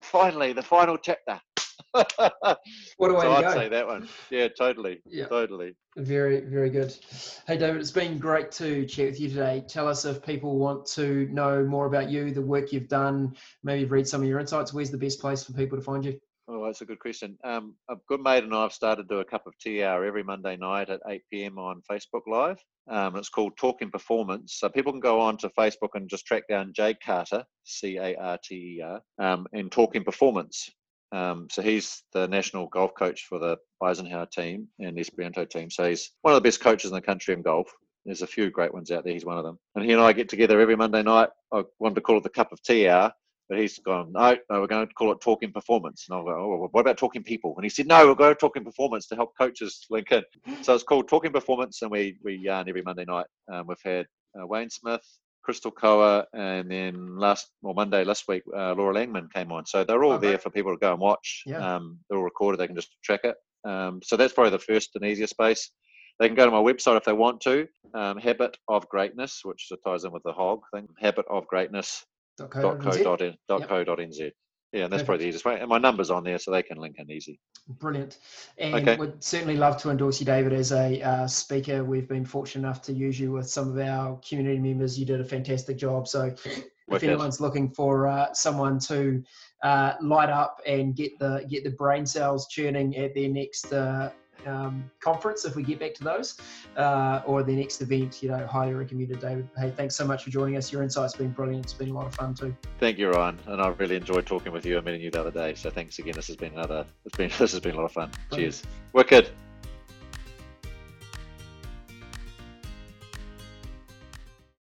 finally, 0.03 0.53
the 0.53 0.62
final 0.62 0.97
chapter. 0.97 1.41
what 1.92 3.08
do 3.08 3.16
I? 3.16 3.22
So 3.22 3.32
I'd 3.32 3.42
go. 3.42 3.54
say 3.54 3.68
that 3.68 3.86
one. 3.86 4.08
Yeah, 4.30 4.48
totally. 4.48 5.00
Yeah. 5.06 5.26
Totally. 5.26 5.74
Very, 5.96 6.40
very 6.40 6.70
good. 6.70 6.94
Hey, 7.46 7.56
David, 7.56 7.80
it's 7.80 7.90
been 7.90 8.18
great 8.18 8.50
to 8.52 8.86
chat 8.86 9.06
with 9.06 9.20
you 9.20 9.28
today. 9.28 9.64
Tell 9.68 9.88
us 9.88 10.04
if 10.04 10.24
people 10.24 10.58
want 10.58 10.86
to 10.86 11.26
know 11.30 11.64
more 11.64 11.86
about 11.86 12.10
you, 12.10 12.30
the 12.32 12.42
work 12.42 12.72
you've 12.72 12.88
done, 12.88 13.36
maybe 13.62 13.84
read 13.84 14.06
some 14.06 14.22
of 14.22 14.28
your 14.28 14.38
insights. 14.38 14.72
Where's 14.72 14.90
the 14.90 14.98
best 14.98 15.20
place 15.20 15.44
for 15.44 15.52
people 15.52 15.76
to 15.76 15.84
find 15.84 16.04
you? 16.04 16.18
Oh, 16.52 16.64
that's 16.66 16.80
a 16.80 16.84
good 16.84 16.98
question. 16.98 17.38
Um, 17.44 17.76
a 17.88 17.94
good 18.08 18.20
mate 18.20 18.42
and 18.42 18.52
I 18.52 18.62
have 18.62 18.72
started 18.72 19.08
to 19.08 19.14
do 19.14 19.20
a 19.20 19.24
cup 19.24 19.46
of 19.46 19.56
tea 19.58 19.84
hour 19.84 20.04
every 20.04 20.24
Monday 20.24 20.56
night 20.56 20.90
at 20.90 21.00
8 21.08 21.22
p.m. 21.32 21.58
on 21.58 21.80
Facebook 21.88 22.22
Live. 22.26 22.58
Um, 22.90 23.14
it's 23.14 23.28
called 23.28 23.56
Talking 23.56 23.88
Performance. 23.88 24.56
So 24.58 24.68
people 24.68 24.92
can 24.92 25.00
go 25.00 25.20
on 25.20 25.36
to 25.38 25.50
Facebook 25.50 25.90
and 25.94 26.10
just 26.10 26.26
track 26.26 26.42
down 26.48 26.72
Jay 26.74 26.94
Carter, 26.94 27.44
C 27.62 27.98
A 27.98 28.16
R 28.16 28.38
T 28.42 28.54
E 28.54 28.82
R, 28.82 29.00
um, 29.20 29.46
and 29.52 29.70
Talking 29.70 30.02
Performance. 30.02 30.68
Um, 31.12 31.48
so 31.50 31.62
he's 31.62 32.02
the 32.12 32.28
national 32.28 32.66
golf 32.66 32.94
coach 32.94 33.26
for 33.26 33.38
the 33.38 33.58
Eisenhower 33.82 34.26
team 34.26 34.68
and 34.78 34.96
the 34.96 35.00
Espirito 35.00 35.34
Santo 35.34 35.44
team. 35.44 35.70
So 35.70 35.88
he's 35.88 36.12
one 36.22 36.34
of 36.34 36.42
the 36.42 36.46
best 36.46 36.61
coaches 36.61 36.90
in 36.90 36.94
the 36.94 37.00
country 37.00 37.34
in 37.34 37.42
golf. 37.42 37.72
There's 38.04 38.22
a 38.22 38.26
few 38.26 38.50
great 38.50 38.72
ones 38.72 38.90
out 38.90 39.04
there. 39.04 39.12
He's 39.12 39.24
one 39.24 39.38
of 39.38 39.44
them. 39.44 39.58
And 39.74 39.84
he 39.84 39.92
and 39.92 40.00
I 40.00 40.12
get 40.12 40.28
together 40.28 40.61
every 40.61 40.76
Monday 40.76 41.02
night. 41.02 41.28
I 41.52 41.64
wanted 41.78 41.96
to 41.96 42.00
call 42.00 42.16
it 42.16 42.22
the 42.22 42.30
cup 42.30 42.52
of 42.52 42.62
tea 42.62 42.88
hour, 42.88 43.12
but 43.48 43.58
he's 43.58 43.78
gone, 43.78 44.12
no, 44.12 44.36
no, 44.48 44.61
we're 44.61 44.66
going 44.66 44.86
to 44.86 44.94
call 44.94 45.12
it 45.12 45.20
talking 45.20 45.52
performance. 45.52 46.06
And 46.08 46.18
I 46.18 46.22
go, 46.22 46.30
oh, 46.30 46.68
what 46.70 46.80
about 46.80 46.96
talking 46.96 47.22
people? 47.22 47.54
And 47.56 47.64
he 47.64 47.68
said, 47.68 47.86
no, 47.86 48.06
we're 48.06 48.14
going 48.14 48.34
to 48.34 48.38
talking 48.38 48.64
performance 48.64 49.06
to 49.08 49.16
help 49.16 49.36
coaches 49.36 49.86
link 49.90 50.12
in. 50.12 50.22
So 50.62 50.74
it's 50.74 50.84
called 50.84 51.08
talking 51.08 51.32
performance, 51.32 51.82
and 51.82 51.90
we 51.90 52.16
we 52.22 52.36
yarn 52.36 52.68
every 52.68 52.82
Monday 52.82 53.04
night. 53.04 53.26
Um, 53.52 53.66
we've 53.66 53.76
had 53.84 54.06
uh, 54.40 54.46
Wayne 54.46 54.70
Smith, 54.70 55.04
Crystal 55.43 55.70
Kaua, 55.72 56.24
and 56.32 56.70
then 56.70 57.16
last 57.18 57.51
or 57.62 57.74
Monday 57.74 58.05
last 58.05 58.24
week, 58.28 58.43
uh, 58.57 58.74
Laura 58.74 58.95
Langman 58.95 59.32
came 59.32 59.51
on. 59.53 59.66
So 59.66 59.84
they're 59.84 60.05
all 60.05 60.18
there 60.18 60.38
for 60.38 60.51
people 60.51 60.72
to 60.72 60.78
go 60.78 60.93
and 60.93 61.01
watch. 61.01 61.43
Yeah. 61.47 61.76
Um, 61.76 61.99
they're 62.09 62.18
all 62.18 62.24
recorded. 62.24 62.59
They 62.61 62.66
can 62.66 62.76
just 62.76 62.97
track 63.03 63.20
it. 63.24 63.36
Um, 63.64 64.01
so 64.03 64.16
that's 64.16 64.32
probably 64.32 64.51
the 64.51 64.59
first 64.59 64.91
and 64.95 65.05
easiest 65.05 65.32
space. 65.34 65.70
They 66.18 66.28
can 66.28 66.36
go 66.36 66.45
to 66.45 66.51
my 66.51 66.59
website 66.59 66.97
if 66.99 67.05
they 67.05 67.12
want 67.14 67.41
to. 67.43 67.66
Um, 67.95 68.18
Habit 68.18 68.57
of 68.68 68.86
Greatness, 68.88 69.41
which 69.45 69.70
ties 69.86 70.05
in 70.05 70.12
with 70.12 70.22
the 70.22 70.32
hog 70.32 70.61
thing. 70.74 70.86
Habit 70.99 71.24
of 71.30 71.47
Greatness.co.nz. 71.47 72.84
Yep. 73.61 73.68
Yeah, 74.72 74.84
and 74.84 74.92
that's 74.92 75.02
Perfect. 75.02 75.06
probably 75.06 75.24
the 75.24 75.28
easiest 75.28 75.44
way. 75.44 75.58
And 75.58 75.68
my 75.68 75.78
number's 75.78 76.10
on 76.10 76.22
there, 76.22 76.38
so 76.38 76.52
they 76.52 76.62
can 76.62 76.78
link 76.78 76.96
in 76.98 77.10
easy. 77.10 77.40
Brilliant. 77.80 78.18
And 78.58 78.74
okay. 78.76 78.96
would 78.96 79.22
certainly 79.22 79.56
love 79.56 79.76
to 79.78 79.90
endorse 79.90 80.20
you, 80.20 80.26
David, 80.26 80.52
as 80.52 80.70
a 80.70 81.02
uh, 81.02 81.26
speaker. 81.26 81.82
We've 81.82 82.08
been 82.08 82.24
fortunate 82.24 82.66
enough 82.66 82.80
to 82.82 82.92
use 82.92 83.18
you 83.18 83.32
with 83.32 83.50
some 83.50 83.68
of 83.68 83.78
our 83.78 84.20
community 84.26 84.60
members. 84.60 84.98
You 84.98 85.06
did 85.06 85.20
a 85.20 85.24
fantastic 85.24 85.76
job. 85.76 86.06
So 86.06 86.32
if 86.44 87.02
anyone's 87.02 87.40
looking 87.40 87.68
for 87.68 88.06
uh, 88.06 88.32
someone 88.32 88.78
to 88.80 89.22
uh, 89.62 89.94
light 90.00 90.30
up 90.30 90.60
and 90.66 90.94
get 90.94 91.18
the 91.18 91.44
get 91.48 91.64
the 91.64 91.70
brain 91.70 92.06
cells 92.06 92.46
churning 92.48 92.96
at 92.96 93.14
their 93.14 93.28
next 93.28 93.72
uh, 93.72 94.10
um, 94.47 94.91
conference 95.01 95.45
if 95.45 95.57
we 95.57 95.62
get 95.62 95.78
back 95.78 95.95
to 95.95 96.05
those, 96.05 96.38
uh, 96.76 97.22
or 97.26 97.43
the 97.43 97.55
next 97.55 97.80
event. 97.82 98.22
You 98.22 98.30
know, 98.30 98.47
highly 98.47 98.74
recommended, 98.74 99.20
David. 99.20 99.49
Hey, 99.57 99.70
thanks 99.70 99.95
so 99.95 100.07
much 100.07 100.24
for 100.24 100.30
joining 100.30 100.57
us. 100.57 100.72
Your 100.72 100.82
insight's 100.82 101.14
been 101.14 101.30
brilliant. 101.30 101.64
It's 101.64 101.72
been 101.72 101.91
a 101.91 101.95
lot 101.95 102.07
of 102.07 102.14
fun 102.14 102.34
too. 102.34 102.55
Thank 102.78 102.99
you, 102.99 103.11
Ryan, 103.11 103.38
and 103.47 103.61
I 103.61 103.68
really 103.68 103.97
enjoyed 103.97 104.26
talking 104.26 104.53
with 104.53 104.64
you 104.64 104.76
and 104.76 104.84
meeting 104.86 105.01
you 105.01 105.11
the 105.11 105.20
other 105.20 105.30
day. 105.30 105.55
So 105.55 105.70
thanks 105.70 105.99
again. 105.99 106.14
This 106.14 106.28
has 106.28 106.36
been 106.36 106.53
another. 106.53 106.84
It's 107.05 107.16
been 107.16 107.30
this 107.38 107.53
has 107.53 107.61
been 107.61 107.74
a 107.74 107.78
lot 107.78 107.84
of 107.84 107.93
fun. 107.93 108.11
Brilliant. 108.30 108.55
Cheers. 108.55 108.62
Wicked. 108.93 109.30